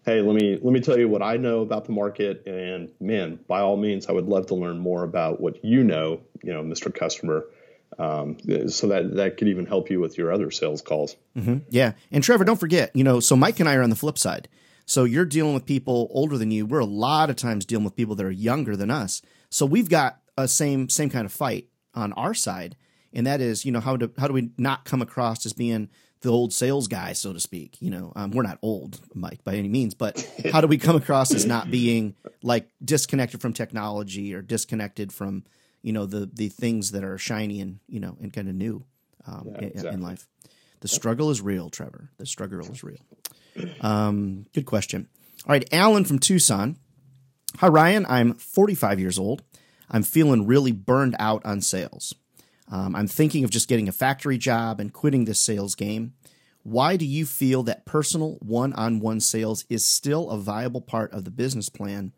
hey, 0.05 0.21
let 0.23 0.35
me 0.35 0.59
let 0.61 0.73
me 0.73 0.81
tell 0.81 0.99
you 0.99 1.09
what 1.09 1.23
I 1.23 1.37
know 1.37 1.61
about 1.61 1.85
the 1.85 1.93
market 1.93 2.47
and 2.47 2.91
man, 3.01 3.39
by 3.47 3.61
all 3.61 3.77
means 3.77 4.07
I 4.07 4.13
would 4.13 4.27
love 4.27 4.47
to 4.47 4.55
learn 4.55 4.79
more 4.79 5.05
about 5.05 5.41
what 5.41 5.65
you 5.65 5.85
know, 5.85 6.21
you 6.43 6.53
know, 6.53 6.63
Mr. 6.63 6.95
Customer. 6.95 7.45
Um, 7.99 8.39
so 8.69 8.89
that 8.89 9.17
that 9.17 9.37
could 9.37 9.49
even 9.49 9.67
help 9.67 9.91
you 9.91 10.01
with 10.01 10.17
your 10.17 10.33
other 10.33 10.51
sales 10.51 10.81
calls. 10.81 11.17
Mm-hmm. 11.37 11.59
Yeah, 11.71 11.93
and 12.11 12.23
Trevor, 12.23 12.45
don't 12.45 12.61
forget, 12.61 12.95
you 12.95 13.05
know, 13.05 13.21
so 13.21 13.37
Mike 13.37 13.61
and 13.61 13.69
I 13.69 13.75
are 13.75 13.83
on 13.83 13.91
the 13.91 13.97
flip 13.97 14.17
side. 14.17 14.49
So 14.87 15.05
you're 15.05 15.25
dealing 15.25 15.55
with 15.55 15.67
people 15.67 16.09
older 16.11 16.37
than 16.37 16.51
you. 16.51 16.67
We're 16.67 16.81
a 16.81 16.85
lot 16.85 17.31
of 17.31 17.37
times 17.37 17.65
dealing 17.65 17.85
with 17.85 17.95
people 17.95 18.17
that 18.17 18.27
are 18.27 18.31
younger 18.31 18.75
than 18.75 18.91
us. 18.91 19.23
So 19.49 19.65
we've 19.65 19.89
got 19.89 20.21
a 20.37 20.49
same 20.49 20.89
same 20.89 21.11
kind 21.11 21.27
of 21.27 21.33
fight 21.33 21.69
on 21.95 22.13
our 22.15 22.35
side, 22.35 22.77
and 23.13 23.27
that 23.27 23.41
is, 23.41 23.65
you 23.65 23.73
know, 23.73 23.81
how 23.81 23.97
do 23.97 24.11
how 24.19 24.29
do 24.29 24.35
we 24.35 24.51
not 24.57 24.85
come 24.85 25.03
across 25.03 25.45
as 25.47 25.53
being 25.53 25.89
the 26.23 26.31
old 26.31 26.53
sales 26.53 26.89
guy, 26.89 27.13
so 27.13 27.33
to 27.33 27.41
speak? 27.41 27.77
You 27.81 27.91
know, 27.91 28.13
um, 28.17 28.31
we're 28.31 28.43
not 28.43 28.59
old, 28.63 29.01
Mike, 29.15 29.45
by 29.45 29.55
any 29.55 29.69
means, 29.69 29.95
but 29.95 30.25
how 30.53 30.61
do 30.61 30.67
we 30.67 30.79
come 30.79 30.97
across 30.97 31.33
as 31.35 31.47
not 31.47 31.71
being 31.71 32.15
like 32.43 32.69
disconnected 32.85 33.41
from 33.41 33.53
technology 33.53 34.35
or 34.35 34.43
disconnected 34.43 35.13
from 35.13 35.45
you 35.83 35.93
know 35.93 36.07
the 36.07 36.31
the 36.33 36.49
things 36.49 36.93
that 36.93 37.05
are 37.05 37.19
shiny 37.19 37.61
and 37.61 37.81
you 37.89 38.01
know 38.01 38.17
and 38.21 38.33
kind 38.33 38.49
of 38.49 38.55
new 38.55 38.85
um, 39.27 39.49
yeah, 39.53 39.69
exactly. 39.69 39.95
in, 39.95 40.03
life? 40.03 40.27
The 40.81 40.89
struggle 40.89 41.31
is 41.31 41.41
real, 41.41 41.69
Trevor. 41.69 42.11
The 42.19 42.27
struggle 42.27 42.61
is 42.61 42.83
real. 42.83 42.99
Um, 43.81 44.47
good 44.55 44.65
question. 44.65 45.09
All 45.45 45.53
right, 45.53 45.69
Alan 45.73 46.05
from 46.05 46.21
Tucson. 46.21 46.77
Hi, 47.59 47.67
Ryan. 47.67 48.07
I'm 48.09 48.35
45 48.35 49.01
years 49.01 49.19
old. 49.19 49.43
I'm 49.91 50.05
feeling 50.05 50.47
really 50.47 50.71
burned 50.71 51.17
out 51.19 51.45
on 51.45 51.61
sales. 51.61 52.15
Um, 52.71 52.95
I'm 52.95 53.09
thinking 53.09 53.43
of 53.43 53.51
just 53.51 53.69
getting 53.69 53.89
a 53.89 53.93
factory 53.93 54.39
job 54.39 54.79
and 54.79 54.93
quitting 54.93 55.25
this 55.25 55.41
sales 55.41 55.75
game. 55.75 56.15
Why 56.63 56.97
do 56.97 57.05
you 57.05 57.27
feel 57.27 57.63
that 57.65 57.87
personal 57.87 58.39
one 58.41 58.73
on 58.75 59.01
one 59.01 59.19
sales 59.21 59.65
is 59.69 59.85
still 59.85 60.31
a 60.31 60.39
viable 60.39 60.81
part 60.81 61.13
of 61.13 61.25
the 61.25 61.31
business 61.31 61.69
plan? 61.69 62.13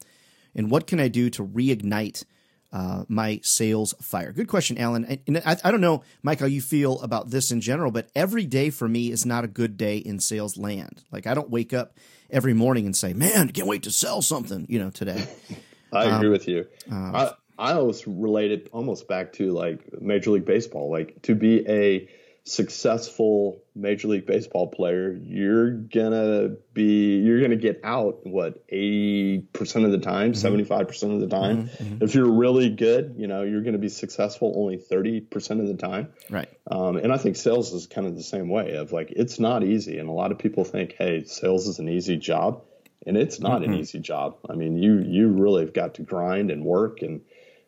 And 0.55 0.71
what 0.71 0.87
can 0.87 1.01
I 1.01 1.09
do 1.09 1.31
to 1.31 1.47
reignite 1.47 2.25
uh, 2.73 3.05
my 3.09 3.41
sales 3.43 3.95
fire? 4.01 4.33
Good 4.33 4.49
question, 4.49 4.79
Alan. 4.79 5.19
And 5.27 5.39
I, 5.45 5.57
I, 5.65 5.71
don't 5.71 5.81
know, 5.81 6.03
Mike, 6.23 6.41
how 6.41 6.47
you 6.47 6.61
feel 6.61 7.01
about 7.01 7.31
this 7.31 7.51
in 7.51 7.61
general, 7.61 7.91
but 7.91 8.09
every 8.15 8.47
day 8.47 8.71
for 8.71 8.89
me 8.89 9.11
is 9.11 9.27
not 9.27 9.45
a 9.45 9.49
good 9.49 9.77
day 9.77 9.99
in 9.99 10.21
sales 10.21 10.57
land. 10.57 11.03
Like, 11.11 11.27
I 11.27 11.35
don't 11.35 11.51
wake 11.51 11.73
up 11.73 11.97
every 12.31 12.55
morning 12.55 12.87
and 12.87 12.97
say, 12.97 13.13
man, 13.13 13.51
can't 13.51 13.69
wait 13.69 13.83
to 13.85 13.91
sell 13.91 14.23
something, 14.23 14.67
you 14.69 14.79
know, 14.79 14.91
today. 14.91 15.27
I 15.93 16.05
agree 16.05 16.29
um, 16.29 16.33
with 16.33 16.49
you. 16.49 16.67
Uh, 16.91 17.33
I 17.59 17.75
always 17.75 18.07
relate 18.07 18.51
it 18.51 18.69
almost 18.73 19.07
back 19.07 19.33
to 19.35 19.53
like 19.53 20.01
Major 20.01 20.31
League 20.31 20.47
Baseball. 20.47 20.91
Like 20.91 21.21
to 21.23 21.35
be 21.35 21.69
a 21.69 22.09
successful 22.45 23.63
Major 23.75 24.09
League 24.09 24.27
Baseball 24.27 24.67
player, 24.67 25.13
you're 25.23 25.71
gonna 25.71 26.57
be 26.73 27.19
you're 27.19 27.41
gonna 27.41 27.57
get 27.57 27.81
out 27.85 28.27
what 28.27 28.65
eighty 28.69 29.41
percent 29.53 29.85
of 29.85 29.93
the 29.93 29.99
time, 29.99 30.35
75 30.35 30.77
mm-hmm. 30.77 30.87
percent 30.87 31.13
of 31.13 31.21
the 31.21 31.29
time. 31.29 31.69
Mm-hmm, 31.69 31.85
mm-hmm. 31.85 32.05
If 32.05 32.15
you're 32.15 32.31
really 32.31 32.71
good, 32.71 33.15
you 33.17 33.29
know 33.29 33.43
you're 33.43 33.63
gonna 33.63 33.79
be 33.79 33.89
successful 33.89 34.53
only 34.57 34.79
thirty 34.79 35.21
percent 35.21 35.61
of 35.61 35.69
the 35.69 35.77
time. 35.77 36.09
Right. 36.31 36.49
Um, 36.71 36.97
and 36.97 37.13
I 37.13 37.17
think 37.17 37.37
sales 37.37 37.73
is 37.73 37.87
kind 37.87 38.07
of 38.07 38.17
the 38.17 38.23
same 38.23 38.49
way. 38.49 38.75
Of 38.75 38.93
like 38.93 39.13
it's 39.13 39.39
not 39.39 39.63
easy, 39.63 39.99
and 39.99 40.09
a 40.09 40.13
lot 40.13 40.33
of 40.33 40.39
people 40.39 40.65
think, 40.65 40.95
hey, 40.99 41.25
sales 41.25 41.69
is 41.69 41.79
an 41.79 41.89
easy 41.89 42.17
job, 42.17 42.63
and 43.07 43.17
it's 43.17 43.41
not 43.41 43.63
mm-hmm. 43.63 43.73
an 43.73 43.79
easy 43.79 44.01
job. 44.01 44.39
I 44.49 44.55
mean, 44.55 44.77
you 44.77 44.99
you 44.99 45.29
really 45.29 45.65
have 45.65 45.75
got 45.75 45.95
to 45.95 46.03
grind 46.03 46.51
and 46.51 46.65
work 46.65 47.03
and 47.03 47.21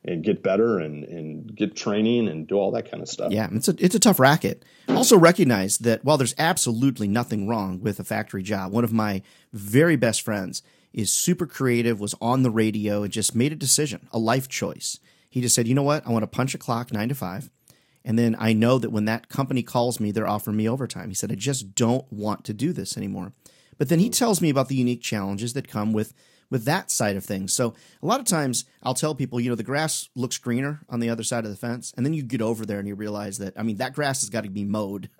and 0.05 0.23
get 0.23 0.43
better 0.43 0.79
and, 0.79 1.05
and 1.05 1.55
get 1.55 1.75
training 1.75 2.29
and 2.29 2.47
do 2.47 2.57
all 2.57 2.71
that 2.73 2.91
kind 2.91 3.03
of 3.03 3.09
stuff. 3.09 3.33
Yeah, 3.33 3.49
it's 3.53 3.69
a 3.69 3.75
it's 3.79 3.95
a 3.95 4.01
tough 4.01 4.21
racket. 4.21 4.65
Also 4.89 5.17
recognize 5.17 5.79
that 5.79 6.05
while 6.05 6.19
there's 6.19 6.35
absolutely 6.39 7.09
nothing 7.09 7.49
wrong 7.49 7.81
with 7.81 7.99
a 7.99 8.05
factory 8.05 8.43
job, 8.43 8.73
one 8.73 8.85
of 8.85 8.93
my 8.93 9.23
very 9.53 9.97
best 9.97 10.23
friends 10.23 10.63
is 10.93 11.13
super 11.13 11.47
creative, 11.47 12.01
was 12.01 12.15
on 12.21 12.43
the 12.43 12.51
radio 12.51 13.03
and 13.03 13.13
just 13.13 13.35
made 13.35 13.53
a 13.53 13.57
decision, 13.57 14.09
a 14.13 14.19
life 14.19 14.49
choice. 14.49 15.01
He 15.29 15.41
just 15.41 15.55
said, 15.55 15.67
"You 15.67 15.75
know 15.75 15.83
what? 15.83 16.07
I 16.07 16.11
want 16.11 16.23
to 16.23 16.29
punch 16.29 16.55
a 16.55 16.59
clock 16.59 16.93
9 16.93 17.09
to 17.09 17.15
5." 17.15 17.51
And 18.05 18.19
then 18.19 18.37
I 18.39 18.53
know 18.53 18.79
that 18.79 18.91
when 18.91 19.07
that 19.07 19.29
company 19.29 19.63
calls 19.63 19.99
me, 19.99 20.11
they're 20.11 20.29
offering 20.29 20.59
me 20.59 20.69
overtime. 20.69 21.09
He 21.09 21.15
said, 21.15 21.33
I 21.33 21.37
just 21.37 21.75
don't 21.75 22.05
want 22.13 22.45
to 22.45 22.53
do 22.53 22.73
this 22.73 22.99
anymore. 22.99 23.33
But 23.79 23.89
then 23.89 23.99
he 23.99 24.11
tells 24.11 24.43
me 24.43 24.51
about 24.51 24.69
the 24.69 24.77
unique 24.77 25.01
challenges 25.01 25.55
that 25.55 25.69
come 25.69 25.93
with 25.93 26.13
with 26.51 26.65
that 26.65 26.91
side 26.91 27.17
of 27.17 27.25
things. 27.25 27.53
So 27.53 27.75
a 28.03 28.07
lot 28.07 28.21
of 28.21 28.27
times 28.27 28.65
I'll 28.83 28.95
tell 28.95 29.15
people, 29.15 29.41
you 29.41 29.51
know, 29.51 29.57
the 29.57 29.63
grass 29.63 30.09
looks 30.15 30.39
greener 30.39 30.81
on 30.89 31.01
the 31.01 31.11
other 31.11 31.23
side 31.23 31.45
of 31.45 31.51
the 31.51 31.57
fence, 31.57 31.93
and 31.97 32.05
then 32.05 32.15
you 32.15 32.23
get 32.23 32.43
over 32.43 32.65
there 32.67 32.79
and 32.79 32.89
you 32.89 32.95
realize 32.95 33.39
that 33.39 33.55
I 33.57 33.63
mean 33.63 33.77
that 33.77 33.95
grass 33.95 34.21
has 34.21 34.31
got 34.31 34.45
to 34.45 34.51
be 34.51 34.65
mowed. 34.65 35.11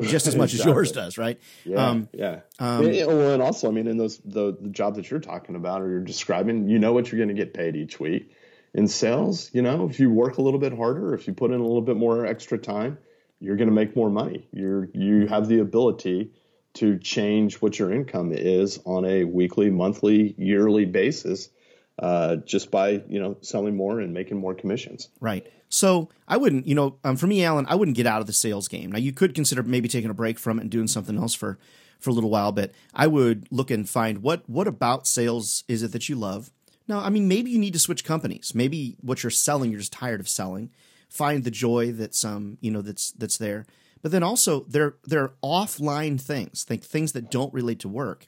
just 0.00 0.26
as 0.26 0.36
much 0.36 0.52
exactly. 0.52 0.72
as 0.72 0.74
yours 0.74 0.92
does, 0.92 1.18
right? 1.18 1.40
Yeah, 1.64 1.86
um, 1.86 2.08
yeah. 2.12 2.40
Um, 2.58 2.84
well, 2.84 3.32
and 3.32 3.42
also, 3.42 3.68
I 3.68 3.72
mean, 3.72 3.86
in 3.86 3.96
those 3.96 4.18
the, 4.18 4.56
the 4.60 4.68
jobs 4.70 4.96
that 4.96 5.10
you're 5.10 5.20
talking 5.20 5.54
about 5.54 5.82
or 5.82 5.88
you're 5.88 6.00
describing, 6.00 6.68
you 6.68 6.78
know 6.78 6.92
what 6.92 7.10
you're 7.10 7.18
going 7.18 7.34
to 7.34 7.40
get 7.40 7.54
paid 7.54 7.76
each 7.76 8.00
week. 8.00 8.34
In 8.74 8.88
sales, 8.88 9.50
you 9.52 9.60
know, 9.60 9.86
if 9.88 10.00
you 10.00 10.10
work 10.10 10.38
a 10.38 10.42
little 10.42 10.58
bit 10.58 10.74
harder, 10.74 11.14
if 11.14 11.26
you 11.26 11.34
put 11.34 11.50
in 11.50 11.60
a 11.60 11.62
little 11.62 11.82
bit 11.82 11.96
more 11.96 12.24
extra 12.24 12.56
time, 12.56 12.96
you're 13.38 13.56
going 13.56 13.68
to 13.68 13.74
make 13.74 13.94
more 13.94 14.08
money. 14.08 14.48
You're 14.52 14.88
you 14.94 15.26
have 15.26 15.46
the 15.46 15.58
ability 15.58 16.30
to 16.74 16.98
change 16.98 17.56
what 17.56 17.78
your 17.78 17.92
income 17.92 18.32
is 18.32 18.80
on 18.84 19.04
a 19.04 19.24
weekly, 19.24 19.70
monthly, 19.70 20.34
yearly 20.38 20.84
basis, 20.84 21.50
uh, 21.98 22.36
just 22.36 22.70
by 22.70 23.02
you 23.08 23.20
know 23.20 23.36
selling 23.42 23.76
more 23.76 24.00
and 24.00 24.14
making 24.14 24.38
more 24.38 24.54
commissions. 24.54 25.08
Right. 25.20 25.46
So 25.68 26.10
I 26.28 26.36
wouldn't, 26.36 26.66
you 26.66 26.74
know, 26.74 26.98
um, 27.02 27.16
for 27.16 27.26
me, 27.26 27.42
Alan, 27.44 27.64
I 27.66 27.76
wouldn't 27.76 27.96
get 27.96 28.06
out 28.06 28.20
of 28.20 28.26
the 28.26 28.32
sales 28.34 28.68
game. 28.68 28.92
Now 28.92 28.98
you 28.98 29.12
could 29.12 29.34
consider 29.34 29.62
maybe 29.62 29.88
taking 29.88 30.10
a 30.10 30.14
break 30.14 30.38
from 30.38 30.58
it 30.58 30.62
and 30.62 30.70
doing 30.70 30.86
something 30.86 31.16
else 31.16 31.34
for 31.34 31.58
for 31.98 32.10
a 32.10 32.12
little 32.12 32.30
while, 32.30 32.52
but 32.52 32.72
I 32.92 33.06
would 33.06 33.46
look 33.50 33.70
and 33.70 33.88
find 33.88 34.22
what 34.22 34.48
what 34.48 34.66
about 34.66 35.06
sales 35.06 35.64
is 35.68 35.82
it 35.82 35.92
that 35.92 36.08
you 36.08 36.16
love. 36.16 36.50
Now, 36.88 36.98
I 36.98 37.10
mean, 37.10 37.28
maybe 37.28 37.50
you 37.50 37.58
need 37.58 37.72
to 37.74 37.78
switch 37.78 38.04
companies. 38.04 38.54
Maybe 38.54 38.96
what 39.00 39.22
you're 39.22 39.30
selling, 39.30 39.70
you're 39.70 39.80
just 39.80 39.92
tired 39.92 40.20
of 40.20 40.28
selling. 40.28 40.70
Find 41.08 41.44
the 41.44 41.50
joy 41.50 41.92
that's 41.92 42.24
um, 42.24 42.58
you 42.60 42.70
know, 42.70 42.82
that's 42.82 43.12
that's 43.12 43.38
there. 43.38 43.66
But 44.02 44.12
then 44.12 44.22
also 44.22 44.64
there 44.68 44.96
there 45.04 45.22
are 45.22 45.32
offline 45.42 46.20
things, 46.20 46.64
think 46.64 46.82
things 46.82 47.12
that 47.12 47.30
don't 47.30 47.54
relate 47.54 47.78
to 47.80 47.88
work 47.88 48.26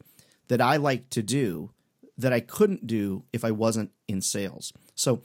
that 0.49 0.61
I 0.61 0.77
like 0.77 1.11
to 1.11 1.23
do 1.23 1.71
that 2.17 2.33
I 2.33 2.41
couldn't 2.41 2.87
do 2.87 3.25
if 3.33 3.45
I 3.45 3.51
wasn't 3.51 3.91
in 4.07 4.21
sales. 4.21 4.73
So 4.95 5.21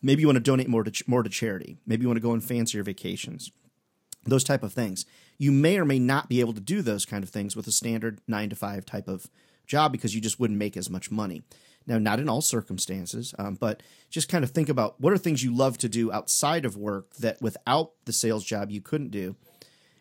maybe 0.00 0.20
you 0.20 0.28
want 0.28 0.36
to 0.36 0.40
donate 0.40 0.68
more 0.68 0.84
to 0.84 1.04
more 1.06 1.22
to 1.22 1.30
charity. 1.30 1.78
Maybe 1.86 2.02
you 2.02 2.08
want 2.08 2.18
to 2.18 2.22
go 2.22 2.32
on 2.32 2.40
fancier 2.40 2.82
vacations. 2.82 3.50
Those 4.24 4.44
type 4.44 4.62
of 4.62 4.72
things. 4.72 5.04
You 5.38 5.52
may 5.52 5.78
or 5.78 5.84
may 5.84 5.98
not 5.98 6.28
be 6.28 6.40
able 6.40 6.52
to 6.52 6.60
do 6.60 6.82
those 6.82 7.04
kind 7.04 7.22
of 7.22 7.30
things 7.30 7.56
with 7.56 7.66
a 7.66 7.72
standard 7.72 8.20
9 8.26 8.50
to 8.50 8.56
5 8.56 8.84
type 8.84 9.08
of 9.08 9.28
job 9.66 9.92
because 9.92 10.14
you 10.14 10.20
just 10.20 10.40
wouldn't 10.40 10.58
make 10.58 10.76
as 10.76 10.90
much 10.90 11.10
money. 11.10 11.42
Now, 11.86 11.98
not 11.98 12.20
in 12.20 12.28
all 12.28 12.42
circumstances, 12.42 13.34
um, 13.38 13.54
but 13.54 13.82
just 14.10 14.28
kind 14.28 14.44
of 14.44 14.50
think 14.50 14.68
about 14.68 15.00
what 15.00 15.12
are 15.12 15.18
things 15.18 15.42
you 15.42 15.54
love 15.54 15.78
to 15.78 15.88
do 15.88 16.12
outside 16.12 16.66
of 16.66 16.76
work 16.76 17.14
that 17.16 17.40
without 17.40 17.92
the 18.04 18.12
sales 18.12 18.44
job 18.44 18.70
you 18.70 18.82
couldn't 18.82 19.10
do. 19.10 19.36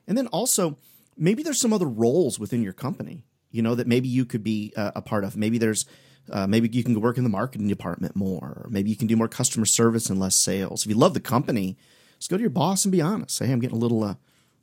And 0.08 0.18
then 0.18 0.28
also, 0.28 0.78
maybe 1.18 1.44
there's 1.44 1.60
some 1.60 1.74
other 1.74 1.88
roles 1.88 2.40
within 2.40 2.64
your 2.64 2.74
company, 2.74 3.26
you 3.52 3.62
know, 3.62 3.76
that 3.76 3.88
maybe 3.88 4.08
you 4.08 4.26
could 4.26 4.44
be 4.44 4.74
uh, 4.76 4.92
a 4.96 5.02
part 5.02 5.24
of. 5.24 5.36
Maybe 5.36 5.58
there's 5.58 5.86
uh, 6.32 6.48
maybe 6.48 6.70
you 6.72 6.84
can 6.84 7.00
work 7.00 7.18
in 7.18 7.24
the 7.24 7.30
marketing 7.30 7.68
department 7.68 8.16
more. 8.16 8.64
Or 8.64 8.68
maybe 8.70 8.90
you 8.90 8.96
can 8.96 9.08
do 9.08 9.16
more 9.16 9.28
customer 9.28 9.66
service 9.66 10.10
and 10.10 10.20
less 10.20 10.36
sales. 10.36 10.84
If 10.84 10.90
you 10.90 10.98
love 10.98 11.14
the 11.14 11.20
company, 11.20 11.78
just 12.20 12.30
go 12.30 12.38
to 12.38 12.42
your 12.42 12.50
boss 12.50 12.86
and 12.86 12.92
be 12.92 13.02
honest. 13.02 13.38
Say, 13.38 13.48
hey, 13.48 13.54
I'm 13.54 13.60
getting 13.60 13.78
a 13.78 13.80
little, 13.80 14.04
uh, 14.04 14.16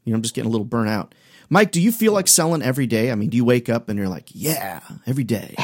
you 0.04 0.12
know, 0.12 0.16
I'm 0.16 0.22
just 0.22 0.34
getting 0.34 0.48
a 0.48 0.52
little 0.52 0.66
burnt 0.66 0.90
out. 0.90 1.14
Mike, 1.48 1.72
do 1.72 1.80
you 1.80 1.92
feel 1.92 2.12
like 2.12 2.28
selling 2.28 2.62
every 2.62 2.86
day? 2.86 3.10
I 3.10 3.14
mean, 3.14 3.30
do 3.30 3.36
you 3.36 3.44
wake 3.44 3.68
up 3.68 3.88
and 3.88 3.98
you're 3.98 4.08
like, 4.08 4.28
yeah, 4.32 4.80
every 5.06 5.24
day? 5.24 5.54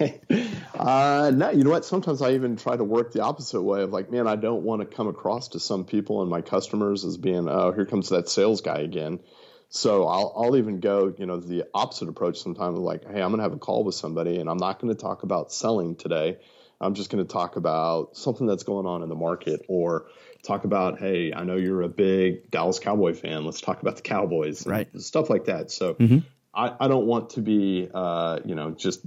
Uh, 0.00 1.32
no, 1.34 1.50
you 1.50 1.64
know 1.64 1.70
what? 1.70 1.84
Sometimes 1.84 2.22
I 2.22 2.32
even 2.32 2.56
try 2.56 2.76
to 2.76 2.84
work 2.84 3.12
the 3.12 3.22
opposite 3.22 3.62
way 3.62 3.82
of 3.82 3.92
like, 3.92 4.10
man, 4.10 4.26
I 4.26 4.36
don't 4.36 4.62
want 4.62 4.80
to 4.80 4.96
come 4.96 5.08
across 5.08 5.48
to 5.48 5.60
some 5.60 5.84
people 5.84 6.22
and 6.22 6.30
my 6.30 6.40
customers 6.40 7.04
as 7.04 7.16
being, 7.16 7.48
oh, 7.48 7.72
here 7.72 7.86
comes 7.86 8.08
that 8.10 8.28
sales 8.28 8.60
guy 8.60 8.78
again. 8.78 9.20
So 9.68 10.06
I'll, 10.06 10.32
I'll 10.36 10.56
even 10.56 10.80
go, 10.80 11.12
you 11.16 11.26
know, 11.26 11.38
the 11.38 11.64
opposite 11.74 12.08
approach 12.08 12.38
sometimes 12.38 12.78
like, 12.78 13.04
hey, 13.04 13.20
I'm 13.20 13.30
going 13.30 13.38
to 13.38 13.42
have 13.42 13.52
a 13.52 13.58
call 13.58 13.84
with 13.84 13.94
somebody 13.94 14.38
and 14.38 14.48
I'm 14.48 14.58
not 14.58 14.80
going 14.80 14.94
to 14.94 15.00
talk 15.00 15.22
about 15.22 15.52
selling 15.52 15.96
today. 15.96 16.38
I'm 16.80 16.94
just 16.94 17.10
going 17.10 17.24
to 17.24 17.32
talk 17.32 17.56
about 17.56 18.16
something 18.16 18.46
that's 18.46 18.62
going 18.62 18.86
on 18.86 19.02
in 19.02 19.08
the 19.08 19.14
market 19.14 19.64
or 19.68 20.06
talk 20.42 20.64
about, 20.64 20.98
hey, 20.98 21.32
I 21.32 21.44
know 21.44 21.56
you're 21.56 21.82
a 21.82 21.88
big 21.88 22.50
Dallas 22.50 22.78
Cowboy 22.78 23.14
fan. 23.14 23.44
Let's 23.44 23.60
talk 23.60 23.80
about 23.80 23.96
the 23.96 24.02
Cowboys, 24.02 24.66
right? 24.66 24.88
Stuff 25.00 25.30
like 25.30 25.46
that. 25.46 25.70
So 25.70 25.94
mm-hmm. 25.94 26.18
I, 26.56 26.74
I 26.80 26.88
don't 26.88 27.06
want 27.06 27.30
to 27.30 27.40
be, 27.40 27.88
uh, 27.92 28.40
you 28.44 28.54
know, 28.54 28.70
just 28.70 29.02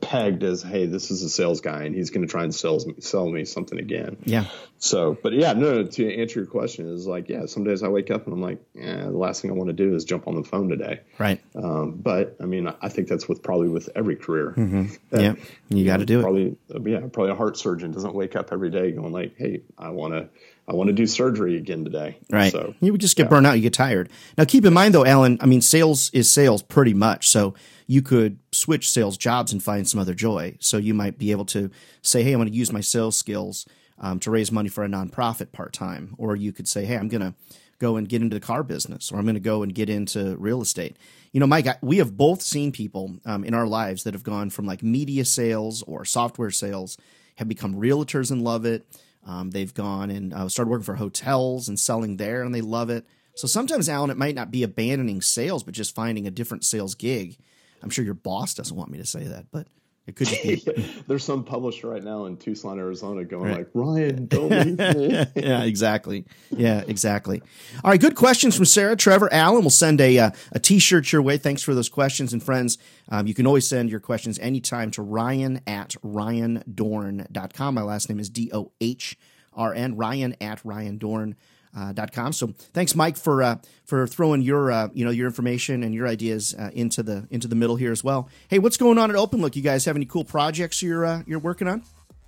pegged 0.00 0.42
as, 0.42 0.62
hey, 0.62 0.86
this 0.86 1.10
is 1.10 1.22
a 1.22 1.28
sales 1.28 1.60
guy 1.60 1.84
and 1.84 1.94
he's 1.94 2.10
going 2.10 2.26
to 2.26 2.30
try 2.30 2.42
and 2.44 2.54
sell 2.54 2.78
me, 2.84 2.94
sell 3.00 3.28
me 3.28 3.44
something 3.44 3.78
again. 3.78 4.16
Yeah. 4.24 4.46
So, 4.78 5.16
but 5.22 5.34
yeah, 5.34 5.52
no, 5.52 5.84
to 5.84 6.20
answer 6.20 6.40
your 6.40 6.46
question 6.46 6.88
is 6.92 7.06
like, 7.06 7.28
yeah, 7.28 7.46
some 7.46 7.64
days 7.64 7.82
I 7.82 7.88
wake 7.88 8.10
up 8.10 8.24
and 8.24 8.32
I'm 8.32 8.40
like, 8.40 8.62
yeah, 8.74 9.04
the 9.04 9.10
last 9.10 9.42
thing 9.42 9.50
I 9.50 9.54
want 9.54 9.68
to 9.68 9.74
do 9.74 9.94
is 9.94 10.04
jump 10.04 10.26
on 10.26 10.36
the 10.36 10.44
phone 10.44 10.68
today. 10.68 11.00
Right. 11.18 11.40
Um, 11.54 11.92
but 11.96 12.36
I 12.40 12.46
mean, 12.46 12.72
I 12.80 12.88
think 12.88 13.08
that's 13.08 13.28
with 13.28 13.42
probably 13.42 13.68
with 13.68 13.90
every 13.94 14.16
career. 14.16 14.54
Mm-hmm. 14.56 14.86
yeah. 15.18 15.34
You 15.68 15.84
got 15.84 15.98
to 15.98 16.06
do 16.06 16.22
probably, 16.22 16.56
it. 16.68 16.86
Yeah. 16.86 17.00
Probably 17.00 17.32
a 17.32 17.34
heart 17.34 17.58
surgeon 17.58 17.92
doesn't 17.92 18.14
wake 18.14 18.36
up 18.36 18.52
every 18.52 18.70
day 18.70 18.92
going 18.92 19.12
like, 19.12 19.36
hey, 19.36 19.62
I 19.76 19.90
want 19.90 20.14
to, 20.14 20.28
I 20.70 20.74
want 20.74 20.86
to 20.86 20.92
do 20.92 21.04
surgery 21.04 21.56
again 21.56 21.84
today. 21.84 22.16
Right. 22.30 22.52
So 22.52 22.74
you 22.80 22.92
would 22.92 23.00
just 23.00 23.16
get 23.16 23.24
yeah. 23.24 23.30
burned 23.30 23.46
out. 23.46 23.54
You 23.54 23.62
get 23.62 23.74
tired. 23.74 24.08
Now, 24.38 24.44
keep 24.44 24.64
in 24.64 24.72
mind 24.72 24.94
though, 24.94 25.04
Alan. 25.04 25.36
I 25.40 25.46
mean, 25.46 25.62
sales 25.62 26.10
is 26.12 26.30
sales 26.30 26.62
pretty 26.62 26.94
much. 26.94 27.28
So 27.28 27.54
you 27.88 28.02
could 28.02 28.38
switch 28.52 28.88
sales 28.88 29.16
jobs 29.16 29.52
and 29.52 29.60
find 29.60 29.88
some 29.88 29.98
other 29.98 30.14
joy. 30.14 30.56
So 30.60 30.76
you 30.76 30.94
might 30.94 31.18
be 31.18 31.32
able 31.32 31.44
to 31.46 31.72
say, 32.02 32.22
"Hey, 32.22 32.32
I'm 32.32 32.38
going 32.38 32.48
to 32.48 32.56
use 32.56 32.72
my 32.72 32.80
sales 32.80 33.16
skills 33.16 33.66
um, 33.98 34.20
to 34.20 34.30
raise 34.30 34.52
money 34.52 34.68
for 34.68 34.84
a 34.84 34.88
nonprofit 34.88 35.50
part 35.50 35.72
time," 35.72 36.14
or 36.18 36.36
you 36.36 36.52
could 36.52 36.68
say, 36.68 36.84
"Hey, 36.84 36.96
I'm 36.96 37.08
going 37.08 37.20
to 37.20 37.34
go 37.80 37.96
and 37.96 38.08
get 38.08 38.22
into 38.22 38.34
the 38.34 38.40
car 38.40 38.62
business, 38.62 39.10
or 39.10 39.18
I'm 39.18 39.24
going 39.24 39.34
to 39.34 39.40
go 39.40 39.64
and 39.64 39.74
get 39.74 39.90
into 39.90 40.36
real 40.36 40.62
estate." 40.62 40.96
You 41.32 41.40
know, 41.40 41.48
Mike, 41.48 41.66
we 41.82 41.98
have 41.98 42.16
both 42.16 42.42
seen 42.42 42.70
people 42.70 43.16
um, 43.24 43.42
in 43.42 43.54
our 43.54 43.66
lives 43.66 44.04
that 44.04 44.14
have 44.14 44.22
gone 44.22 44.50
from 44.50 44.66
like 44.66 44.84
media 44.84 45.24
sales 45.24 45.82
or 45.82 46.04
software 46.04 46.52
sales, 46.52 46.96
have 47.38 47.48
become 47.48 47.74
realtors 47.74 48.30
and 48.30 48.42
love 48.42 48.64
it 48.64 48.86
um, 49.26 49.50
they've 49.50 49.72
gone 49.72 50.10
and 50.10 50.32
uh, 50.32 50.48
started 50.48 50.70
working 50.70 50.84
for 50.84 50.96
hotels 50.96 51.68
and 51.68 51.78
selling 51.78 52.16
there, 52.16 52.42
and 52.42 52.54
they 52.54 52.60
love 52.60 52.90
it. 52.90 53.06
So 53.34 53.46
sometimes, 53.46 53.88
Alan, 53.88 54.10
it 54.10 54.16
might 54.16 54.34
not 54.34 54.50
be 54.50 54.62
abandoning 54.62 55.22
sales, 55.22 55.62
but 55.62 55.74
just 55.74 55.94
finding 55.94 56.26
a 56.26 56.30
different 56.30 56.64
sales 56.64 56.94
gig. 56.94 57.38
I'm 57.82 57.90
sure 57.90 58.04
your 58.04 58.14
boss 58.14 58.54
doesn't 58.54 58.76
want 58.76 58.90
me 58.90 58.98
to 58.98 59.06
say 59.06 59.24
that, 59.24 59.46
but 59.50 59.66
it 60.10 60.16
could 60.16 60.26
just 60.26 60.42
be. 60.42 60.56
There's 61.06 61.22
some 61.22 61.44
publisher 61.44 61.88
right 61.88 62.02
now 62.02 62.24
in 62.24 62.36
Tucson, 62.36 62.80
Arizona, 62.80 63.24
going 63.24 63.44
right. 63.44 63.58
like, 63.58 63.68
"Ryan, 63.74 64.26
don't 64.28 64.50
leave 64.50 64.78
me." 64.78 65.24
yeah, 65.36 65.62
exactly. 65.62 66.24
Yeah, 66.50 66.82
exactly. 66.86 67.40
All 67.84 67.92
right, 67.92 68.00
good 68.00 68.16
questions 68.16 68.56
from 68.56 68.64
Sarah, 68.64 68.96
Trevor, 68.96 69.32
Alan. 69.32 69.60
We'll 69.60 69.70
send 69.70 70.00
a 70.00 70.18
uh, 70.18 70.30
a 70.50 70.58
T-shirt 70.58 71.12
your 71.12 71.22
way. 71.22 71.38
Thanks 71.38 71.62
for 71.62 71.74
those 71.74 71.88
questions, 71.88 72.32
and 72.32 72.42
friends, 72.42 72.76
um, 73.08 73.28
you 73.28 73.34
can 73.34 73.46
always 73.46 73.68
send 73.68 73.88
your 73.88 74.00
questions 74.00 74.38
anytime 74.40 74.90
to 74.92 75.02
Ryan 75.02 75.60
at 75.66 75.90
RyanDohrn.com. 76.04 77.74
My 77.74 77.82
last 77.82 78.08
name 78.08 78.18
is 78.18 78.28
D 78.28 78.50
O 78.52 78.72
H 78.80 79.16
R 79.52 79.72
N. 79.72 79.96
Ryan 79.96 80.34
at 80.40 80.62
RyanDohrn.com 80.64 81.36
uh, 81.76 81.92
dot 81.92 82.12
com. 82.12 82.32
So 82.32 82.54
thanks, 82.72 82.94
Mike, 82.94 83.16
for 83.16 83.42
uh, 83.42 83.56
for 83.84 84.06
throwing 84.06 84.42
your 84.42 84.70
uh, 84.70 84.88
you 84.92 85.04
know 85.04 85.10
your 85.10 85.26
information 85.26 85.82
and 85.82 85.94
your 85.94 86.06
ideas 86.06 86.54
uh, 86.54 86.70
into 86.72 87.02
the 87.02 87.26
into 87.30 87.48
the 87.48 87.56
middle 87.56 87.76
here 87.76 87.92
as 87.92 88.02
well. 88.04 88.28
Hey, 88.48 88.58
what's 88.58 88.76
going 88.76 88.98
on 88.98 89.10
at 89.10 89.16
OpenLook? 89.16 89.56
You 89.56 89.62
guys 89.62 89.84
have 89.84 89.96
any 89.96 90.06
cool 90.06 90.24
projects 90.24 90.82
you're 90.82 91.04
uh, 91.04 91.22
you're 91.26 91.38
working 91.38 91.68
on? 91.68 91.82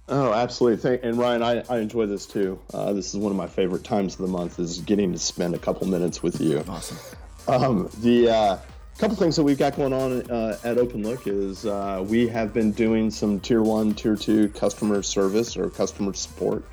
Oh, 0.09 0.32
absolutely. 0.32 0.78
Thank, 0.78 1.05
and 1.05 1.16
Ryan, 1.16 1.43
I, 1.43 1.64
I 1.68 1.78
enjoy 1.78 2.07
this 2.07 2.26
too. 2.26 2.59
Uh, 2.74 2.93
this 2.93 3.14
is 3.14 3.16
one 3.16 3.30
of 3.30 3.36
my 3.36 3.47
favorite 3.47 3.84
times 3.84 4.14
of 4.14 4.20
the 4.20 4.26
month 4.26 4.59
is 4.59 4.80
getting 4.80 5.12
to 5.12 5.18
spend 5.18 5.55
a 5.55 5.59
couple 5.59 5.86
minutes 5.86 6.22
with 6.22 6.40
you. 6.40 6.62
Awesome. 6.68 6.99
Um, 7.47 7.88
the 8.01 8.61
couple 8.99 9.16
things 9.16 9.36
that 9.36 9.43
we've 9.43 9.59
got 9.59 9.76
going 9.76 9.93
on 9.93 10.20
at 10.20 10.76
OpenLook 10.76 11.26
is 11.26 11.64
we 12.11 12.28
have 12.28 12.53
been 12.53 12.72
doing 12.72 13.11
some 13.11 13.40
tier 13.40 13.62
one, 13.62 13.95
tier 13.95 14.16
two 14.16 14.49
customer 14.51 15.03
service 15.03 15.57
or 15.57 15.70
customer 15.70 16.12
support 16.12 16.64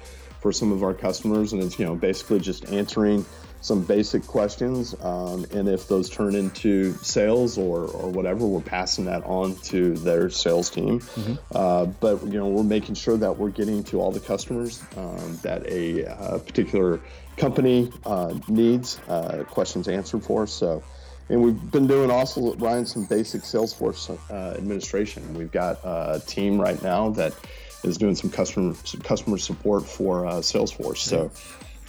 for 0.42 0.52
some 0.52 0.72
of 0.72 0.84
our 0.84 0.94
customers, 0.94 1.54
and 1.54 1.62
it's 1.62 1.80
you 1.80 1.86
know 1.86 1.96
basically 1.96 2.40
just 2.40 2.72
answering 2.72 3.26
some 3.62 3.84
basic 3.84 4.26
questions, 4.26 4.96
um, 5.02 5.46
and 5.52 5.68
if 5.68 5.88
those 5.88 6.10
turn 6.10 6.34
into 6.34 6.94
sales 6.94 7.58
or, 7.58 7.86
or 7.88 8.10
whatever, 8.10 8.46
we're 8.46 8.62
passing 8.62 9.06
that 9.06 9.24
on 9.26 9.56
to 9.56 9.96
their 9.96 10.30
sales 10.30 10.70
team. 10.70 11.00
Mm-hmm. 11.00 11.34
Uh, 11.52 11.86
but 11.86 12.24
you 12.24 12.40
know, 12.40 12.48
we're 12.48 12.64
making 12.64 12.96
sure 12.96 13.18
that 13.18 13.38
we're 13.38 13.50
getting 13.50 13.84
to 13.86 14.00
all 14.00 14.12
the 14.12 14.20
customers 14.22 14.82
um, 14.96 15.38
that 15.44 15.66
a, 15.68 16.04
a, 16.04 16.10
uh, 16.10 16.38
particular 16.40 17.02
company 17.36 17.92
uh, 18.06 18.34
needs 18.48 19.00
uh, 19.08 19.44
questions 19.48 19.88
answered 19.88 20.24
for. 20.24 20.48
So. 20.48 20.84
And 21.32 21.44
we've 21.44 21.72
been 21.72 21.86
doing 21.86 22.10
also, 22.10 22.56
Ryan, 22.56 22.88
some 22.88 23.06
basic 23.06 23.44
Salesforce 23.44 24.10
uh, 24.32 24.58
administration. 24.58 25.36
We've 25.36 25.52
got 25.52 25.78
a 25.84 26.20
team 26.26 26.60
right 26.60 26.82
now 26.82 27.10
that 27.12 27.36
is 27.84 27.98
doing 27.98 28.16
some 28.16 28.30
customer 28.30 28.76
customer 29.04 29.38
support 29.38 29.86
for 29.86 30.26
uh, 30.26 30.34
Salesforce. 30.36 30.98
So, 30.98 31.32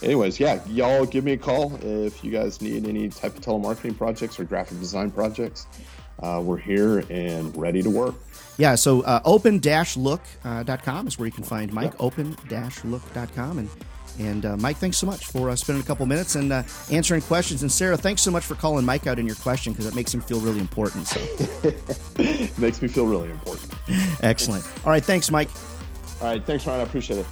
anyways, 0.02 0.40
yeah, 0.40 0.60
y'all 0.66 1.06
give 1.06 1.24
me 1.24 1.32
a 1.32 1.38
call 1.38 1.78
if 1.82 2.22
you 2.24 2.30
guys 2.30 2.60
need 2.60 2.86
any 2.86 3.08
type 3.08 3.36
of 3.36 3.42
telemarketing 3.42 3.96
projects 3.96 4.38
or 4.38 4.44
graphic 4.44 4.78
design 4.78 5.10
projects. 5.10 5.66
Uh, 6.20 6.40
we're 6.44 6.58
here 6.58 7.02
and 7.10 7.56
ready 7.56 7.82
to 7.82 7.90
work. 7.90 8.14
Yeah, 8.58 8.74
so 8.74 9.00
uh, 9.02 9.22
open-look.com 9.24 10.26
uh, 10.44 11.08
is 11.08 11.18
where 11.18 11.26
you 11.26 11.32
can 11.32 11.44
find 11.44 11.72
Mike, 11.72 11.92
yep. 11.92 12.00
open-look.com. 12.00 13.58
And 13.58 13.70
and 14.18 14.44
uh, 14.44 14.56
Mike, 14.58 14.76
thanks 14.76 14.98
so 14.98 15.06
much 15.06 15.26
for 15.26 15.48
uh, 15.48 15.56
spending 15.56 15.82
a 15.82 15.86
couple 15.86 16.04
minutes 16.04 16.34
and 16.34 16.52
uh, 16.52 16.62
answering 16.90 17.22
questions. 17.22 17.62
And 17.62 17.72
Sarah, 17.72 17.96
thanks 17.96 18.20
so 18.20 18.30
much 18.30 18.44
for 18.44 18.54
calling 18.54 18.84
Mike 18.84 19.06
out 19.06 19.18
in 19.18 19.26
your 19.26 19.36
question 19.36 19.72
because 19.72 19.86
it 19.86 19.94
makes 19.94 20.12
him 20.12 20.20
feel 20.20 20.40
really 20.40 20.60
important. 20.60 21.06
So 21.06 21.20
makes 22.58 22.82
me 22.82 22.88
feel 22.88 23.06
really 23.06 23.30
important. 23.30 23.72
Excellent. 24.22 24.66
All 24.84 24.90
right, 24.90 25.04
thanks, 25.04 25.30
Mike. 25.30 25.48
All 26.20 26.28
right. 26.28 26.44
Thanks, 26.44 26.66
Ryan. 26.66 26.80
I 26.80 26.84
appreciate 26.84 27.20
it. 27.20 27.26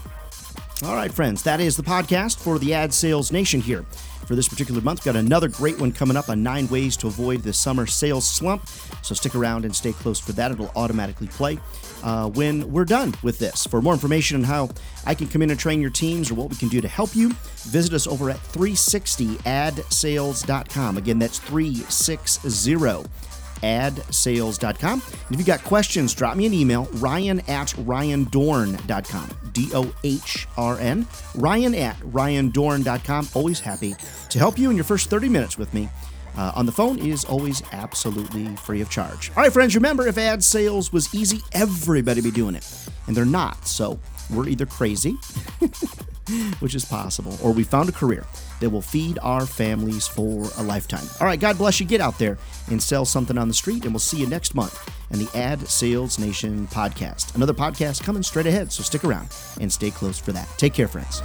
All 0.85 0.95
right, 0.95 1.13
friends. 1.13 1.43
That 1.43 1.59
is 1.61 1.77
the 1.77 1.83
podcast 1.83 2.39
for 2.39 2.61
the 2.61 2.73
Ad 2.73 2.95
Sales 2.95 3.33
Nation 3.33 3.61
here. 3.61 3.83
For 4.27 4.37
this 4.37 4.49
particular 4.49 4.81
month, 4.81 5.01
we've 5.01 5.07
got 5.13 5.19
another 5.19 5.49
great 5.49 5.81
one 5.81 5.91
coming 5.91 6.17
up 6.17 6.29
on 6.29 6.41
nine 6.43 6.69
ways 6.69 6.97
to 6.99 7.07
avoid 7.07 7.43
the 7.43 7.53
summer 7.53 7.87
sales 7.87 8.29
slump. 8.29 8.69
So 9.03 9.15
stick 9.15 9.35
around 9.35 9.65
and 9.65 9.75
stay 9.75 9.93
close 9.93 10.21
for 10.21 10.33
that. 10.33 10.53
It'll 10.53 10.71
automatically 10.77 11.29
play 11.29 11.59
uh, 12.05 12.29
when 12.29 12.71
we're 12.71 12.85
done 12.85 13.15
with 13.23 13.39
this. 13.39 13.67
For 13.67 13.81
more 13.81 13.95
information 13.95 14.37
on 14.37 14.45
how 14.45 14.69
I 15.07 15.15
can 15.15 15.29
come 15.29 15.41
in 15.43 15.51
and 15.51 15.59
train 15.59 15.81
your 15.81 15.91
teams 15.91 16.31
or 16.31 16.35
what 16.35 16.51
we 16.51 16.57
can 16.57 16.69
do 16.69 16.83
to 16.83 16.89
help 16.89 17.17
you, 17.17 17.31
visit 17.71 17.95
us 17.95 18.07
over 18.07 18.31
at 18.31 18.37
360adsales.com. 18.37 20.97
Again, 20.97 21.19
that's 21.19 21.41
360 21.41 23.28
adsales.com. 23.63 25.03
And 25.03 25.31
if 25.31 25.39
you've 25.39 25.47
got 25.47 25.63
questions, 25.65 26.15
drop 26.15 26.37
me 26.37 26.47
an 26.47 26.55
email, 26.55 26.85
ryan 26.95 27.41
at 27.49 27.69
ryandohrn.com. 27.69 29.31
D 29.53 29.71
O 29.75 29.93
H 30.05 30.47
R 30.57 30.79
N. 30.79 31.07
Ryan 31.35 31.75
at 31.75 31.97
ryandohrn.com. 32.01 33.29
Always 33.35 33.61
happy 33.61 33.95
to 34.29 34.39
help 34.39 34.59
you 34.59 34.71
in 34.71 34.77
your 34.77 34.85
first 34.85 35.11
30 35.11 35.29
minutes 35.29 35.59
with 35.59 35.73
me. 35.75 35.89
Uh, 36.37 36.53
on 36.55 36.67
the 36.67 36.73
phone 36.73 36.99
is 37.01 37.25
always 37.25 37.63
absolutely 37.73 38.55
free 38.57 38.81
of 38.81 38.89
charge. 38.89 39.31
All 39.31 39.43
right, 39.43 39.53
friends, 39.53 39.75
remember 39.75 40.07
if 40.07 40.17
ad 40.19 40.45
sales 40.45 40.93
was 40.93 41.13
easy, 41.13 41.41
everybody 41.53 42.21
be 42.21 42.31
doing 42.31 42.55
it. 42.55 42.89
And 43.09 43.17
they're 43.17 43.25
not. 43.25 43.67
So 43.67 43.99
we're 44.31 44.49
either 44.49 44.65
crazy, 44.67 45.13
which 46.61 46.77
is 46.77 46.85
possible, 46.85 47.37
or 47.43 47.53
we 47.53 47.65
found 47.65 47.89
a 47.89 47.93
career 47.93 48.25
that 48.61 48.71
will 48.71 48.83
feed 48.83 49.19
our 49.23 49.47
families 49.47 50.07
for 50.07 50.49
a 50.57 50.63
lifetime. 50.63 51.07
All 51.21 51.27
right, 51.27 51.41
God 51.41 51.59
bless 51.59 51.81
you. 51.81 51.87
Get 51.87 52.01
out 52.01 52.19
there 52.19 52.39
and 52.71 52.83
sell 52.83 53.05
something 53.05 53.39
on 53.39 53.49
the 53.49 53.55
street, 53.55 53.85
and 53.85 53.93
we'll 53.93 54.01
see 54.01 54.19
you 54.19 54.27
next 54.27 54.55
month 54.55 54.91
in 55.11 55.19
the 55.19 55.29
Ad 55.35 55.67
Sales 55.69 56.19
Nation 56.19 56.67
podcast. 56.69 57.35
Another 57.35 57.55
podcast 57.55 58.03
coming 58.03 58.23
straight 58.23 58.47
ahead, 58.47 58.73
so 58.73 58.83
stick 58.83 59.05
around 59.05 59.29
and 59.61 59.73
stay 59.73 59.91
close 59.91 60.19
for 60.19 60.33
that. 60.33 60.49
Take 60.57 60.75
care, 60.75 60.89
friends. 60.89 61.23